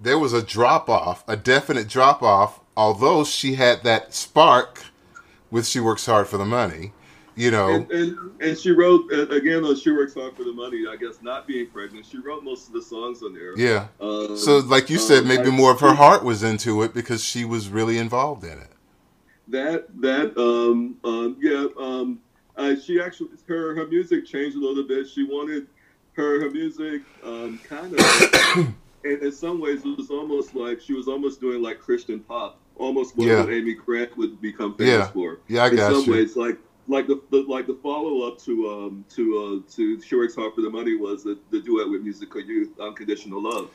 there 0.00 0.18
was 0.18 0.32
a 0.32 0.42
drop 0.42 0.88
off, 0.88 1.24
a 1.26 1.36
definite 1.36 1.88
drop 1.88 2.22
off, 2.22 2.60
although 2.76 3.24
she 3.24 3.54
had 3.54 3.82
that 3.82 4.14
spark 4.14 4.84
with 5.50 5.66
She 5.66 5.80
Works 5.80 6.06
Hard 6.06 6.28
for 6.28 6.36
the 6.36 6.44
Money, 6.44 6.92
you 7.38 7.50
know. 7.50 7.68
And, 7.68 7.90
and 7.92 8.18
and 8.40 8.58
she 8.58 8.70
wrote 8.72 9.10
again 9.12 9.64
on 9.64 9.76
"She 9.76 9.90
Works 9.90 10.14
Hard 10.14 10.36
for 10.36 10.44
the 10.44 10.52
Money." 10.52 10.84
I 10.90 10.96
guess 10.96 11.22
not 11.22 11.46
being 11.46 11.68
pregnant, 11.68 12.04
she 12.06 12.18
wrote 12.18 12.42
most 12.44 12.66
of 12.68 12.72
the 12.74 12.82
songs 12.82 13.22
on 13.22 13.32
there. 13.32 13.56
yeah. 13.56 13.88
Um, 14.00 14.36
So, 14.36 14.58
like 14.58 14.90
you 14.90 14.98
said, 14.98 15.22
um, 15.22 15.28
maybe 15.28 15.48
I- 15.48 15.50
more 15.50 15.70
of 15.72 15.80
her 15.80 15.94
heart 15.94 16.24
was 16.24 16.42
into 16.42 16.82
it 16.82 16.92
because 16.92 17.22
she 17.24 17.44
was 17.44 17.68
really 17.68 17.98
involved 17.98 18.44
in 18.44 18.58
it. 18.58 18.70
That 19.48 19.86
that 20.02 20.36
um 20.36 20.96
um 21.04 21.36
yeah 21.40 21.66
um 21.78 22.20
uh, 22.56 22.74
she 22.76 23.00
actually 23.00 23.30
her 23.46 23.74
her 23.76 23.86
music 23.86 24.26
changed 24.26 24.56
a 24.56 24.60
little 24.60 24.84
bit. 24.86 25.08
She 25.08 25.24
wanted 25.24 25.68
her 26.14 26.40
her 26.42 26.50
music 26.50 27.02
um 27.24 27.58
kind 27.66 27.94
of 27.94 28.56
in, 29.04 29.24
in 29.24 29.32
some 29.32 29.60
ways 29.60 29.84
it 29.86 29.96
was 29.96 30.10
almost 30.10 30.54
like 30.54 30.80
she 30.80 30.92
was 30.92 31.08
almost 31.08 31.40
doing 31.40 31.62
like 31.62 31.78
Christian 31.78 32.20
pop, 32.20 32.58
almost 32.76 33.16
what, 33.16 33.26
Yeah. 33.28 33.46
Amy 33.48 33.72
Grant 33.74 34.16
would 34.18 34.38
become 34.42 34.74
famous 34.76 34.92
Yeah. 35.06 35.06
for. 35.12 35.38
Yeah, 35.48 35.62
I 35.64 35.68
in 35.68 35.76
got 35.76 35.92
some 35.92 36.04
you. 36.04 36.12
ways, 36.12 36.36
like 36.36 36.58
like 36.88 37.06
the, 37.06 37.20
the 37.30 37.44
like 37.48 37.66
the 37.66 37.78
follow 37.82 38.26
up 38.26 38.38
to 38.40 38.68
um 38.70 39.04
to 39.10 39.62
uh 39.66 39.72
to 39.72 40.00
She 40.00 40.16
Works 40.16 40.34
Hard 40.34 40.54
for 40.54 40.62
the 40.62 40.70
Money 40.70 40.96
was 40.96 41.22
the, 41.24 41.38
the 41.50 41.60
duet 41.60 41.88
with 41.88 42.02
Musical 42.02 42.40
Youth, 42.40 42.78
Unconditional 42.80 43.42
Love. 43.42 43.70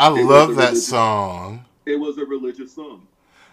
I 0.00 0.08
love 0.08 0.56
that 0.56 0.78
song. 0.78 1.66
It 1.84 1.96
was 1.96 2.16
a 2.16 2.24
religious 2.24 2.72
song. 2.72 3.06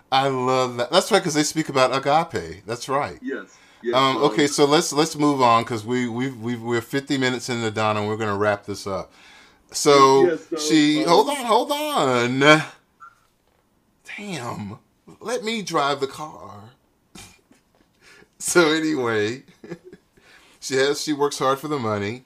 I 0.09 0.29
love 0.29 0.77
that. 0.77 0.89
That's 0.91 1.11
right, 1.11 1.19
because 1.19 1.33
they 1.33 1.43
speak 1.43 1.67
about 1.67 1.93
agape. 1.93 2.65
That's 2.65 2.87
right. 2.87 3.19
Yes. 3.21 3.57
yes 3.83 3.93
Um, 3.93 4.17
okay, 4.23 4.47
so 4.47 4.63
let's 4.63 4.93
let's 4.93 5.17
move 5.17 5.41
on 5.41 5.63
because 5.63 5.85
we 5.85 6.07
we 6.07 6.31
we 6.31 6.55
we're 6.55 6.79
50 6.79 7.17
minutes 7.17 7.49
into 7.49 7.69
Donna 7.69 7.99
and 7.99 8.07
we're 8.07 8.15
gonna 8.15 8.37
wrap 8.37 8.65
this 8.65 8.87
up. 8.87 9.11
So, 9.71 10.29
Yeah, 10.29 10.37
so, 10.37 10.55
she 10.57 11.03
um, 11.03 11.09
hold 11.09 11.29
on, 11.29 11.45
hold 11.45 11.71
on. 11.73 12.63
Damn, 14.17 14.79
let 15.19 15.43
me 15.43 15.61
drive 15.61 15.99
the 15.99 16.07
car. 16.07 16.71
so 18.39 18.71
anyway, 18.71 19.43
she 20.61 20.75
has 20.75 21.01
she 21.01 21.11
works 21.11 21.39
hard 21.39 21.59
for 21.59 21.67
the 21.67 21.79
money. 21.79 22.23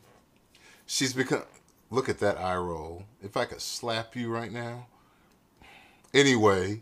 She's 0.85 1.13
become. 1.13 1.41
Look 1.91 2.09
at 2.09 2.19
that 2.19 2.39
eye 2.39 2.55
roll. 2.55 3.03
If 3.21 3.37
I 3.37 3.45
could 3.45 3.61
slap 3.61 4.15
you 4.15 4.29
right 4.29 4.51
now. 4.51 4.87
Anyway, 6.13 6.81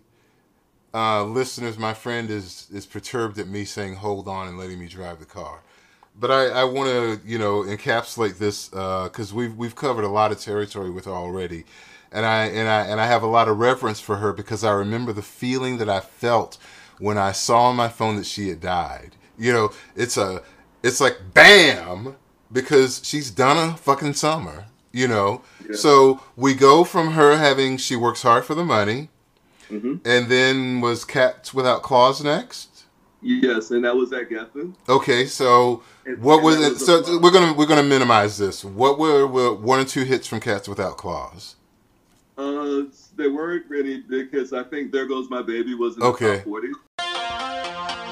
uh, 0.93 1.24
listeners, 1.24 1.78
my 1.78 1.93
friend 1.93 2.30
is 2.30 2.68
is 2.72 2.86
perturbed 2.86 3.38
at 3.39 3.47
me 3.47 3.66
saying 3.66 3.95
"hold 3.95 4.28
on" 4.28 4.47
and 4.47 4.57
letting 4.57 4.80
me 4.80 4.88
drive 4.88 5.20
the 5.20 5.26
car. 5.26 5.62
But 6.20 6.32
I, 6.32 6.47
I 6.47 6.64
want 6.64 6.89
to, 6.89 7.20
you 7.26 7.38
know, 7.38 7.64
encapsulate 7.64 8.38
this 8.38 8.70
because 8.70 9.34
we've 9.34 9.55
we've 9.55 9.76
covered 9.76 10.03
a 10.03 10.10
lot 10.10 10.32
of 10.32 10.39
territory 10.39 10.89
with 10.89 11.05
her 11.05 11.12
already, 11.12 11.66
and 12.12 12.26
I 12.26 12.45
and 12.45 12.68
I 12.68 12.82
and 12.82 13.01
I 13.01 13.05
have 13.07 13.24
a 13.24 13.28
lot 13.28 13.47
of 13.47 13.57
reverence 13.57 13.99
for 13.99 14.18
her 14.18 14.32
because 14.32 14.64
I 14.64 14.72
remember 14.72 15.14
the 15.14 15.22
feeling 15.22 15.78
that 15.78 15.89
I 15.89 15.99
felt 15.99 16.57
when 16.99 17.18
I 17.18 17.32
saw 17.32 17.64
on 17.64 17.76
my 17.76 17.89
phone 17.89 18.18
that 18.18 18.26
she 18.26 18.49
had 18.49 18.62
died. 18.62 19.16
You 19.38 19.53
know, 19.53 19.72
it's 19.95 20.18
a, 20.18 20.43
it's 20.84 20.99
like 20.99 21.18
bam 21.34 22.16
because 22.51 23.01
she's 23.03 23.32
done 23.32 23.57
a 23.57 23.78
fucking 23.78 24.14
summer 24.14 24.66
you 24.92 25.08
know 25.08 25.42
yeah. 25.68 25.76
so 25.76 26.22
we 26.36 26.54
go 26.54 26.84
from 26.84 27.12
her 27.12 27.38
having 27.38 27.78
she 27.78 27.96
works 27.96 28.22
hard 28.22 28.44
for 28.44 28.56
the 28.56 28.66
money 28.66 29.10
mm-hmm. 29.70 29.96
and 30.06 30.30
then 30.30 30.82
was 30.82 31.06
cats 31.06 31.54
without 31.54 31.84
claws 31.84 32.24
next 32.24 32.86
yes 33.22 33.72
and 33.72 33.84
that 33.84 33.96
was 33.96 34.12
at 34.14 34.30
Geffen. 34.30 34.74
okay 34.88 35.26
so 35.26 35.84
and, 36.06 36.22
what 36.22 36.38
and 36.38 36.46
was, 36.46 36.56
it, 36.56 36.70
was 36.74 36.86
so 36.86 37.20
we're 37.20 37.32
gonna 37.32 37.54
we're 37.54 37.66
gonna 37.68 37.84
minimize 37.84 38.38
this 38.38 38.64
what 38.64 38.98
were, 38.98 39.28
were, 39.28 39.54
one 39.54 39.80
or 39.80 39.86
two 39.86 40.04
hits 40.04 40.28
from 40.28 40.40
cats 40.40 40.68
without 40.68 40.98
claws 40.98 41.56
uh 42.38 42.84
there 43.16 43.34
weren't 43.34 43.66
really 43.70 44.02
big 44.02 44.32
hits 44.32 44.54
i 44.54 44.64
think 44.64 44.92
there 44.92 45.06
goes 45.06 45.30
my 45.30 45.42
baby 45.42 45.76
was 45.76 45.98
in 45.98 46.04
okay. 46.04 46.26
the 46.26 46.38
top 46.38 46.46
40 46.46 48.09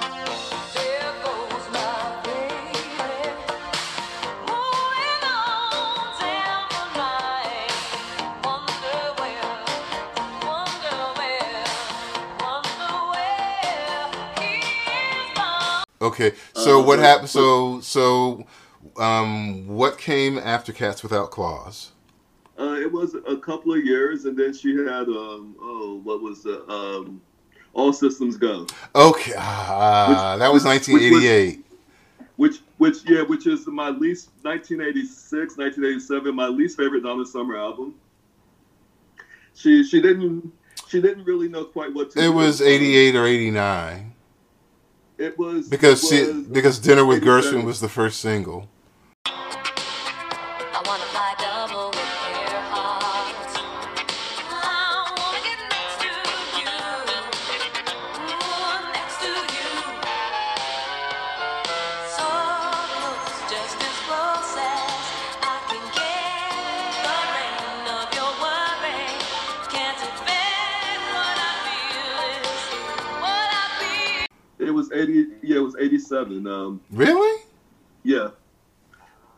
Okay, 16.01 16.33
so 16.53 16.79
Uh, 16.81 16.83
what 16.85 16.99
happened? 16.99 17.29
So 17.29 17.79
so 17.81 18.45
um, 18.97 19.67
what 19.67 19.97
came 19.97 20.37
after 20.37 20.71
Cats 20.71 21.01
Without 21.03 21.31
Claws? 21.31 21.91
Uh, 22.59 22.73
it 22.79 22.91
was 22.91 23.15
a 23.27 23.37
couple 23.37 23.73
of 23.73 23.83
years, 23.85 24.25
and 24.25 24.37
then 24.37 24.53
she 24.53 24.75
had 24.75 25.07
um 25.07 25.55
oh 25.61 25.99
what 26.03 26.21
was 26.21 26.43
the 26.43 26.67
um 26.69 27.21
All 27.73 27.93
Systems 27.93 28.37
Go, 28.37 28.65
Okay, 28.95 29.33
ah, 29.37 30.35
that 30.39 30.51
was 30.51 30.63
which- 30.63 30.87
which 30.87 31.11
1988. 31.11 31.65
which 32.37 32.57
which 32.77 32.97
yeah, 33.09 33.21
which 33.23 33.45
is 33.47 33.65
my 33.67 33.89
least 33.89 34.29
1986, 34.43 35.57
1987, 35.57 36.35
my 36.35 36.47
least 36.47 36.77
favorite 36.77 37.01
Donna 37.03 37.25
Summer 37.25 37.57
album. 37.57 37.95
She 39.53 39.83
she 39.83 40.01
didn't 40.01 40.51
she 40.87 41.01
didn't 41.01 41.25
really 41.25 41.49
know 41.49 41.65
quite 41.65 41.93
what 41.93 42.11
to 42.11 42.19
It 42.19 42.23
do. 42.23 42.31
was 42.33 42.61
88 42.61 43.15
or 43.15 43.25
89 43.25 44.13
It 45.18 45.38
was 45.38 45.68
because 45.68 46.03
it 46.11 46.15
she, 46.28 46.32
was- 46.32 46.45
because 46.47 46.80
Dinner 46.80 47.05
with 47.05 47.24
87. 47.24 47.61
Gershwin 47.61 47.65
was 47.65 47.80
the 47.80 47.89
first 47.89 48.20
single. 48.20 48.70
87. 76.22 76.47
Um, 76.47 76.82
Really? 76.91 77.41
yeah. 78.03 78.30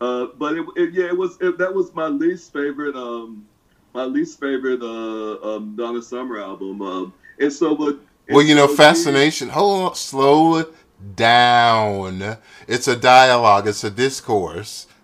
Uh, 0.01 0.27
but 0.37 0.55
it, 0.57 0.65
it 0.77 0.93
yeah, 0.93 1.05
it 1.07 1.17
was 1.17 1.37
it, 1.41 1.57
that 1.57 1.73
was 1.73 1.93
my 1.93 2.07
least 2.07 2.53
favorite 2.53 2.95
um 2.95 3.45
my 3.93 4.05
least 4.05 4.39
favorite 4.39 4.81
uh 4.81 5.41
um 5.55 5.75
Donna 5.75 6.01
Summer 6.01 6.39
album. 6.39 6.81
Um, 6.81 7.13
and 7.39 7.51
so 7.51 7.75
and 7.87 7.99
Well, 8.29 8.43
you 8.43 8.55
know, 8.55 8.67
so 8.67 8.75
fascination. 8.75 9.49
Hold 9.49 9.89
on, 9.89 9.95
slow 9.95 10.57
it 10.57 10.69
down. 11.15 12.37
It's 12.67 12.87
a 12.87 12.95
dialogue. 12.95 13.67
It's 13.67 13.83
a 13.83 13.91
discourse. 13.91 14.87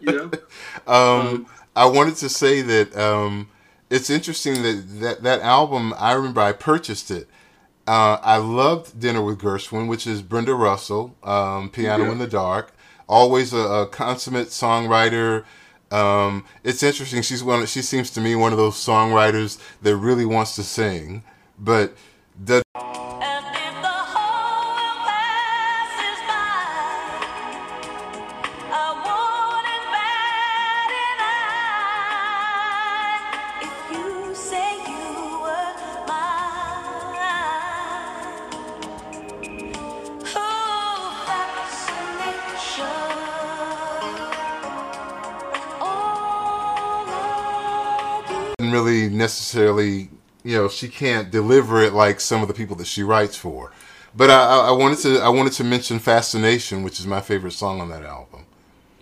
Yeah. 0.00 0.28
Um, 0.86 1.46
I 1.74 1.86
wanted 1.86 2.16
to 2.16 2.28
say 2.28 2.60
that 2.62 2.96
um, 2.96 3.48
it's 3.90 4.10
interesting 4.10 4.62
that, 4.62 4.84
that 5.00 5.22
that 5.22 5.40
album. 5.40 5.94
I 5.98 6.12
remember 6.12 6.40
I 6.40 6.52
purchased 6.52 7.10
it. 7.10 7.28
Uh, 7.86 8.18
I 8.22 8.38
loved 8.38 8.98
Dinner 8.98 9.22
with 9.22 9.38
Gershwin, 9.40 9.88
which 9.88 10.06
is 10.06 10.22
Brenda 10.22 10.54
Russell, 10.54 11.14
um, 11.22 11.68
Piano 11.70 12.04
Yeah. 12.04 12.12
in 12.12 12.18
the 12.18 12.26
Dark. 12.26 12.72
Always 13.08 13.52
a, 13.52 13.58
a 13.58 13.86
consummate 13.86 14.48
songwriter. 14.48 15.44
Um, 15.90 16.44
it's 16.62 16.82
interesting. 16.82 17.20
She's 17.22 17.44
one. 17.44 17.66
She 17.66 17.82
seems 17.82 18.10
to 18.12 18.20
me 18.20 18.34
one 18.34 18.52
of 18.52 18.58
those 18.58 18.74
songwriters 18.74 19.58
that 19.82 19.96
really 19.96 20.24
wants 20.24 20.56
to 20.56 20.62
sing, 20.62 21.22
but 21.58 21.94
really 48.74 49.08
necessarily, 49.08 50.10
you 50.42 50.56
know, 50.56 50.68
she 50.68 50.88
can't 50.88 51.30
deliver 51.30 51.74
it 51.82 51.92
like 51.92 52.18
some 52.20 52.40
of 52.42 52.48
the 52.48 52.54
people 52.54 52.76
that 52.76 52.86
she 52.94 53.02
writes 53.02 53.36
for. 53.36 53.72
But 54.16 54.30
I, 54.30 54.40
I 54.54 54.56
I 54.68 54.70
wanted 54.82 54.98
to 55.06 55.18
I 55.28 55.28
wanted 55.28 55.52
to 55.60 55.64
mention 55.64 55.98
"Fascination," 55.98 56.82
which 56.84 56.98
is 57.00 57.06
my 57.06 57.20
favorite 57.20 57.52
song 57.52 57.80
on 57.80 57.88
that 57.94 58.04
album. 58.04 58.42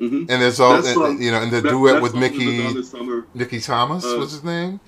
Mhm. 0.00 0.20
And 0.30 0.36
there's 0.42 0.58
all 0.60 0.80
That 0.82 0.94
song- 0.94 1.20
you 1.22 1.30
know, 1.32 1.40
and 1.44 1.50
the 1.52 1.60
that- 1.60 1.68
duet 1.70 1.94
that 1.94 2.02
with 2.02 2.12
song 2.12 2.20
was 2.22 2.30
a 2.30 2.38
Mickey 2.38 2.82
Summer. 2.82 3.26
Mickey 3.34 3.60
Thomas 3.60 4.04
Uh, 4.04 4.16
was 4.18 4.32
his 4.32 4.42
name. 4.44 4.80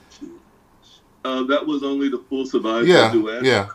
Uh, 1.25 1.43
that 1.45 1.67
was 1.67 1.83
only 1.83 2.09
the 2.09 2.23
full 2.29 2.45
survivor 2.47 2.85
Yeah, 2.87 3.11
duet. 3.13 3.45
yeah. 3.45 3.69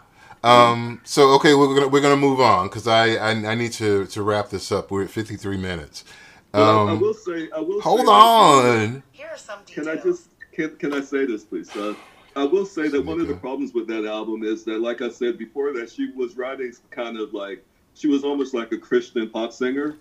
Um, 0.43 1.01
so 1.03 1.21
okay, 1.37 1.53
we're 1.53 1.73
gonna 1.75 1.87
we're 1.93 2.01
gonna 2.07 2.15
move 2.29 2.39
on 2.39 2.67
because 2.67 2.87
I, 2.87 3.03
I 3.27 3.31
I 3.51 3.55
need 3.55 3.73
to 3.73 4.05
to 4.13 4.19
wrap 4.23 4.49
this 4.49 4.71
up. 4.71 4.89
We're 4.91 5.03
at 5.03 5.09
53 5.09 5.57
minutes. 5.57 6.03
But 6.51 6.61
I, 6.61 6.65
I 6.65 6.91
Um, 6.93 6.99
will 6.99 7.13
say, 7.13 7.49
I 7.55 7.59
will. 7.59 7.79
hold 7.81 8.01
say 8.01 8.07
on. 8.07 9.03
Here 9.11 9.29
are 9.31 9.37
some 9.37 9.59
Can. 9.67 9.87
I 9.87 9.95
just 9.97 10.23
can, 10.59 10.75
can 10.75 10.93
I 10.93 10.99
say 10.99 11.25
this, 11.25 11.45
please? 11.45 11.73
Uh, 11.73 11.93
I 12.35 12.43
will 12.43 12.65
say 12.65 12.89
that 12.89 13.01
one 13.01 13.21
of 13.21 13.29
the 13.29 13.35
problems 13.35 13.73
with 13.73 13.87
that 13.87 14.05
album 14.05 14.43
is 14.43 14.65
that, 14.65 14.81
like 14.81 15.01
I 15.01 15.09
said 15.09 15.37
before, 15.37 15.71
that 15.73 15.89
she 15.89 16.11
was 16.11 16.35
writing 16.35 16.73
kind 16.89 17.17
of 17.17 17.33
like 17.33 17.63
she 17.93 18.07
was 18.07 18.25
almost 18.25 18.53
like 18.53 18.73
a 18.73 18.77
Christian 18.77 19.29
pop 19.29 19.53
singer. 19.53 19.97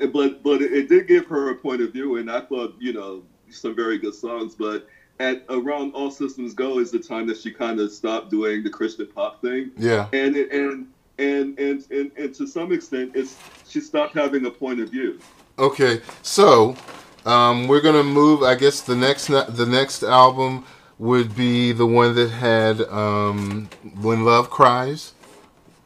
And 0.00 0.12
but 0.12 0.42
but 0.42 0.62
it, 0.62 0.72
it 0.72 0.88
did 0.88 1.06
give 1.08 1.26
her 1.26 1.50
a 1.50 1.54
point 1.54 1.82
of 1.82 1.92
view, 1.92 2.16
and 2.16 2.30
I 2.30 2.40
thought 2.40 2.74
you 2.78 2.92
know 2.92 3.22
some 3.50 3.74
very 3.74 3.98
good 3.98 4.14
songs. 4.14 4.54
But 4.54 4.86
at 5.20 5.44
around 5.48 5.92
All 5.92 6.10
Systems 6.10 6.54
Go 6.54 6.78
is 6.78 6.90
the 6.90 6.98
time 6.98 7.26
that 7.28 7.38
she 7.38 7.50
kind 7.50 7.80
of 7.80 7.90
stopped 7.90 8.30
doing 8.30 8.62
the 8.62 8.70
Christian 8.70 9.06
pop 9.06 9.40
thing, 9.40 9.70
Yeah. 9.76 10.08
and 10.12 10.36
it, 10.36 10.50
and, 10.52 10.88
and 11.18 11.58
and 11.58 11.86
and 11.90 12.10
and 12.16 12.34
to 12.34 12.46
some 12.46 12.72
extent, 12.72 13.12
it's 13.14 13.36
she 13.68 13.80
stopped 13.80 14.14
having 14.14 14.46
a 14.46 14.50
point 14.50 14.80
of 14.80 14.90
view. 14.90 15.18
Okay, 15.58 16.02
so 16.22 16.76
um, 17.24 17.66
we're 17.66 17.80
gonna 17.80 18.04
move. 18.04 18.42
I 18.42 18.54
guess 18.54 18.82
the 18.82 18.96
next 18.96 19.26
the 19.28 19.66
next 19.68 20.02
album 20.02 20.64
would 20.98 21.34
be 21.34 21.72
the 21.72 21.86
one 21.86 22.14
that 22.14 22.30
had 22.30 22.80
um, 22.82 23.68
"When 24.00 24.24
Love 24.24 24.50
Cries." 24.50 25.12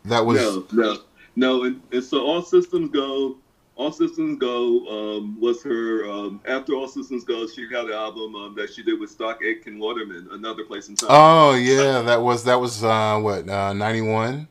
That 0.07 0.25
was 0.25 0.41
no, 0.41 0.67
no, 0.73 0.97
no, 1.37 1.65
and, 1.65 1.83
and 1.93 2.03
so 2.03 2.25
All 2.25 2.43
Systems 2.43 2.91
Go. 2.91 3.37
All 3.81 3.91
Systems 3.91 4.39
Go 4.39 4.87
um, 5.17 5.41
was 5.41 5.63
her. 5.63 6.05
Um, 6.05 6.43
after 6.45 6.75
All 6.75 6.87
Systems 6.87 7.25
Go, 7.25 7.47
she 7.47 7.63
had 7.63 7.87
an 7.87 7.93
album 7.93 8.35
um, 8.35 8.55
that 8.55 8.71
she 8.71 8.83
did 8.83 9.01
with 9.01 9.09
Stock 9.09 9.43
Aitken 9.43 9.79
Waterman, 9.79 10.29
Another 10.33 10.65
Place 10.65 10.91
in 10.91 10.97
Time. 10.97 11.09
oh 11.11 11.55
yeah, 11.55 12.03
that 12.03 12.21
was 12.21 12.45
that 12.45 12.61
was 12.61 12.85
uh, 12.85 13.19
what 13.19 13.47
ninety 13.47 14.03
one. 14.03 14.49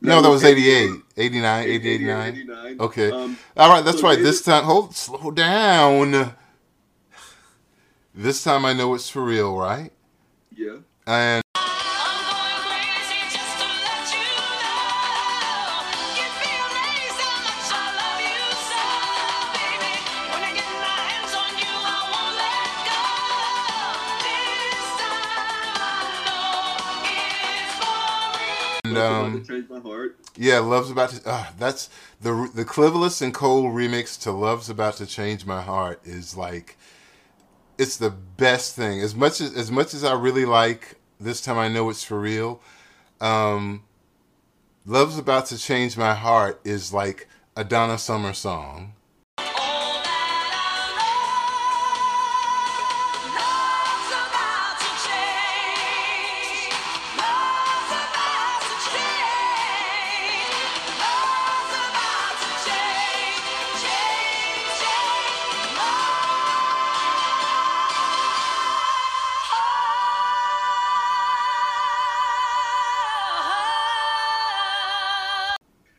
No, 0.00 0.22
that 0.22 0.28
was 0.28 0.44
88, 0.44 0.90
89, 1.16 1.64
80, 1.64 1.88
89. 1.90 2.28
89. 2.28 2.76
Okay. 2.78 3.10
Um, 3.10 3.36
All 3.56 3.68
right, 3.68 3.84
that's 3.84 3.98
So 3.98 4.04
right. 4.06 4.16
This 4.16 4.42
time, 4.42 4.62
hold, 4.62 4.94
slow 4.94 5.32
down. 5.32 6.36
This 8.14 8.44
time 8.44 8.64
I 8.64 8.72
know 8.74 8.94
it's 8.94 9.10
for 9.10 9.24
real, 9.24 9.56
right? 9.58 9.90
yeah. 10.54 10.76
And 11.08 11.42
um, 29.02 29.44
to 29.44 29.66
my 29.68 29.80
heart. 29.80 30.16
Yeah, 30.36 30.58
Love's 30.60 30.90
about 30.90 31.10
to. 31.10 31.28
Uh, 31.28 31.46
that's 31.58 31.90
the 32.20 32.50
the 32.54 32.64
Clivillés 32.64 33.22
and 33.22 33.34
Cole 33.34 33.64
remix 33.64 34.20
to 34.22 34.32
Love's 34.32 34.68
about 34.70 34.96
to 34.96 35.06
change 35.06 35.46
my 35.46 35.62
heart 35.62 36.00
is 36.04 36.36
like, 36.36 36.76
it's 37.78 37.96
the 37.96 38.10
best 38.10 38.76
thing. 38.76 39.00
As 39.00 39.14
much 39.14 39.40
as 39.40 39.54
as 39.54 39.70
much 39.70 39.94
as 39.94 40.04
I 40.04 40.14
really 40.14 40.44
like 40.44 40.96
this 41.20 41.40
time, 41.40 41.58
I 41.58 41.68
know 41.68 41.90
it's 41.90 42.04
for 42.04 42.20
real. 42.20 42.60
Um, 43.20 43.84
Love's 44.86 45.18
about 45.18 45.46
to 45.46 45.58
change 45.58 45.96
my 45.96 46.14
heart 46.14 46.60
is 46.64 46.92
like 46.92 47.28
a 47.56 47.64
Donna 47.64 47.98
Summer 47.98 48.32
song. 48.32 48.94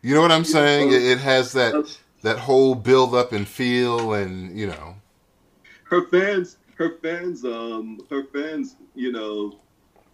You 0.10 0.16
know 0.16 0.22
what 0.22 0.32
I'm 0.32 0.44
saying? 0.44 0.92
It, 0.92 1.04
it 1.04 1.18
has 1.20 1.52
that 1.52 1.96
that 2.24 2.40
whole 2.40 2.74
build 2.74 3.14
up 3.14 3.32
and 3.32 3.48
feel, 3.48 4.14
and 4.14 4.58
you 4.58 4.66
know. 4.66 4.96
her 5.84 6.08
fans 6.08 6.58
her 6.80 6.98
fans 7.04 7.46
um 7.46 8.00
her 8.10 8.24
fans 8.34 8.76
you 8.96 9.12
know 9.12 9.60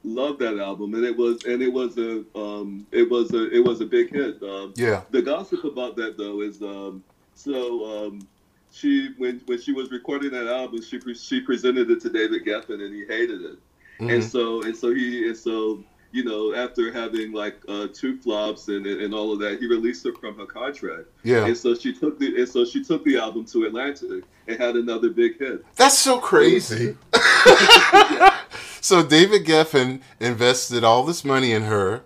love 0.03 0.37
that 0.39 0.59
album, 0.59 0.95
and 0.95 1.05
it 1.05 1.15
was 1.15 1.45
and 1.45 1.61
it 1.61 1.71
was 1.71 1.97
a 1.97 2.25
um, 2.37 2.85
it 2.91 3.09
was 3.09 3.31
a 3.33 3.49
it 3.55 3.63
was 3.63 3.79
a 3.79 3.85
big 3.85 4.11
hit. 4.11 4.43
Um, 4.43 4.73
Yeah. 4.75 5.03
the 5.11 5.21
gossip 5.21 5.63
about 5.63 5.95
that 5.95 6.17
though 6.17 6.41
is 6.41 6.61
um, 6.61 7.01
so 7.33 8.07
um, 8.07 8.27
she 8.73 9.11
when 9.17 9.39
when 9.45 9.61
she 9.61 9.71
was 9.71 9.91
recording 9.91 10.31
that 10.31 10.47
album, 10.47 10.81
she 10.81 10.97
pre- 10.97 11.15
she 11.15 11.39
presented 11.39 11.89
it 11.89 12.01
to 12.01 12.09
David 12.09 12.43
Geffen, 12.43 12.83
and 12.83 12.93
he 12.93 13.05
hated 13.05 13.41
it. 13.43 13.59
Mhm. 14.01 14.13
And 14.13 14.21
so 14.21 14.61
and 14.63 14.75
so 14.75 14.93
he 14.93 15.25
and 15.29 15.37
so 15.37 15.85
you 16.15 16.23
know 16.23 16.55
after 16.55 16.93
having 16.93 17.33
like 17.33 17.57
uh, 17.67 17.87
two 17.93 18.17
flops 18.17 18.69
and 18.69 18.87
and 18.87 19.13
all 19.13 19.33
of 19.33 19.39
that, 19.39 19.59
he 19.59 19.67
released 19.67 20.05
her 20.05 20.13
from 20.13 20.37
her 20.37 20.45
contract. 20.45 21.09
Yeah. 21.23 21.45
And 21.45 21.57
so 21.57 21.75
she 21.75 21.93
took 21.93 22.17
the 22.17 22.37
and 22.37 22.47
so 22.47 22.63
she 22.63 22.83
took 22.83 23.03
the 23.03 23.17
album 23.17 23.43
to 23.47 23.65
Atlantic 23.65 24.23
and 24.47 24.57
had 24.57 24.75
another 24.77 25.09
big 25.09 25.37
hit. 25.37 25.65
That's 25.75 25.97
so 25.99 26.17
crazy. 26.19 26.95
so 28.81 29.03
David 29.03 29.45
Geffen 29.45 30.01
invested 30.21 30.85
all 30.85 31.03
this 31.03 31.25
money 31.25 31.51
in 31.51 31.63
her. 31.63 32.03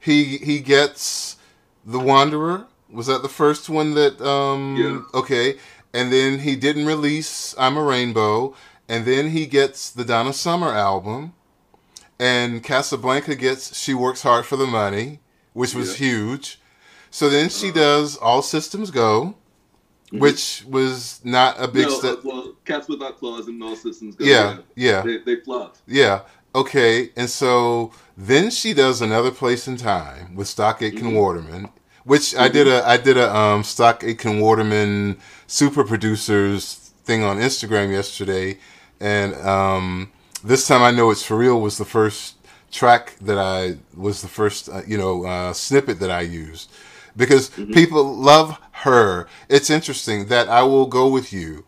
He 0.00 0.38
he 0.38 0.60
gets 0.60 1.36
The 1.84 2.00
Wanderer. 2.00 2.66
Was 2.90 3.08
that 3.08 3.22
the 3.22 3.28
first 3.28 3.68
one 3.68 3.92
that 3.94 4.20
um 4.22 4.76
Yeah. 4.78 5.18
okay. 5.20 5.58
And 5.92 6.10
then 6.10 6.40
he 6.40 6.56
didn't 6.56 6.86
release 6.86 7.54
I'm 7.58 7.76
a 7.76 7.82
Rainbow. 7.82 8.54
And 8.88 9.04
then 9.04 9.30
he 9.30 9.44
gets 9.46 9.90
the 9.90 10.04
Donna 10.04 10.32
Summer 10.32 10.68
album. 10.68 11.34
And 12.18 12.62
Casablanca 12.62 13.34
gets 13.34 13.76
She 13.76 13.92
Works 13.94 14.22
Hard 14.22 14.46
for 14.46 14.56
the 14.56 14.66
Money, 14.66 15.20
which 15.52 15.74
was 15.74 15.98
Yeah. 16.00 16.06
huge. 16.08 16.60
So 17.10 17.28
then 17.28 17.48
she 17.48 17.70
does 17.70 18.16
All 18.16 18.42
Systems 18.42 18.90
Go, 18.90 19.34
which 20.12 20.64
was 20.68 21.20
not 21.24 21.56
a 21.58 21.66
big 21.68 21.88
no, 21.88 21.98
step. 21.98 22.18
uh, 22.18 22.20
well, 22.24 22.52
Cats 22.64 22.88
Without 22.88 23.18
Claws 23.18 23.46
and 23.48 23.62
All 23.62 23.76
Systems 23.76 24.14
Go. 24.16 24.24
Yeah, 24.24 24.58
yeah. 24.76 25.02
They, 25.02 25.18
they 25.18 25.36
flopped. 25.36 25.80
Yeah. 25.86 26.20
Okay. 26.54 27.10
And 27.16 27.28
so 27.28 27.92
then 28.16 28.50
she 28.50 28.74
does 28.74 29.00
another 29.00 29.30
place 29.32 29.66
in 29.66 29.76
time 29.76 30.34
with 30.36 30.46
Stock 30.48 30.82
Aitken 30.82 31.10
Mhm. 31.12 31.14
Waterman, 31.14 31.68
which 32.04 32.34
I 32.36 32.48
did 32.48 32.68
a 32.68 32.86
I 32.88 32.96
did 32.96 33.16
a 33.16 33.34
um, 33.34 33.64
Stock 33.64 34.04
Aitken 34.04 34.38
Waterman 34.40 35.16
super 35.48 35.82
producers 35.84 36.92
thing 37.04 37.22
on 37.24 37.38
Instagram 37.38 37.90
yesterday, 37.90 38.58
and 39.00 39.34
um, 39.36 40.10
this 40.44 40.68
time 40.68 40.82
I 40.82 40.90
know 40.90 41.10
it's 41.10 41.24
for 41.24 41.36
real 41.36 41.60
was 41.60 41.78
the 41.78 41.84
first 41.84 42.36
track 42.70 43.16
that 43.20 43.38
I 43.38 43.78
was 43.96 44.20
the 44.20 44.28
first 44.28 44.68
uh, 44.68 44.82
you 44.86 44.98
know 44.98 45.24
uh, 45.24 45.52
snippet 45.52 45.98
that 46.00 46.10
I 46.10 46.20
used 46.20 46.70
because 47.16 47.48
people 47.50 48.04
love 48.04 48.58
her. 48.72 49.26
It's 49.48 49.70
interesting 49.70 50.26
that 50.26 50.48
I 50.48 50.62
will 50.62 50.86
go 50.86 51.08
with 51.08 51.32
you. 51.32 51.64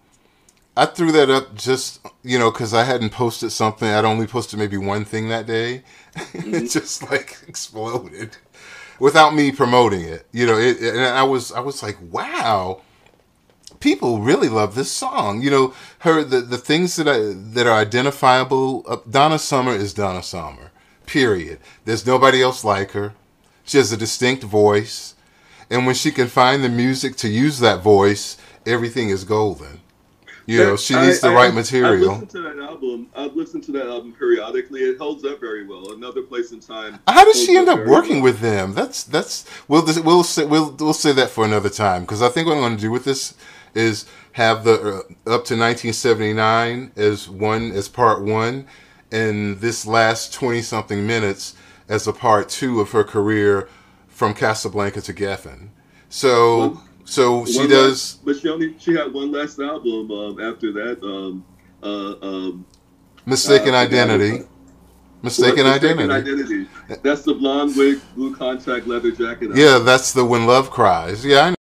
I 0.77 0.85
threw 0.85 1.11
that 1.13 1.31
up 1.31 1.55
just 1.55 2.01
you 2.23 2.39
know 2.39 2.51
because 2.51 2.75
I 2.75 2.85
hadn't 2.85 3.11
posted 3.11 3.51
something. 3.51 3.89
I'd 3.89 4.05
only 4.05 4.27
posted 4.27 4.59
maybe 4.59 4.77
one 4.77 5.05
thing 5.05 5.29
that 5.31 5.47
day. 5.47 5.83
it 6.35 6.71
just 6.71 7.11
like 7.11 7.39
exploded 7.49 8.37
without 8.99 9.35
me 9.35 9.53
promoting 9.53 10.03
it. 10.03 10.27
You 10.33 10.47
know, 10.47 10.59
it, 10.59 10.81
and 10.81 11.01
I 11.01 11.23
was 11.23 11.51
I 11.51 11.61
was 11.61 11.83
like, 11.83 11.97
wow, 12.11 12.83
people 13.87 14.21
really 14.21 14.49
love 14.49 14.75
this 14.75 14.91
song. 14.91 15.41
You 15.43 15.51
know, 15.55 15.75
her 16.01 16.25
the 16.25 16.41
the 16.41 16.59
things 16.59 16.97
that 16.97 17.07
I 17.07 17.19
that 17.55 17.67
are 17.69 17.79
identifiable. 17.89 18.85
Uh, 18.89 18.97
Donna 19.09 19.39
Summer 19.39 19.73
is 19.85 19.95
Donna 19.95 20.23
Summer. 20.25 20.73
Period. 21.07 21.59
There's 21.85 22.05
nobody 22.05 22.43
else 22.43 22.65
like 22.65 22.91
her. 22.99 23.13
She 23.65 23.79
has 23.79 23.93
a 23.93 23.97
distinct 23.97 24.43
voice, 24.43 25.15
and 25.71 25.87
when 25.87 25.95
she 25.95 26.11
can 26.11 26.27
find 26.27 26.65
the 26.65 26.69
music 26.69 27.15
to 27.23 27.29
use 27.29 27.61
that 27.61 27.81
voice, 27.81 28.37
everything 28.75 29.09
is 29.11 29.23
golden. 29.25 29.81
You 30.49 30.59
know, 30.59 30.77
she 30.77 30.95
needs 30.95 31.21
the 31.21 31.29
I- 31.31 31.35
right 31.41 31.53
I- 31.53 31.61
material. 31.63 32.11
I've 32.15 32.21
listened 32.23 32.31
to 32.39 32.43
that 32.49 32.59
album. 32.71 33.07
I've 33.17 33.35
listened 33.41 33.65
to 33.69 33.73
that 33.79 33.87
album 33.95 34.13
periodically. 34.23 34.81
It 34.91 34.97
holds 34.99 35.25
up 35.25 35.39
very 35.41 35.65
well. 35.71 35.93
Another 35.93 36.23
place 36.23 36.51
in 36.53 36.61
time. 36.61 36.99
How 37.09 37.25
did 37.25 37.37
she 37.37 37.57
end 37.57 37.69
up 37.69 37.79
very 37.79 37.91
working 37.91 38.17
well. 38.17 38.31
with 38.33 38.39
them? 38.41 38.67
That's 38.75 38.99
that's 39.15 39.45
we'll 39.69 39.85
we'll 40.09 40.23
say 40.35 40.45
we'll 40.45 40.71
we'll 40.79 41.01
say 41.07 41.13
that 41.21 41.31
for 41.31 41.45
another 41.45 41.69
time 41.85 42.01
because 42.03 42.23
I 42.23 42.29
think 42.29 42.47
what 42.47 42.55
I'm 42.57 42.65
going 42.67 42.77
to 42.77 42.87
do 42.89 42.93
with 42.93 43.05
this 43.05 43.35
is 43.77 44.07
have 44.33 44.65
the 44.65 44.73
uh, 44.73 44.99
up 45.31 45.45
to 45.45 45.57
1979 45.57 46.93
as 46.97 47.29
one 47.29 47.73
as 47.73 47.89
part 47.89 48.23
one, 48.23 48.67
and 49.13 49.61
this 49.61 49.87
last 49.87 50.33
20 50.35 50.63
something 50.63 51.07
minutes 51.07 51.55
as 51.89 52.07
a 52.07 52.13
part 52.13 52.49
two 52.49 52.81
of 52.81 52.91
her 52.91 53.05
career 53.05 53.69
from 54.09 54.35
Casablanca 54.35 55.01
to 55.03 55.13
Geffen. 55.13 55.69
So 56.09 56.81
so 57.05 57.45
she 57.45 57.59
One 57.59 57.69
does 57.71 58.15
but 58.25 58.37
she 58.37 58.49
only 58.49 58.75
she 58.79 58.95
had 58.95 59.13
one 59.13 59.31
last 59.31 59.61
album 59.61 60.11
um, 60.11 60.41
after 60.41 60.73
that. 60.73 61.03
Um, 61.03 61.45
uh, 61.83 62.15
um, 62.21 62.67
Mistaken 63.27 63.75
uh, 63.75 63.79
Identity. 63.79 64.45
Mistaken 65.23 65.67
Mistaken 65.67 66.11
Identity. 66.11 66.13
Identity. 66.13 66.67
That's 67.03 67.23
the 67.23 67.35
blonde 67.35 67.77
wig, 67.77 68.01
blue 68.15 68.35
contact, 68.35 68.87
leather 68.87 69.11
jacket. 69.11 69.51
album. 69.51 69.59
Yeah, 69.59 69.79
that's 69.79 70.13
the 70.13 70.25
When 70.25 70.47
Love 70.47 70.71
Cries. 70.71 71.25
Yeah, 71.25 71.47
I 71.47 71.56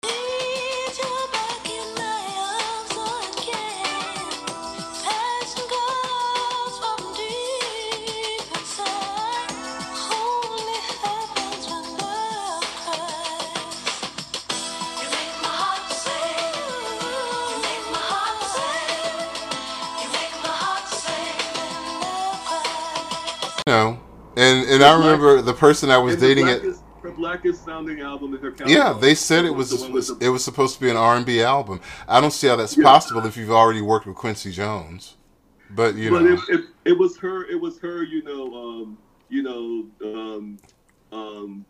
and 24.83 24.95
and 24.95 25.05
I 25.05 25.07
remember 25.07 25.43
the 25.43 25.55
person 25.55 25.91
I 25.91 25.99
was 25.99 26.17
dating 26.17 26.49
at. 26.49 26.61
blackest, 26.61 26.85
her 27.03 27.11
blackest 27.13 27.65
sounding 27.65 28.01
album 28.01 28.35
in 28.35 28.41
her 28.41 28.53
catalog. 28.53 28.71
Yeah, 28.77 28.93
they 28.93 29.15
said 29.15 29.45
it 29.45 29.55
was 29.55 29.71
the 29.71 29.91
with 29.93 30.07
the- 30.09 30.25
it 30.27 30.29
was 30.31 30.45
supposed 30.45 30.75
to 30.77 30.81
be 30.81 30.91
an 30.91 30.97
R 30.97 31.17
and 31.17 31.27
B 31.27 31.43
album. 31.43 31.81
I 32.09 32.21
don't 32.21 32.31
see 32.33 32.47
how 32.49 32.57
that's 32.57 32.77
Yeah. 32.77 32.85
possible 32.85 33.27
if 33.27 33.37
you've 33.37 33.51
already 33.51 33.83
worked 33.83 34.07
with 34.07 34.17
Quincy 34.17 34.53
Jones. 34.53 35.17
But 35.71 35.95
you 35.95 36.11
but 36.11 36.23
know, 36.23 36.35
it, 36.35 36.41
it, 36.49 36.61
it 36.85 36.99
was 36.99 37.17
her 37.19 37.45
it 37.47 37.61
was 37.61 37.79
her 37.81 38.03
you 38.03 38.23
know 38.23 38.55
um 38.55 38.99
you 39.29 39.43
know 39.43 39.87
um 40.05 40.59
um 41.13 41.65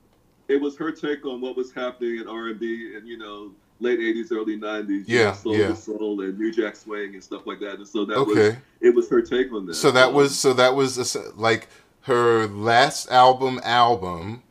it 0.49 0.61
was 0.61 0.77
her 0.77 0.91
take 0.93 1.25
on 1.25 1.41
what 1.41 1.57
was 1.57 1.73
happening 1.73 2.19
in 2.19 2.29
r&b 2.29 2.95
and 2.97 3.07
you 3.07 3.17
know 3.17 3.53
late 3.81 3.99
80s 4.01 4.33
early 4.33 4.57
90s 4.59 5.05
Yeah, 5.07 5.25
know, 5.27 5.33
soul 5.35 5.57
yeah. 5.57 5.75
soul 5.75 6.21
and 6.23 6.39
new 6.39 6.53
jack 6.53 6.77
swing 6.77 7.15
and 7.15 7.23
stuff 7.23 7.47
like 7.47 7.61
that 7.61 7.77
and 7.77 7.87
so 7.87 8.05
that 8.05 8.19
was 8.19 8.37
okay. 8.37 8.59
it 8.81 8.95
was 8.95 9.09
her 9.09 9.23
take 9.23 9.53
on 9.53 9.67
that 9.67 9.75
So 9.75 9.91
that 9.93 10.09
Um, 10.09 10.15
was 10.15 10.39
so 10.39 10.53
that 10.55 10.75
was 10.75 11.17
like 11.37 11.69
her 12.03 12.47
last 12.47 13.11
album 13.11 13.61
album, 13.65 14.43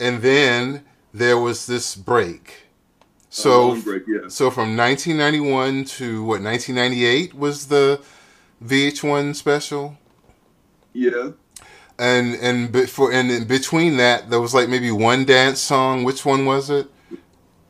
and 0.00 0.22
then 0.22 0.84
there 1.12 1.38
was 1.38 1.66
this 1.66 1.94
break. 1.94 2.66
So 3.30 3.80
break, 3.82 4.04
yeah 4.06 4.28
so 4.28 4.50
from 4.50 4.76
1991 4.76 5.84
to 5.84 6.22
what 6.22 6.40
1998 6.42 7.34
was 7.34 7.66
the 7.66 8.00
VH1 8.64 9.34
special. 9.34 9.98
yeah 10.92 11.30
and 11.98 12.34
and 12.36 12.72
before 12.72 13.12
and 13.12 13.30
in 13.30 13.44
between 13.46 13.96
that 13.98 14.30
there 14.30 14.40
was 14.40 14.54
like 14.54 14.68
maybe 14.68 14.90
one 14.90 15.24
dance 15.24 15.60
song 15.60 16.02
which 16.04 16.24
one 16.24 16.44
was 16.46 16.70
it 16.70 16.88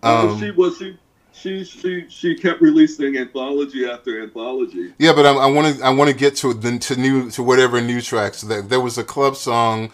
um, 0.03 0.29
um 0.31 0.41
she 0.41 0.51
was 0.51 0.79
she 0.79 0.97
she 1.45 1.65
she 1.65 2.07
she 2.09 2.35
kept 2.35 2.63
releasing 2.63 3.19
anthology 3.19 3.85
after 3.87 4.23
anthology. 4.23 4.95
Yeah 4.99 5.13
but 5.13 5.27
i 5.27 5.47
want 5.47 5.77
to 5.77 5.85
i 5.85 5.91
want 5.91 6.11
to 6.11 6.17
get 6.17 6.37
to 6.37 6.55
the 6.55 6.79
to 6.79 6.97
new 6.97 7.31
to 7.33 7.43
whatever 7.43 7.81
new 7.83 8.01
tracks. 8.01 8.41
That 8.43 8.71
there 8.71 8.81
was 8.81 8.97
a 8.99 9.05
club 9.05 9.37
song 9.37 9.91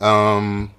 um 0.00 0.70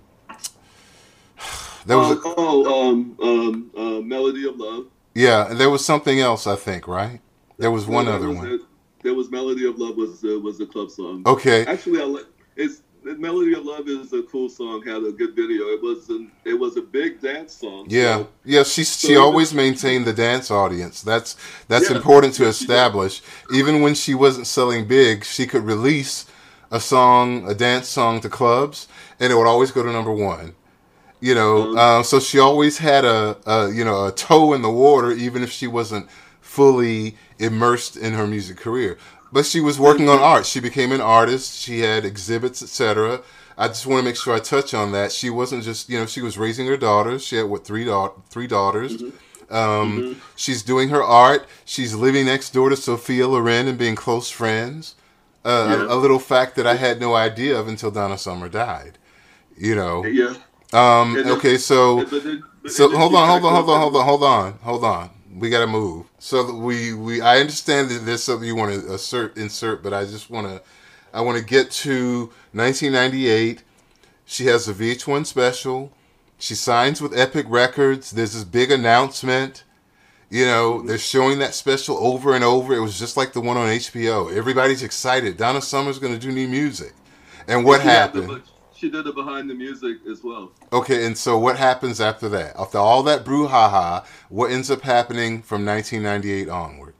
there 1.88 1.97
was 1.97 2.11
um, 2.11 2.17
a, 2.17 2.22
oh 2.38 2.89
um 2.89 3.17
um 3.24 3.72
uh, 3.76 4.01
melody 4.01 4.47
of 4.47 4.57
love. 4.57 4.86
Yeah 5.15 5.53
there 5.53 5.69
was 5.72 5.84
something 5.84 6.19
else 6.19 6.45
i 6.47 6.55
think 6.55 6.88
right? 6.88 7.19
There 7.57 7.72
was 7.72 7.88
one 7.88 8.05
There 8.05 8.15
other 8.15 8.28
was 8.30 8.38
one. 8.38 8.47
a- 8.47 8.59
there 9.03 9.15
was 9.15 9.32
melody 9.32 9.65
of 9.67 9.80
love 9.80 9.95
was 9.95 10.24
uh, 10.24 10.39
was 10.39 10.59
a 10.61 10.65
club 10.67 10.91
song. 10.91 11.24
Okay. 11.26 11.65
Actually, 11.65 12.01
I 12.01 12.05
like 12.05 12.26
it's 12.55 12.78
the 12.80 12.90
Melody 13.04 13.54
of 13.54 13.66
Love 13.66 13.88
is 13.88 14.14
a 14.14 14.22
cool 14.24 14.47
song. 14.49 14.84
Had 14.84 15.04
a 15.04 15.12
good 15.12 15.36
video. 15.36 15.66
It 15.70 15.82
was 15.82 16.10
an, 16.10 16.32
it 16.45 16.54
was 16.54 16.78
a 16.78 16.82
big 16.82 17.20
dance 17.20 17.54
song. 17.54 17.86
yeah 17.89 18.18
so- 18.18 18.28
yeah 18.45 18.64
she 18.64 18.84
she 18.84 19.16
so- 19.16 19.22
always 19.24 19.54
maintained 19.54 20.06
the 20.06 20.14
dance 20.14 20.52
audience 20.52 21.02
that's 21.02 21.36
that's 21.68 21.89
Yeah, 21.89 21.95
important 21.97 22.34
to 22.36 22.43
she 22.43 22.49
establish 22.49 23.22
even 23.54 23.82
when 23.82 23.95
she 23.95 24.14
wasn't 24.14 24.47
selling 24.47 24.88
big 24.88 25.24
she 25.26 25.47
could 25.47 25.64
release 25.64 26.26
a 26.70 26.80
song 26.80 27.49
a 27.49 27.54
dance 27.56 27.88
song 27.89 28.22
to 28.22 28.30
clubs 28.30 28.88
and 29.20 29.32
it 29.32 29.36
would 29.36 29.47
always 29.47 29.72
go 29.72 29.84
to 29.84 29.91
number 29.91 30.14
one 30.14 30.54
you 31.20 31.34
know 31.36 31.54
Mhm. 31.66 31.78
uh, 31.78 32.04
so 32.04 32.20
she 32.20 32.39
always 32.39 32.78
had 32.78 33.04
a, 33.06 33.38
a 33.45 33.72
you 33.72 33.84
know 33.84 34.06
a 34.08 34.12
toe 34.12 34.54
in 34.54 34.62
the 34.62 34.70
water 34.72 35.12
even 35.12 35.43
if 35.43 35.52
she 35.52 35.68
wasn't 35.68 36.08
fully 36.39 37.18
immersed 37.39 37.97
in 37.97 38.14
her 38.14 38.28
music 38.28 38.58
career 38.58 38.97
but 39.32 39.45
she 39.45 39.59
was 39.61 39.79
working 39.79 40.07
on 40.09 40.19
art 40.19 40.45
she 40.45 40.59
became 40.59 40.91
an 40.91 41.01
artist 41.01 41.57
she 41.59 41.79
had 41.79 42.03
exhibits 42.05 42.61
etc 42.61 43.21
i 43.57 43.67
just 43.67 43.86
want 43.86 43.99
to 43.99 44.05
make 44.05 44.15
sure 44.15 44.34
i 44.34 44.39
touch 44.39 44.73
on 44.73 44.91
that 44.91 45.11
she 45.11 45.29
wasn't 45.29 45.63
just 45.63 45.89
you 45.89 45.97
know 45.99 46.05
she 46.05 46.21
was 46.21 46.38
raising 46.38 46.67
her 46.67 46.77
daughters 46.77 47.23
she 47.23 47.36
had 47.38 47.45
what 47.47 47.65
three 47.65 47.86
daughters 47.86 48.17
three 48.29 48.47
daughters 48.47 49.01
um, 49.49 50.21
she's 50.36 50.63
doing 50.63 50.89
her 50.89 51.03
art 51.03 51.45
she's 51.65 51.93
living 51.93 52.25
next 52.25 52.51
door 52.51 52.69
to 52.69 52.75
sophia 52.77 53.27
loren 53.27 53.67
and 53.67 53.77
being 53.77 53.95
close 53.95 54.29
friends 54.29 54.95
uh, 55.43 55.67
Yeah. 55.69 55.84
a, 55.88 55.95
a 55.95 55.97
little 55.97 56.19
fact 56.19 56.55
that 56.57 56.67
I 56.67 56.75
had 56.75 56.99
no 57.01 57.15
idea 57.15 57.59
of 57.59 57.67
until 57.67 57.89
Donna 57.89 58.15
Summer 58.15 58.47
died. 58.47 58.99
You 59.57 59.73
know. 59.73 60.05
Yeah. 60.05 60.36
Um, 60.71 61.17
okay, 61.17 61.57
so 61.57 62.05
But 62.05 62.23
then- 62.23 62.43
but 62.61 62.71
so 62.71 62.95
hold 62.95 63.15
on, 63.15 63.27
hold 63.27 63.43
on, 63.45 63.53
hold 63.55 63.69
on, 63.71 63.79
hold 63.82 63.95
on, 63.95 64.05
hold 64.05 64.23
on, 64.23 64.53
hold 64.61 64.84
on. 64.86 65.09
We 65.36 65.49
got 65.49 65.59
to 65.61 65.67
move. 65.67 66.07
So 66.19 66.53
we 66.53 66.93
we 66.93 67.21
I 67.21 67.39
understand 67.39 67.89
that 67.89 68.05
there's 68.05 68.23
something 68.23 68.47
you 68.47 68.55
want 68.55 68.73
to 68.73 68.93
assert 68.93 69.38
insert, 69.38 69.82
but 69.84 69.93
I 69.93 70.03
just 70.05 70.29
want 70.29 70.47
to 70.47 70.61
I 71.13 71.21
want 71.21 71.38
to 71.38 71.43
get 71.43 71.71
to 71.71 72.32
1998. 72.53 73.63
She 74.25 74.45
has 74.45 74.67
a 74.67 74.73
VH1 74.73 75.25
special. 75.25 75.91
She 76.38 76.55
signs 76.55 77.01
with 77.01 77.17
Epic 77.17 77.45
Records. 77.49 78.11
There's 78.11 78.34
this 78.34 78.43
big 78.43 78.71
announcement. 78.71 79.63
You 80.29 80.45
know, 80.45 80.82
they're 80.82 80.97
showing 80.97 81.39
that 81.39 81.53
special 81.53 81.97
over 81.97 82.34
and 82.34 82.43
over. 82.43 82.73
It 82.73 82.79
was 82.79 82.97
just 82.97 83.17
like 83.17 83.34
the 83.34 83.41
one 83.41 83.57
on 83.57 83.67
HBO. 83.67 84.34
Everybody's 84.34 84.82
excited. 84.84 85.36
Donna 85.38 85.61
Summer's 85.61 85.99
going 85.99 86.13
to 86.13 86.19
do 86.19 86.32
new 86.32 86.47
music. 86.47 86.93
And 87.47 87.65
what 87.65 87.82
She 87.82 87.88
had 87.89 88.13
the- 88.13 88.21
happened? 88.21 88.43
She 88.82 88.89
did 88.89 89.05
it 89.05 89.13
behind 89.13 89.47
the 89.47 89.53
music 89.53 89.97
as 90.09 90.23
well. 90.23 90.51
Okay, 90.73 91.05
and 91.05 91.15
so 91.15 91.38
what 91.38 91.55
happens 91.55 92.01
after 92.01 92.27
that? 92.29 92.55
After 92.57 92.79
all 92.79 93.03
that 93.03 93.23
brouhaha, 93.23 94.03
what 94.29 94.49
ends 94.49 94.71
up 94.71 94.82
happening 94.82 95.43
from 95.43 95.63
1998 95.63 96.49
onward? 96.49 96.95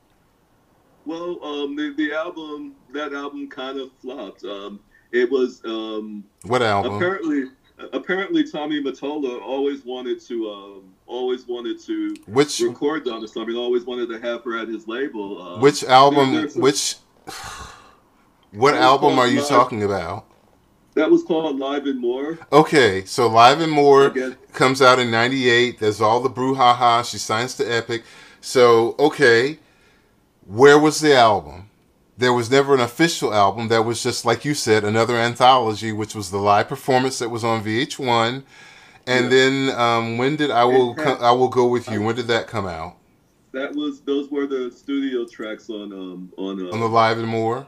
Well, 1.08 1.44
um, 1.44 1.76
the, 1.76 1.92
the 1.98 2.14
album, 2.14 2.76
that 2.94 3.14
album 3.14 3.50
kind 3.50 3.80
of 3.80 3.90
flopped. 4.00 4.44
Um, 4.44 4.80
it 5.12 5.30
was 5.32 5.64
um, 5.66 6.24
What 6.44 6.62
album? 6.62 6.94
apparently, 6.94 7.46
apparently 7.94 8.44
Tommy 8.50 8.80
Mottola 8.84 9.42
always 9.42 9.84
wanted 9.84 10.22
to, 10.28 10.50
um, 10.52 10.84
always 11.08 11.48
wanted 11.48 11.82
to 11.86 12.16
Which 12.28 12.60
record 12.60 13.06
Donna 13.06 13.28
Summer. 13.28 13.54
Always 13.56 13.86
wanted 13.86 14.08
to 14.10 14.20
have 14.20 14.44
her 14.44 14.56
at 14.56 14.68
his 14.68 14.88
label. 14.88 15.42
Um, 15.42 15.62
which 15.62 15.84
album? 15.84 16.34
there- 16.36 16.48
Which 16.50 16.98
what 18.52 18.76
album 18.76 19.18
are 19.18 19.28
you 19.28 19.42
talking 19.42 19.82
about? 19.82 20.28
That 20.94 21.10
was 21.10 21.24
called 21.24 21.58
Live 21.60 21.86
and 21.86 22.00
More. 22.00 22.38
Okay, 22.52 23.06
so 23.06 23.28
Live 23.30 23.62
and 23.62 23.72
More 23.72 24.14
comes 24.54 24.82
out 24.82 25.00
in 25.00 25.10
'98. 25.12 25.80
There's 25.80 26.02
all 26.02 26.20
the 26.22 26.30
brouhaha. 26.30 27.04
She 27.10 27.18
signs 27.18 27.56
to 27.56 27.64
Epic. 27.66 28.04
So 28.42 28.96
okay, 29.00 29.60
where 30.46 30.78
was 30.80 31.00
the 31.02 31.16
album? 31.16 31.70
There 32.18 32.34
was 32.34 32.52
never 32.52 32.74
an 32.74 32.82
official 32.82 33.34
album. 33.34 33.68
That 33.70 33.84
was 33.84 34.04
just 34.04 34.26
like 34.26 34.46
you 34.46 34.54
said, 34.54 34.84
another 34.84 35.16
anthology, 35.16 35.92
which 35.92 36.14
was 36.14 36.30
the 36.30 36.38
live 36.38 36.68
performance 36.68 37.20
that 37.20 37.30
was 37.30 37.44
on 37.44 37.64
VH1. 37.64 38.44
And 39.08 39.26
Yeah. 39.26 39.30
then 39.30 39.70
um, 39.80 40.18
when 40.18 40.36
did 40.36 40.52
I 40.52 40.64
will 40.66 40.94
had- 40.94 41.18
co- 41.18 41.26
I 41.26 41.32
will 41.32 41.48
go 41.48 41.68
with 41.68 41.90
you? 41.90 42.02
When 42.02 42.16
did 42.16 42.28
that 42.28 42.48
come 42.48 42.68
out? 42.68 42.98
That 43.54 43.74
was 43.76 44.02
those 44.02 44.30
were 44.30 44.46
the 44.48 44.72
studio 44.72 45.26
tracks 45.26 45.70
on 45.70 45.92
um 45.92 46.32
on 46.38 46.66
uh, 46.68 46.72
On 46.72 46.80
the 46.80 46.88
Live 46.88 47.18
and 47.18 47.28
More. 47.28 47.66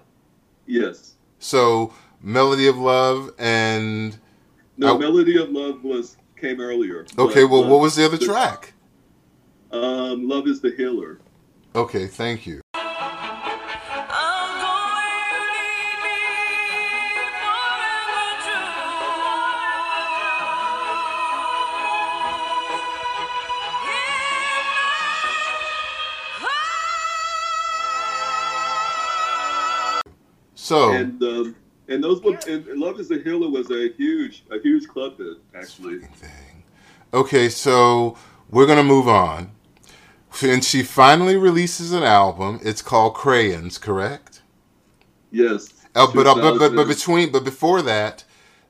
yes. 0.67 1.13
So 1.39 1.93
Melody 2.23 2.67
of 2.67 2.77
Love 2.77 3.31
and 3.37 4.17
No, 4.77 4.95
I- 4.95 4.97
Melody 4.97 5.37
of 5.37 5.49
Love 5.51 5.83
was 5.83 6.15
came 6.37 6.59
earlier. 6.61 7.05
okay. 7.19 7.43
but, 7.43 7.49
Well, 7.51 7.67
what 7.67 7.81
was 7.81 7.95
the 7.95 8.05
other 8.05 8.17
the- 8.17 8.25
track? 8.25 8.73
Um, 9.71 10.27
Love 10.27 10.47
is 10.47 10.61
the 10.61 10.71
healer. 10.71 11.19
Okay, 11.75 12.07
thank 12.07 12.45
you. 12.47 12.61
I'm 12.75 12.83
going 14.61 14.61
to 15.29 15.41
leave 15.51 16.03
me 16.03 17.29
forever 17.41 17.63
So 30.55 30.93
And 30.93 31.21
um, 31.23 31.55
and 31.93 32.03
those 32.03 32.21
were 32.21 32.37
and 32.47 32.65
Love 32.79 32.99
is 32.99 33.07
the 33.09 33.19
healer 33.19 33.49
was 33.49 33.69
a 33.71 33.89
huge 33.93 34.43
a 34.51 34.59
huge 34.59 34.87
club 34.87 35.17
hit 35.17 35.37
actually. 35.55 35.99
thing. 35.99 36.63
Okay, 37.13 37.49
so 37.49 38.17
we're 38.49 38.65
gonna 38.65 38.83
move 38.83 39.07
on. 39.07 39.51
And 40.41 40.65
she 40.65 40.81
finally 40.81 41.37
releases 41.37 41.93
an 41.93 42.01
album. 42.03 42.59
It's 42.63 42.81
called 42.81 43.13
Crayons, 43.13 43.77
correct? 43.77 44.41
Yes. 45.31 45.69
Uh, 45.95 46.07
but, 46.13 46.25
uh, 46.25 46.33
but 46.35 46.57
but 46.57 46.75
but 46.75 46.87
between 46.87 47.31
but 47.31 47.43
before 47.43 47.83
that, 47.83 48.23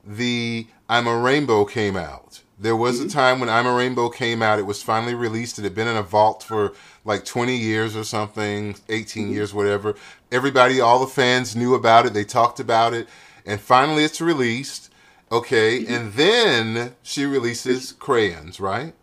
the 0.06 0.66
I'm 0.88 1.06
a 1.06 1.16
Rainbow 1.16 1.64
came 1.64 1.96
out. 1.96 2.42
There 2.58 2.76
was 2.76 3.00
a 3.00 3.04
mm-hmm. 3.04 3.18
time 3.18 3.40
when 3.40 3.48
I'm 3.48 3.66
a 3.66 3.74
Rainbow 3.74 4.08
came 4.08 4.42
out. 4.42 4.58
It 4.58 4.66
was 4.66 4.82
finally 4.82 5.14
released. 5.14 5.58
It 5.58 5.62
had 5.62 5.74
been 5.74 5.88
in 5.88 5.96
a 5.96 6.02
vault 6.02 6.44
for 6.44 6.72
like 7.04 7.24
20 7.24 7.56
years 7.56 7.96
or 7.96 8.04
something, 8.04 8.76
18 8.88 9.24
mm-hmm. 9.24 9.32
years, 9.32 9.52
whatever. 9.52 9.96
Everybody, 10.30 10.80
all 10.80 11.00
the 11.00 11.06
fans 11.06 11.56
knew 11.56 11.74
about 11.74 12.06
it. 12.06 12.14
They 12.14 12.24
talked 12.24 12.60
about 12.60 12.94
it, 12.94 13.08
and 13.44 13.60
finally 13.60 14.04
it's 14.04 14.20
released. 14.20 14.92
Okay, 15.32 15.80
mm-hmm. 15.80 15.92
and 15.92 16.12
then 16.12 16.94
she 17.02 17.24
releases 17.24 17.92
Crayons, 17.92 18.60
right? 18.60 18.94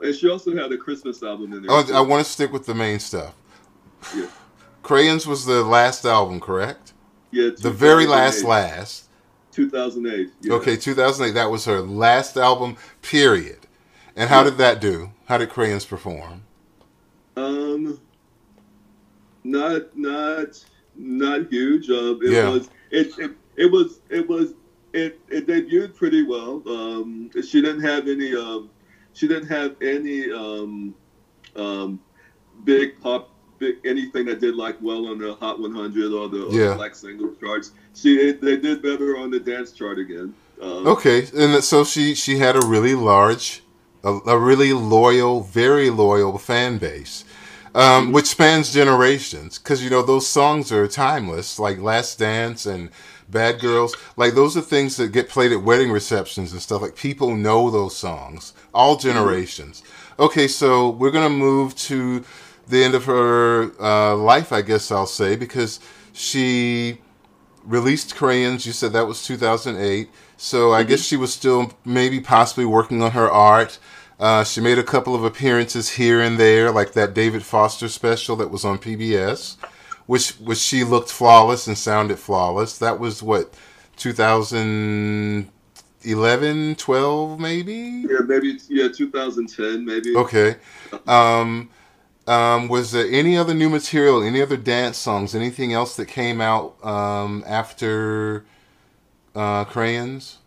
And 0.00 0.14
she 0.14 0.28
also 0.28 0.54
had 0.54 0.70
a 0.70 0.76
Christmas 0.76 1.22
album 1.22 1.52
in 1.54 1.62
there. 1.62 1.70
Oh, 1.70 1.82
too. 1.82 1.94
I 1.94 2.00
want 2.00 2.24
to 2.24 2.30
stick 2.30 2.52
with 2.52 2.66
the 2.66 2.74
main 2.74 3.00
stuff. 3.00 3.34
Yeah. 4.14 4.26
Crayons 4.82 5.26
was 5.26 5.46
the 5.46 5.64
last 5.64 6.04
album, 6.04 6.38
correct? 6.38 6.92
yeah, 7.32 7.50
The 7.56 7.70
very 7.70 8.06
last 8.06 8.44
last. 8.44 9.05
2008. 9.56 10.30
Yeah. 10.42 10.52
Okay, 10.54 10.76
2008. 10.76 11.32
That 11.34 11.50
was 11.50 11.64
her 11.64 11.80
last 11.80 12.36
album, 12.36 12.76
period. 13.02 13.58
And 14.14 14.28
how 14.28 14.44
did 14.44 14.58
that 14.58 14.80
do? 14.80 15.10
How 15.26 15.38
did 15.38 15.48
Crayons 15.48 15.84
perform? 15.84 16.42
Um, 17.36 18.00
not 19.44 19.96
not 19.96 20.64
not 20.96 21.48
huge. 21.50 21.88
Um, 21.90 22.20
it 22.22 22.30
Yeah. 22.30 22.48
was 22.50 22.68
it, 22.90 23.18
it 23.18 23.30
it 23.56 23.70
was 23.72 24.00
it 24.10 24.28
was 24.28 24.54
it 24.92 25.20
it 25.28 25.46
debuted 25.46 25.94
pretty 25.94 26.22
well. 26.22 26.62
Um, 26.68 27.30
she 27.42 27.60
didn't 27.60 27.82
have 27.82 28.08
any 28.08 28.34
um, 28.34 28.70
she 29.12 29.26
didn't 29.28 29.48
have 29.48 29.76
any 29.82 30.30
um, 30.32 30.94
um, 31.56 32.00
big 32.64 33.00
pop. 33.00 33.30
Big, 33.58 33.76
anything 33.86 34.26
that 34.26 34.38
did 34.38 34.54
like 34.54 34.76
well 34.82 35.06
on 35.06 35.16
the 35.18 35.34
Hot 35.36 35.58
100 35.58 36.12
or 36.12 36.28
the, 36.28 36.42
or 36.44 36.52
the 36.52 36.58
Yeah. 36.58 36.74
Black 36.74 36.94
Single 36.94 37.34
charts, 37.36 37.72
she 37.96 38.32
they 38.32 38.56
did 38.56 38.82
better 38.82 39.16
on 39.16 39.30
the 39.30 39.40
dance 39.40 39.72
chart 39.72 39.98
again. 39.98 40.34
Um, 40.60 40.86
Okay, 40.86 41.26
and 41.36 41.62
so 41.62 41.84
she 41.84 42.14
she 42.14 42.38
had 42.38 42.56
a 42.56 42.66
really 42.66 42.94
large, 42.94 43.62
a, 44.04 44.18
a 44.26 44.38
really 44.38 44.72
loyal, 44.72 45.42
very 45.42 45.90
loyal 45.90 46.38
fan 46.38 46.78
base, 46.78 47.24
um, 47.74 48.12
which 48.12 48.26
spans 48.26 48.72
generations. 48.72 49.58
Because 49.58 49.82
you 49.82 49.90
know 49.90 50.02
those 50.02 50.26
songs 50.26 50.72
are 50.72 50.86
timeless, 50.86 51.58
like 51.58 51.78
"Last 51.78 52.18
Dance" 52.18 52.66
and 52.66 52.90
"Bad 53.28 53.60
Girls." 53.60 53.94
Like 54.16 54.34
those 54.34 54.56
are 54.56 54.62
things 54.62 54.96
that 54.96 55.12
get 55.12 55.28
played 55.28 55.52
at 55.52 55.62
wedding 55.62 55.90
receptions 55.90 56.52
and 56.52 56.60
stuff. 56.60 56.82
Like 56.82 56.96
people 56.96 57.34
know 57.34 57.70
those 57.70 57.96
songs, 57.96 58.52
all 58.72 58.96
generations. 58.96 59.82
Okay, 60.18 60.48
so 60.48 60.90
we're 60.90 61.10
gonna 61.10 61.28
move 61.30 61.74
to 61.76 62.24
the 62.68 62.82
end 62.82 62.94
of 62.94 63.04
her 63.04 63.70
uh, 63.80 64.16
life, 64.16 64.52
I 64.52 64.62
guess 64.62 64.90
I'll 64.90 65.06
say, 65.06 65.36
because 65.36 65.78
she 66.12 66.98
released 67.66 68.14
crayons 68.14 68.64
you 68.64 68.72
said 68.72 68.92
that 68.92 69.06
was 69.06 69.26
2008 69.26 70.08
so 70.36 70.72
i 70.72 70.82
guess 70.82 71.00
she 71.00 71.16
was 71.16 71.32
still 71.32 71.72
maybe 71.84 72.20
possibly 72.20 72.64
working 72.64 73.02
on 73.02 73.12
her 73.12 73.30
art. 73.30 73.78
Uh, 74.18 74.42
she 74.42 74.62
made 74.62 74.78
a 74.78 74.82
couple 74.82 75.14
of 75.14 75.24
appearances 75.24 75.90
here 75.90 76.22
and 76.22 76.38
there 76.38 76.70
like 76.70 76.92
that 76.92 77.12
david 77.12 77.42
foster 77.42 77.88
special 77.88 78.36
that 78.36 78.50
was 78.50 78.64
on 78.64 78.78
pbs 78.78 79.56
which 80.06 80.30
which 80.38 80.58
she 80.58 80.84
looked 80.84 81.10
flawless 81.10 81.66
and 81.66 81.76
sounded 81.76 82.18
flawless. 82.18 82.78
That 82.78 82.98
was 82.98 83.22
what 83.22 83.52
2011 83.96 86.74
12 86.76 87.40
maybe? 87.40 88.04
Yeah, 88.08 88.20
maybe 88.26 88.58
yeah, 88.68 88.88
2010 88.88 89.84
maybe. 89.84 90.16
okay. 90.16 90.56
Um 91.06 91.68
um, 92.26 92.68
was 92.68 92.92
there 92.92 93.06
any 93.10 93.36
other 93.36 93.54
new 93.54 93.68
material, 93.68 94.22
any 94.22 94.42
other 94.42 94.56
dance 94.56 94.96
songs, 94.98 95.34
anything 95.34 95.72
else 95.72 95.96
that 95.96 96.06
came 96.06 96.40
out 96.40 96.82
um, 96.84 97.44
after 97.46 98.44
uh, 99.34 99.64
Crayons? 99.64 100.38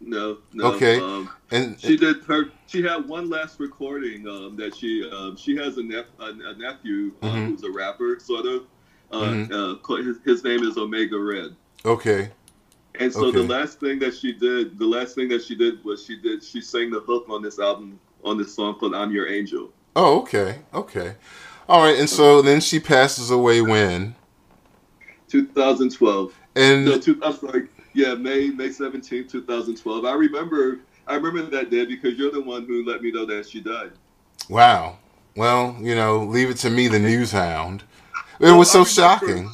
No, 0.00 0.38
no. 0.54 0.72
Okay. 0.74 0.98
Um, 0.98 1.30
And 1.50 1.78
she 1.80 1.96
did 1.96 2.22
her. 2.24 2.50
She 2.66 2.80
had 2.82 3.06
one 3.08 3.28
last 3.28 3.60
recording 3.60 4.26
um, 4.28 4.56
that 4.56 4.74
she 4.74 5.08
um, 5.10 5.36
she 5.36 5.56
has 5.56 5.76
a, 5.78 5.82
nep- 5.82 6.08
a, 6.20 6.26
a 6.26 6.54
nephew 6.54 7.12
uh, 7.22 7.26
Mhm. 7.26 7.46
who's 7.48 7.64
a 7.64 7.70
rapper, 7.70 8.18
sort 8.20 8.46
of. 8.46 8.66
Uh, 9.12 9.16
Mhm. 9.34 9.50
uh, 9.52 9.96
his, 10.02 10.16
his 10.24 10.44
name 10.44 10.62
is 10.62 10.78
Omega 10.78 11.18
Red. 11.18 11.56
okay, 11.84 12.30
And 13.00 13.12
so 13.12 13.30
the 13.32 13.42
last 13.42 13.80
thing 13.80 13.98
that 13.98 14.14
she 14.14 14.32
did, 14.32 14.78
the 14.78 14.86
last 14.86 15.14
thing 15.16 15.28
that 15.30 15.42
she 15.42 15.54
did 15.56 15.82
was 15.84 16.04
she 16.04 16.16
did 16.16 16.42
she 16.44 16.60
sang 16.60 16.90
the 16.90 17.00
hook 17.00 17.26
on 17.28 17.42
this 17.42 17.58
album 17.58 17.98
on 18.24 18.38
this 18.38 18.54
song 18.54 18.74
called 18.76 18.94
"I'm 18.94 19.10
Your 19.12 19.28
Angel." 19.28 19.70
Oh 20.00 20.20
okay, 20.22 20.58
okay, 20.74 21.14
all 21.68 21.82
right. 21.84 21.98
And 21.98 22.08
so 22.08 22.40
then 22.42 22.60
she 22.60 22.80
passes 22.80 23.30
away 23.30 23.60
when 23.60 24.14
2012. 25.28 26.34
and 26.56 26.84
No, 26.84 26.98
two, 26.98 27.20
I'm 27.22 27.34
sorry. 27.34 27.68
Yeah, 27.92 28.14
May 28.14 28.48
May 28.50 28.70
17, 28.70 29.28
2012. 29.28 30.04
I 30.04 30.12
remember 30.12 30.78
I 31.06 31.14
remember 31.16 31.50
that 31.56 31.70
day 31.70 31.84
because 31.86 32.14
you're 32.16 32.30
the 32.30 32.40
one 32.40 32.64
who 32.66 32.84
let 32.84 33.02
me 33.02 33.10
know 33.12 33.26
that 33.26 33.48
she 33.48 33.60
died. 33.60 33.92
wow. 34.48 34.96
Well, 35.36 35.76
you 35.80 35.94
know, 35.94 36.24
leave 36.24 36.50
it 36.50 36.56
to 36.58 36.70
me, 36.70 36.88
the 36.88 36.98
news 36.98 37.30
hound. 37.30 37.84
It 38.40 38.44
Well, 38.46 38.58
was 38.58 38.68
so 38.70 38.80
remember- 38.80 38.90
shocking. 38.90 39.50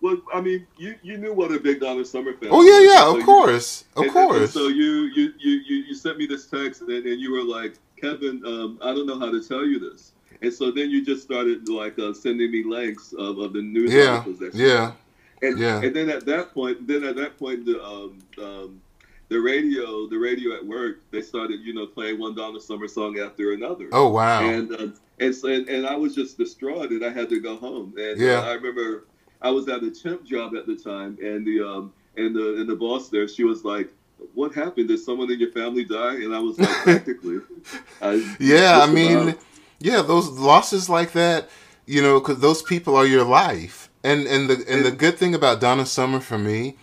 well, 0.00 0.16
I 0.32 0.40
mean, 0.40 0.66
you 0.78 0.94
you 1.02 1.18
knew 1.18 1.34
what 1.34 1.52
a 1.52 1.60
big 1.60 1.80
Donna 1.80 2.04
Summer 2.04 2.32
fan. 2.32 2.48
Oh 2.50 2.62
yeah, 2.62 2.80
yeah, 2.92 3.00
so 3.04 3.10
of 3.12 3.18
you- 3.18 3.24
course, 3.24 3.84
of 3.94 4.04
and- 4.04 4.06
and- 4.16 4.16
and 4.16 4.28
course. 4.38 4.52
so 4.52 4.68
you 4.68 5.02
you, 5.16 5.32
you 5.38 5.52
you 5.68 5.76
you 5.88 5.94
sent 5.94 6.16
me 6.18 6.26
this 6.26 6.46
text 6.46 6.80
and, 6.82 7.04
and 7.06 7.20
you 7.20 7.30
were 7.32 7.42
like, 7.44 7.74
Kevin, 8.02 8.42
um, 8.44 8.78
I 8.82 8.92
don't 8.92 9.06
know 9.06 9.18
how 9.18 9.30
to 9.30 9.42
tell 9.42 9.64
you 9.64 9.78
this. 9.78 10.12
And 10.42 10.52
so 10.52 10.72
then 10.72 10.90
you 10.90 11.04
just 11.04 11.22
started 11.22 11.68
like 11.68 11.98
uh, 12.00 12.12
sending 12.12 12.50
me 12.50 12.64
links 12.64 13.12
of, 13.16 13.38
of 13.38 13.52
the 13.52 13.62
news 13.62 13.92
Yeah, 13.94 14.16
articles 14.16 14.38
that 14.40 14.54
yeah, 14.54 14.92
and, 15.40 15.58
Yeah. 15.58 15.80
and 15.82 15.94
then 15.94 16.10
at 16.10 16.26
that 16.26 16.52
point, 16.52 16.86
then 16.88 17.04
at 17.04 17.14
that 17.16 17.38
point, 17.38 17.64
the 17.64 17.82
um, 17.82 18.18
um, 18.38 18.80
the 19.28 19.38
radio, 19.38 20.08
the 20.08 20.18
radio 20.18 20.54
at 20.56 20.66
work, 20.66 20.96
they 21.12 21.22
started, 21.22 21.60
you 21.60 21.72
know, 21.74 21.86
playing 21.86 22.18
one 22.18 22.34
Donna 22.34 22.60
Summer 22.60 22.88
song 22.88 23.18
after 23.20 23.52
another. 23.52 23.88
Oh 23.92 24.08
wow. 24.08 24.40
And 24.48 24.72
uh, 24.72 24.88
and, 25.20 25.34
so, 25.34 25.48
and 25.48 25.68
and 25.68 25.86
I 25.86 25.94
was 25.94 26.14
just 26.14 26.36
distraught, 26.38 26.90
and 26.90 27.04
I 27.04 27.10
had 27.10 27.28
to 27.30 27.40
go 27.40 27.56
home. 27.56 27.94
And 27.96 28.20
Yeah. 28.20 28.40
uh, 28.40 28.42
I 28.42 28.52
remember 28.54 29.06
I 29.40 29.50
was 29.50 29.68
at 29.68 29.82
a 29.84 29.90
temp 29.90 30.24
job 30.24 30.54
at 30.56 30.66
the 30.66 30.76
time, 30.76 31.18
and 31.22 31.46
the 31.46 31.60
um 31.66 31.92
and 32.16 32.34
the 32.34 32.56
and 32.60 32.68
the 32.68 32.76
boss 32.76 33.10
there, 33.10 33.28
she 33.28 33.44
was 33.44 33.64
like. 33.64 33.90
What 34.34 34.54
happened? 34.54 34.88
Did 34.88 34.98
someone 35.00 35.30
in 35.30 35.40
your 35.40 35.52
family 35.52 35.84
die? 35.84 36.16
And 36.16 36.34
I 36.34 36.40
was 36.40 36.58
like, 36.58 36.80
practically. 36.82 37.40
I, 38.02 38.36
Yeah, 38.38 38.80
I 38.82 38.86
mean, 38.92 39.30
about. 39.30 39.40
yeah, 39.80 40.02
those 40.02 40.28
losses 40.30 40.88
like 40.88 41.12
that, 41.12 41.50
you 41.86 42.02
know, 42.02 42.20
because 42.20 42.40
those 42.40 42.62
people 42.62 42.96
are 42.96 43.06
your 43.06 43.24
life. 43.24 43.90
And 44.04 44.26
and 44.26 44.50
the 44.50 44.64
and 44.68 44.84
the 44.84 44.90
good 44.92 45.18
thing 45.18 45.34
about 45.34 45.60
Donna 45.60 45.86
Summer 45.86 46.20
for 46.20 46.38
me, 46.38 46.76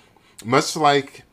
much 0.45 0.75
like 0.77 1.23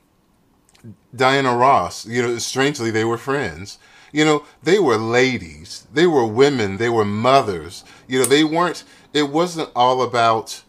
Diana 1.14 1.56
Ross, 1.56 2.06
you 2.06 2.22
know, 2.22 2.38
strangely 2.38 2.90
they 2.90 3.04
were 3.04 3.18
friends. 3.18 3.78
You 4.12 4.24
know, 4.24 4.44
they 4.62 4.78
were 4.78 4.96
ladies, 4.96 5.86
they 5.92 6.06
were 6.06 6.26
women, 6.26 6.78
they 6.78 6.88
were 6.88 7.04
mothers. 7.04 7.84
You 8.08 8.20
know, 8.20 8.24
they 8.24 8.44
weren't. 8.44 8.84
It 9.12 9.30
wasn't 9.30 9.70
all 9.76 10.02
about, 10.02 10.62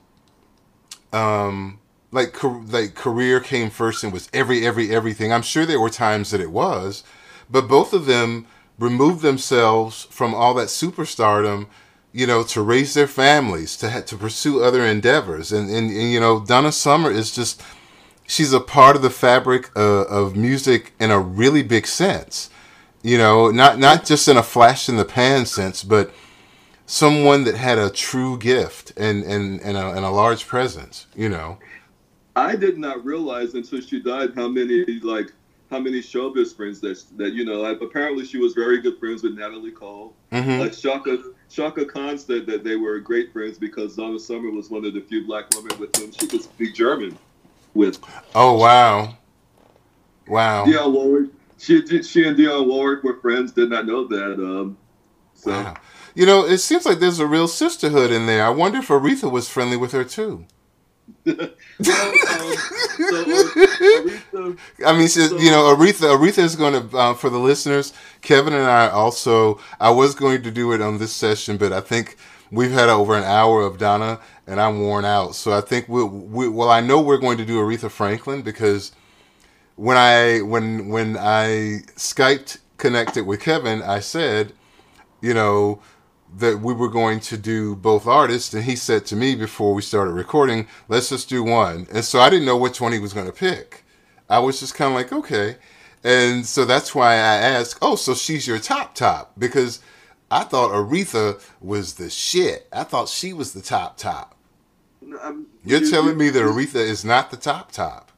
um, 1.14 1.80
like 2.12 2.34
car- 2.34 2.64
like 2.68 2.96
career 2.96 3.40
came 3.40 3.70
first 3.70 4.04
and 4.04 4.14
was 4.14 4.30
every 4.34 4.66
every 4.66 4.94
everything. 4.94 5.32
I'm 5.32 5.42
sure 5.42 5.66
there 5.66 5.80
were 5.80 5.90
times 5.90 6.32
that 6.32 6.42
it 6.42 6.52
was, 6.52 7.04
but 7.50 7.68
both 7.68 7.94
of 7.94 8.06
them 8.06 8.48
removed 8.80 9.22
themselves 9.22 10.08
from 10.10 10.34
all 10.34 10.54
that 10.54 10.68
superstardom, 10.68 11.68
you 12.14 12.28
know, 12.28 12.44
to 12.44 12.62
raise 12.62 12.94
their 12.94 13.08
families, 13.08 13.76
to 13.78 13.90
ha- 13.90 14.02
to 14.02 14.18
pursue 14.18 14.64
other 14.64 14.86
endeavors, 14.86 15.52
and, 15.52 15.70
and 15.70 15.90
and 15.90 16.12
you 16.12 16.20
know, 16.20 16.40
Donna 16.40 16.72
Summer 16.72 17.12
is 17.12 17.36
just 17.36 17.62
she's 18.26 18.54
a 18.54 18.60
part 18.60 18.96
of 18.96 19.02
the 19.02 19.10
fabric 19.10 19.70
uh, 19.76 20.04
of 20.06 20.36
music 20.36 20.94
in 21.00 21.12
a 21.12 21.20
really 21.20 21.64
big 21.64 21.88
sense, 21.88 22.50
you 23.02 23.18
know, 23.18 23.52
not 23.52 23.80
not 23.80 24.06
just 24.06 24.28
in 24.28 24.38
a 24.38 24.44
flash 24.44 24.88
in 24.88 24.98
the 24.98 25.06
pan 25.06 25.46
sense, 25.46 25.84
but 25.84 26.12
someone 26.86 27.44
that 27.44 27.56
had 27.56 27.78
a 27.78 27.90
true 27.90 28.38
gift 28.38 28.94
and 28.98 29.24
and 29.24 29.60
and 29.62 29.78
a, 29.78 29.90
and 29.92 30.06
a 30.06 30.10
large 30.10 30.48
presence, 30.48 31.08
you 31.16 31.28
know. 31.30 31.58
I 32.38 32.56
did 32.56 32.78
not 32.78 33.04
realize 33.04 33.56
until 33.56 33.82
she 33.82 34.00
died 34.00 34.34
how 34.36 34.48
many 34.48 34.86
like 35.00 35.32
how 35.72 35.80
many 35.80 36.00
showbiz 36.02 36.56
friends 36.56 36.80
that 36.82 37.04
that 37.18 37.34
you 37.34 37.44
know. 37.44 37.62
Like, 37.62 37.82
apparently, 37.82 38.26
she 38.26 38.38
was 38.38 38.54
very 38.54 38.80
good 38.80 39.00
friends 39.00 39.24
with 39.24 39.34
Natalie 39.34 39.72
Cole. 39.72 40.14
hmm 40.32 40.60
Like 40.60 40.74
Chaka 40.74 41.34
Chaka 41.50 41.86
Khan 41.86 42.18
said 42.18 42.46
that 42.46 42.64
they 42.64 42.76
were 42.76 43.00
great 43.00 43.34
friends 43.34 43.58
because 43.58 43.96
Donna 43.96 44.20
Summer 44.20 44.52
was 44.52 44.70
one 44.70 44.86
of 44.86 44.94
the 44.94 45.02
few 45.02 45.26
black 45.26 45.46
women 45.56 45.78
with 45.80 45.96
whom 45.96 46.12
she 46.12 46.28
could 46.28 46.44
speak 46.44 46.76
German 46.76 47.18
with. 47.74 48.00
Oh 48.36 48.58
wow, 48.58 49.18
wow. 50.28 50.66
Dionne 50.66 50.94
Warwick. 50.94 51.32
She 51.58 51.82
did. 51.82 52.06
She 52.06 52.28
and 52.28 52.38
Dionne 52.38 52.68
Warwick 52.68 53.04
were 53.04 53.20
friends. 53.20 53.52
Did 53.52 53.72
not 53.72 53.88
know 53.88 54.08
that. 54.08 54.34
Um, 54.34 54.78
so 55.34 55.52
Wow. 55.52 55.76
You 56.14 56.26
know, 56.26 56.46
it 56.46 56.58
seems 56.58 56.86
like 56.86 57.00
there's 57.00 57.20
a 57.20 57.28
real 57.28 57.48
sisterhood 57.48 58.12
in 58.12 58.26
there. 58.26 58.44
I 58.44 58.50
wonder 58.50 58.80
if 58.80 58.88
Aretha 58.88 59.32
was 59.32 59.50
friendly 59.50 59.78
with 59.78 59.92
her 59.92 60.04
too. 60.04 60.46
um, 61.28 62.58
so 63.00 63.24
uh, 63.24 63.38
Aretha, 63.94 64.58
I 64.86 64.98
mean, 64.98 65.08
she, 65.08 65.22
you 65.22 65.52
know, 65.52 65.76
Aretha. 65.76 66.16
Aretha 66.18 66.40
is 66.40 66.56
going 66.56 66.90
to, 66.90 66.98
uh, 66.98 67.14
for 67.14 67.30
the 67.30 67.38
listeners, 67.40 67.94
Kevin 68.22 68.54
and 68.54 68.64
I 68.66 68.90
also. 68.90 69.60
I 69.80 69.90
was 69.92 70.16
going 70.16 70.44
to 70.44 70.52
do 70.52 70.72
it 70.74 70.82
on 70.82 70.98
this 70.98 71.14
session, 71.14 71.58
but 71.58 71.74
I 71.74 71.82
think 71.82 72.18
we've 72.52 72.72
had 72.72 72.90
over 72.90 73.16
an 73.16 73.24
hour 73.24 73.62
of 73.64 73.78
Donna, 73.78 74.20
and 74.48 74.60
I'm 74.60 74.82
worn 74.82 75.06
out. 75.06 75.36
So 75.36 75.52
I 75.54 75.62
think 75.62 75.88
we, 75.90 76.04
we 76.04 76.48
well, 76.50 76.70
I 76.70 76.82
know 76.82 77.02
we're 77.02 77.18
going 77.18 77.38
to 77.40 77.46
do 77.46 77.58
Aretha 77.60 77.92
Franklin 77.92 78.42
because 78.42 78.92
when 79.76 79.98
I 79.98 80.42
when 80.42 80.90
when 80.90 81.18
I 81.18 81.82
skyped 81.96 82.60
connected 82.78 83.26
with 83.26 83.42
Kevin, 83.42 83.82
I 83.84 84.00
said, 84.00 84.54
you 85.22 85.34
know, 85.34 85.82
that 86.38 86.60
we 86.62 86.74
were 86.74 86.90
going 86.90 87.20
to 87.22 87.38
do 87.38 87.76
both 87.76 88.06
artists, 88.08 88.54
and 88.54 88.64
he 88.64 88.76
said 88.76 89.06
to 89.08 89.16
me 89.16 89.36
before 89.36 89.74
we 89.74 89.82
started 89.82 90.12
recording, 90.12 90.68
let's 90.88 91.10
just 91.10 91.30
do 91.30 91.44
one. 91.44 91.88
And 91.92 92.04
so 92.06 92.20
I 92.20 92.30
didn't 92.30 92.46
know 92.46 92.58
which 92.58 92.80
one 92.80 92.92
he 92.92 93.00
was 93.00 93.14
going 93.14 93.26
to 93.26 93.34
pick. 93.34 93.84
I 94.30 94.40
was 94.40 94.60
just 94.60 94.76
kind 94.76 94.92
of 94.92 94.96
like, 94.96 95.12
okay. 95.12 95.58
And 96.04 96.46
so 96.46 96.64
that's 96.66 96.94
why 96.94 97.14
I 97.14 97.36
asked, 97.38 97.80
oh, 97.82 97.96
so 97.96 98.14
she's 98.14 98.48
your 98.48 98.60
top 98.60 98.94
top 98.94 99.34
because 99.38 99.80
I 100.30 100.44
thought 100.44 100.72
Aretha 100.72 101.42
was 101.62 101.96
the 101.96 102.10
shit. 102.10 102.68
I 102.72 102.84
thought 102.84 103.10
she 103.10 103.34
was 103.34 103.54
the 103.54 103.62
top 103.62 103.98
top. 103.98 104.36
I'm, 105.22 105.48
You're 105.66 105.82
you- 105.82 105.90
telling 105.90 106.10
you- 106.10 106.16
me 106.16 106.30
that 106.30 106.44
Aretha 106.44 106.76
is 106.76 107.04
not 107.06 107.32
the 107.32 107.38
top 107.38 107.72
top. 107.72 108.12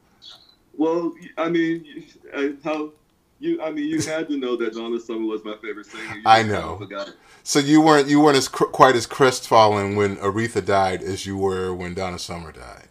Well, 0.76 1.14
I 1.38 1.48
mean, 1.48 1.84
you- 1.84 2.02
uh, 2.34 2.48
how 2.64 2.92
you? 3.38 3.60
I 3.62 3.70
mean, 3.70 3.86
you 3.88 4.00
had 4.02 4.28
to 4.28 4.36
know 4.36 4.56
that 4.56 4.74
Donna 4.74 4.98
Summer 5.00 5.24
was 5.26 5.44
my 5.44 5.56
favorite 5.62 5.86
singer. 5.86 6.16
You 6.16 6.22
I 6.26 6.42
know. 6.42 6.76
Forgot. 6.78 7.10
So 7.42 7.58
you 7.58 7.80
weren't 7.80 8.08
you 8.08 8.20
weren't 8.20 8.36
as 8.36 8.48
cr- 8.48 8.64
quite 8.64 8.96
as 8.96 9.06
crestfallen 9.06 9.96
when 9.96 10.16
Aretha 10.16 10.64
died 10.64 11.02
as 11.02 11.26
you 11.26 11.36
were 11.36 11.74
when 11.74 11.94
Donna 11.94 12.18
Summer 12.18 12.52
died. 12.52 12.88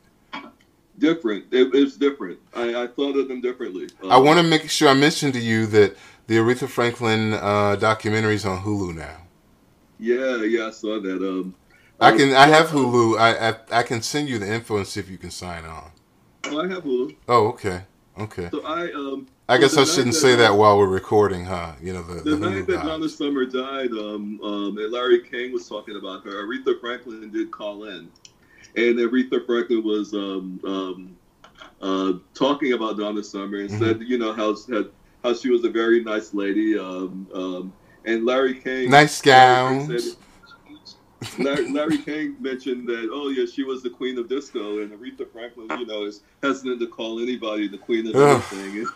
Different. 0.98 1.46
It, 1.52 1.74
it's 1.74 1.96
different. 1.96 2.40
I, 2.54 2.84
I 2.84 2.88
thought 2.88 3.16
of 3.16 3.30
them 3.30 3.40
differently. 3.40 3.90
Um, 4.04 4.12
I 4.12 4.18
want 4.18 4.38
to 4.40 4.44
make 4.44 4.70
sure 4.70 4.90
I 4.90 4.94
mention 4.94 5.32
to 5.32 5.40
you 5.40 5.66
that 5.68 5.96
the 6.28 6.36
Aretha 6.38 6.68
Franklin 6.68 7.34
uh, 7.34 7.78
documentary 7.78 8.36
is 8.36 8.46
on 8.46 8.62
Hulu 8.64 8.96
now. 8.96 9.18
Yeah, 9.98 10.44
yeah, 10.44 10.68
I 10.68 10.72
saw 10.72 11.00
that. 11.00 11.18
Um, 11.18 11.56
I 12.00 12.12
can 12.12 12.34
I 12.34 12.48
have 12.48 12.68
Hulu. 12.68 13.18
I, 13.20 13.50
I 13.50 13.80
I 13.80 13.84
can 13.84 14.02
send 14.02 14.30
you 14.30 14.40
the 14.40 14.52
info 14.52 14.78
and 14.78 14.88
see 14.88 15.00
if 15.00 15.10
you 15.10 15.18
can 15.18 15.32
sign 15.32 15.66
on. 15.66 15.92
Oh, 16.46 16.62
I 16.62 16.68
have 16.68 16.84
Hulu. 16.84 17.16
Oh, 17.28 17.48
okay, 17.50 17.84
okay. 18.18 18.50
So 18.52 18.66
I 18.66 18.92
um. 18.92 19.28
I 19.50 19.58
guess 19.58 19.76
I 19.78 19.84
shouldn't 19.84 20.14
say 20.14 20.36
that 20.36 20.56
while 20.56 20.78
we're 20.78 20.86
recording, 20.88 21.44
huh? 21.44 21.74
You 21.82 21.94
know 21.94 22.04
the, 22.04 22.22
the, 22.22 22.36
The 22.36 22.50
night 22.50 22.68
that 22.68 22.84
Donna. 22.84 23.10
Summer 23.10 23.46
died, 23.46 23.90
um, 23.92 24.40
um, 24.44 24.78
and 24.78 24.92
Larry 24.92 25.22
King 25.22 25.52
was 25.54 25.68
talking 25.68 25.96
about 25.98 26.24
her. 26.24 26.46
Aretha 26.46 26.80
Franklin 26.80 27.32
did 27.32 27.50
call 27.50 27.86
in, 27.86 28.10
and 28.76 29.00
Aretha 29.00 29.44
Franklin 29.48 29.84
was 29.84 30.14
um, 30.14 30.60
um, 30.64 31.18
uh, 31.82 32.14
talking 32.36 32.74
about 32.74 32.98
Donna 33.00 33.24
Summer 33.24 33.58
and 33.62 33.70
Mhm. 33.72 33.80
said, 33.80 34.02
you 34.04 34.20
know, 34.20 34.34
how 34.34 34.56
had, 34.72 34.90
how 35.24 35.34
she 35.34 35.50
was 35.50 35.64
a 35.66 35.70
very 35.70 36.04
nice 36.04 36.34
lady. 36.36 36.78
Um, 36.78 37.28
um, 37.34 37.74
and 38.06 38.26
Larry 38.26 38.54
King, 38.54 38.92
Nice 38.92 39.26
Larry 39.26 39.80
King 39.88 40.00
said- 40.00 40.16
Larry, 41.38 41.70
Larry 41.72 41.98
King 41.98 42.36
mentioned 42.40 42.88
that, 42.88 43.10
oh 43.12 43.30
yeah, 43.30 43.46
she 43.46 43.64
was 43.64 43.84
the 43.84 43.90
queen 43.90 44.18
of 44.18 44.30
disco, 44.30 44.80
and 44.82 44.91
Aretha 44.91 45.30
Franklin, 45.32 45.68
you 45.80 45.86
know, 45.86 46.04
is 46.06 46.22
hesitant 46.41 46.80
to 46.80 46.88
call 46.88 47.20
anybody 47.20 47.68
the 47.68 47.78
queen 47.78 48.08
of 48.08 48.16
anything. 48.16 48.88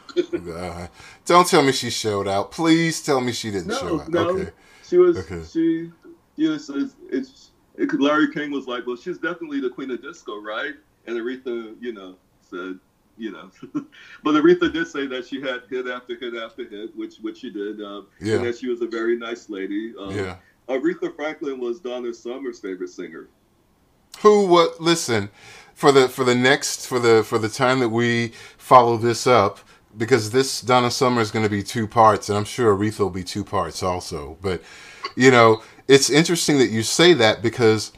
Uh, 0.54 0.88
don't 1.26 1.48
tell 1.48 1.62
me 1.64 1.72
she 1.72 1.90
showed 1.90 2.28
out. 2.28 2.52
Please 2.52 3.02
tell 3.04 3.20
me 3.20 3.32
she 3.34 3.52
didn't 3.52 3.68
No, 3.68 3.78
show 3.80 4.02
out. 4.02 4.10
no. 4.10 4.30
Okay. 4.30 4.52
She 4.88 4.98
was 4.98 5.18
Okay. 5.18 5.44
she 5.52 5.91
you 6.36 6.50
know 6.50 6.58
so 6.58 6.76
it's, 6.78 6.95
it's 7.10 7.50
it 7.78 7.90
could 7.90 8.02
Larry 8.02 8.32
King 8.32 8.52
was 8.52 8.68
like, 8.68 8.86
Well 8.88 8.95
she's 8.95 9.18
definitely 9.18 9.60
the 9.60 9.70
queen 9.70 9.91
of 9.91 10.02
disco, 10.02 10.40
right? 10.41 10.74
And 11.08 11.18
Aretha, 11.18 11.76
you 11.82 11.91
know, 11.94 12.16
said, 12.41 12.80
you 13.18 13.32
know 13.32 13.52
but 14.24 14.34
Aretha 14.36 14.72
did 14.72 14.88
say 14.88 15.06
that 15.08 15.28
she 15.28 15.41
had 15.41 15.64
hit 15.70 15.88
after 15.88 16.16
hit 16.18 16.36
after 16.36 16.68
hit, 16.68 16.95
which 16.95 17.18
which 17.18 17.40
she 17.40 17.50
did, 17.52 17.82
um, 17.82 18.08
Yeah. 18.22 18.36
and 18.36 18.45
that 18.45 18.58
she 18.58 18.68
was 18.70 18.82
a 18.82 18.88
very 18.88 19.18
nice 19.18 19.50
lady. 19.50 19.94
Um, 20.00 20.12
Yeah. 20.16 20.38
Aretha 20.69 21.14
Franklin 21.15 21.60
was 21.60 21.80
Donna 21.80 22.14
Summer's 22.14 22.60
favorite 22.60 22.90
singer. 22.90 23.27
Who 24.19 24.48
what 24.48 24.80
listen 24.80 25.30
for 25.73 25.91
the 25.91 26.07
for 26.07 26.23
the 26.23 26.35
next 26.35 26.88
for 26.88 26.99
the 26.99 27.23
for 27.23 27.38
the 27.38 27.49
time 27.49 27.80
that 27.80 27.90
we 27.90 28.34
follow 28.57 28.98
this 28.98 29.27
up 29.27 29.60
because 29.98 30.31
this 30.31 30.61
Donna 30.61 30.91
Summer 30.91 31.22
is 31.22 31.31
going 31.31 31.44
to 31.44 31.49
be 31.49 31.64
two 31.64 31.88
parts 31.88 32.30
and 32.30 32.38
I'm 32.38 32.45
sure 32.45 32.76
Aretha 32.76 32.99
will 32.99 33.10
be 33.10 33.23
two 33.23 33.44
parts 33.44 33.84
also 33.84 34.38
but 34.41 34.61
you 35.15 35.31
know 35.31 35.61
it's 35.88 36.10
interesting 36.10 36.57
that 36.60 36.69
you 36.69 36.84
say 36.84 37.14
that 37.14 37.41
because 37.41 37.91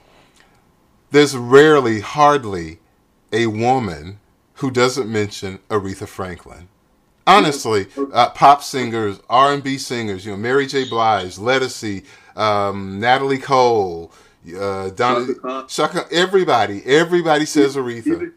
there's 1.12 1.36
rarely 1.36 2.00
hardly 2.00 2.80
a 3.32 3.48
woman 3.48 4.20
who 4.56 4.72
doesn't 4.72 5.12
mention 5.12 5.60
Aretha 5.70 6.08
Franklin 6.08 6.70
honestly 7.28 7.88
uh, 8.14 8.30
pop 8.30 8.64
singers 8.64 9.20
R&B 9.30 9.78
singers 9.78 10.26
you 10.26 10.32
know 10.32 10.38
Mary 10.38 10.66
J 10.66 10.88
Blige 10.88 11.36
Ledisi 11.36 12.06
um, 12.36 13.00
Natalie 13.00 13.38
Cole 13.40 14.12
uh, 14.58 14.90
Donna 14.92 15.34
Khan. 15.36 15.68
Chaka, 15.68 16.06
everybody, 16.12 16.84
everybody 16.86 17.46
says 17.46 17.76
Aretha. 17.76 18.08
Even, 18.08 18.34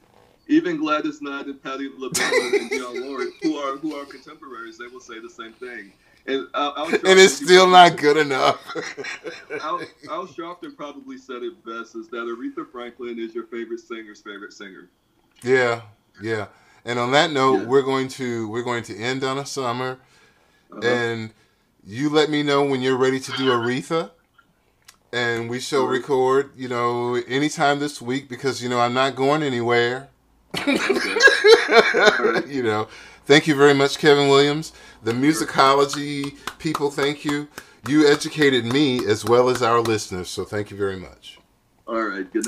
even 0.47 0.77
Gladys 0.79 1.21
Knight 1.21 1.47
and 1.47 1.63
Patti 1.63 1.91
LaBelle 1.97 2.25
and 2.25 2.71
Dionne 2.71 3.05
Warwick, 3.09 3.35
who 3.43 3.57
are 3.57 3.77
who 3.77 3.95
are 3.95 4.05
contemporaries, 4.07 4.79
they 4.79 4.87
will 4.87 5.01
say 5.01 5.19
the 5.21 5.29
same 5.31 5.53
thing. 5.55 5.93
And 6.27 6.47
Al 6.55 6.87
and 6.89 7.01
it's 7.05 7.35
still 7.35 7.67
not 7.67 7.97
good 7.97 8.17
enough. 8.19 8.61
Al, 9.63 9.81
Al 10.11 10.27
Sharpton 10.27 10.77
probably 10.77 11.17
said 11.19 11.43
it 11.43 11.65
best: 11.65 11.97
is 11.97 12.09
that 12.09 12.17
Aretha 12.27 12.71
Franklin 12.71 13.19
is 13.19 13.35
your 13.35 13.45
favorite 13.45 13.81
singer's 13.81 14.21
favorite 14.21 14.53
singer. 14.53 14.89
yeah, 15.43 15.83
yeah. 16.23 16.47
And 16.85 16.99
on 16.99 17.11
that 17.13 17.31
note, 17.33 17.61
Yeah. 17.61 17.65
we're 17.67 17.83
going 17.83 18.09
to 18.09 18.49
we're 18.49 18.63
going 18.63 18.83
to 18.85 18.97
end 18.97 19.25
on 19.25 19.39
a 19.39 19.45
summer, 19.47 19.99
Uh-huh. 20.73 20.87
and 20.87 21.31
you 21.85 22.09
let 22.09 22.31
me 22.31 22.43
know 22.43 22.65
when 22.65 22.81
you're 22.81 22.97
ready 22.97 23.21
to 23.21 23.33
do 23.33 23.51
Aretha, 23.51 24.11
and 25.13 25.49
we 25.49 25.61
shall 25.61 25.85
record. 25.85 26.51
You 26.57 26.69
know, 26.69 27.15
anytime 27.15 27.79
this 27.79 28.01
week 28.01 28.29
because 28.29 28.63
you 28.63 28.69
know 28.69 28.81
I'm 28.81 28.95
not 28.95 29.17
going 29.17 29.43
anywhere. 29.43 30.09
you 30.67 32.63
know, 32.63 32.89
thank 33.27 33.47
you 33.47 33.55
very 33.55 33.75
much, 33.75 33.99
Kevin 33.99 34.29
Williams. 34.29 34.73
The 35.03 35.13
musicology 35.13 36.37
people, 36.59 36.91
thank 36.91 37.25
you. 37.25 37.49
You 37.87 38.07
educated 38.09 38.65
me 38.65 39.05
as 39.07 39.25
well 39.25 39.49
as 39.49 39.63
our 39.63 39.81
listeners, 39.81 40.29
so 40.29 40.45
thank 40.45 40.71
you 40.71 40.77
very 40.77 40.97
much. 40.97 41.39
All 41.87 42.03
right. 42.03 42.31
Good 42.31 42.47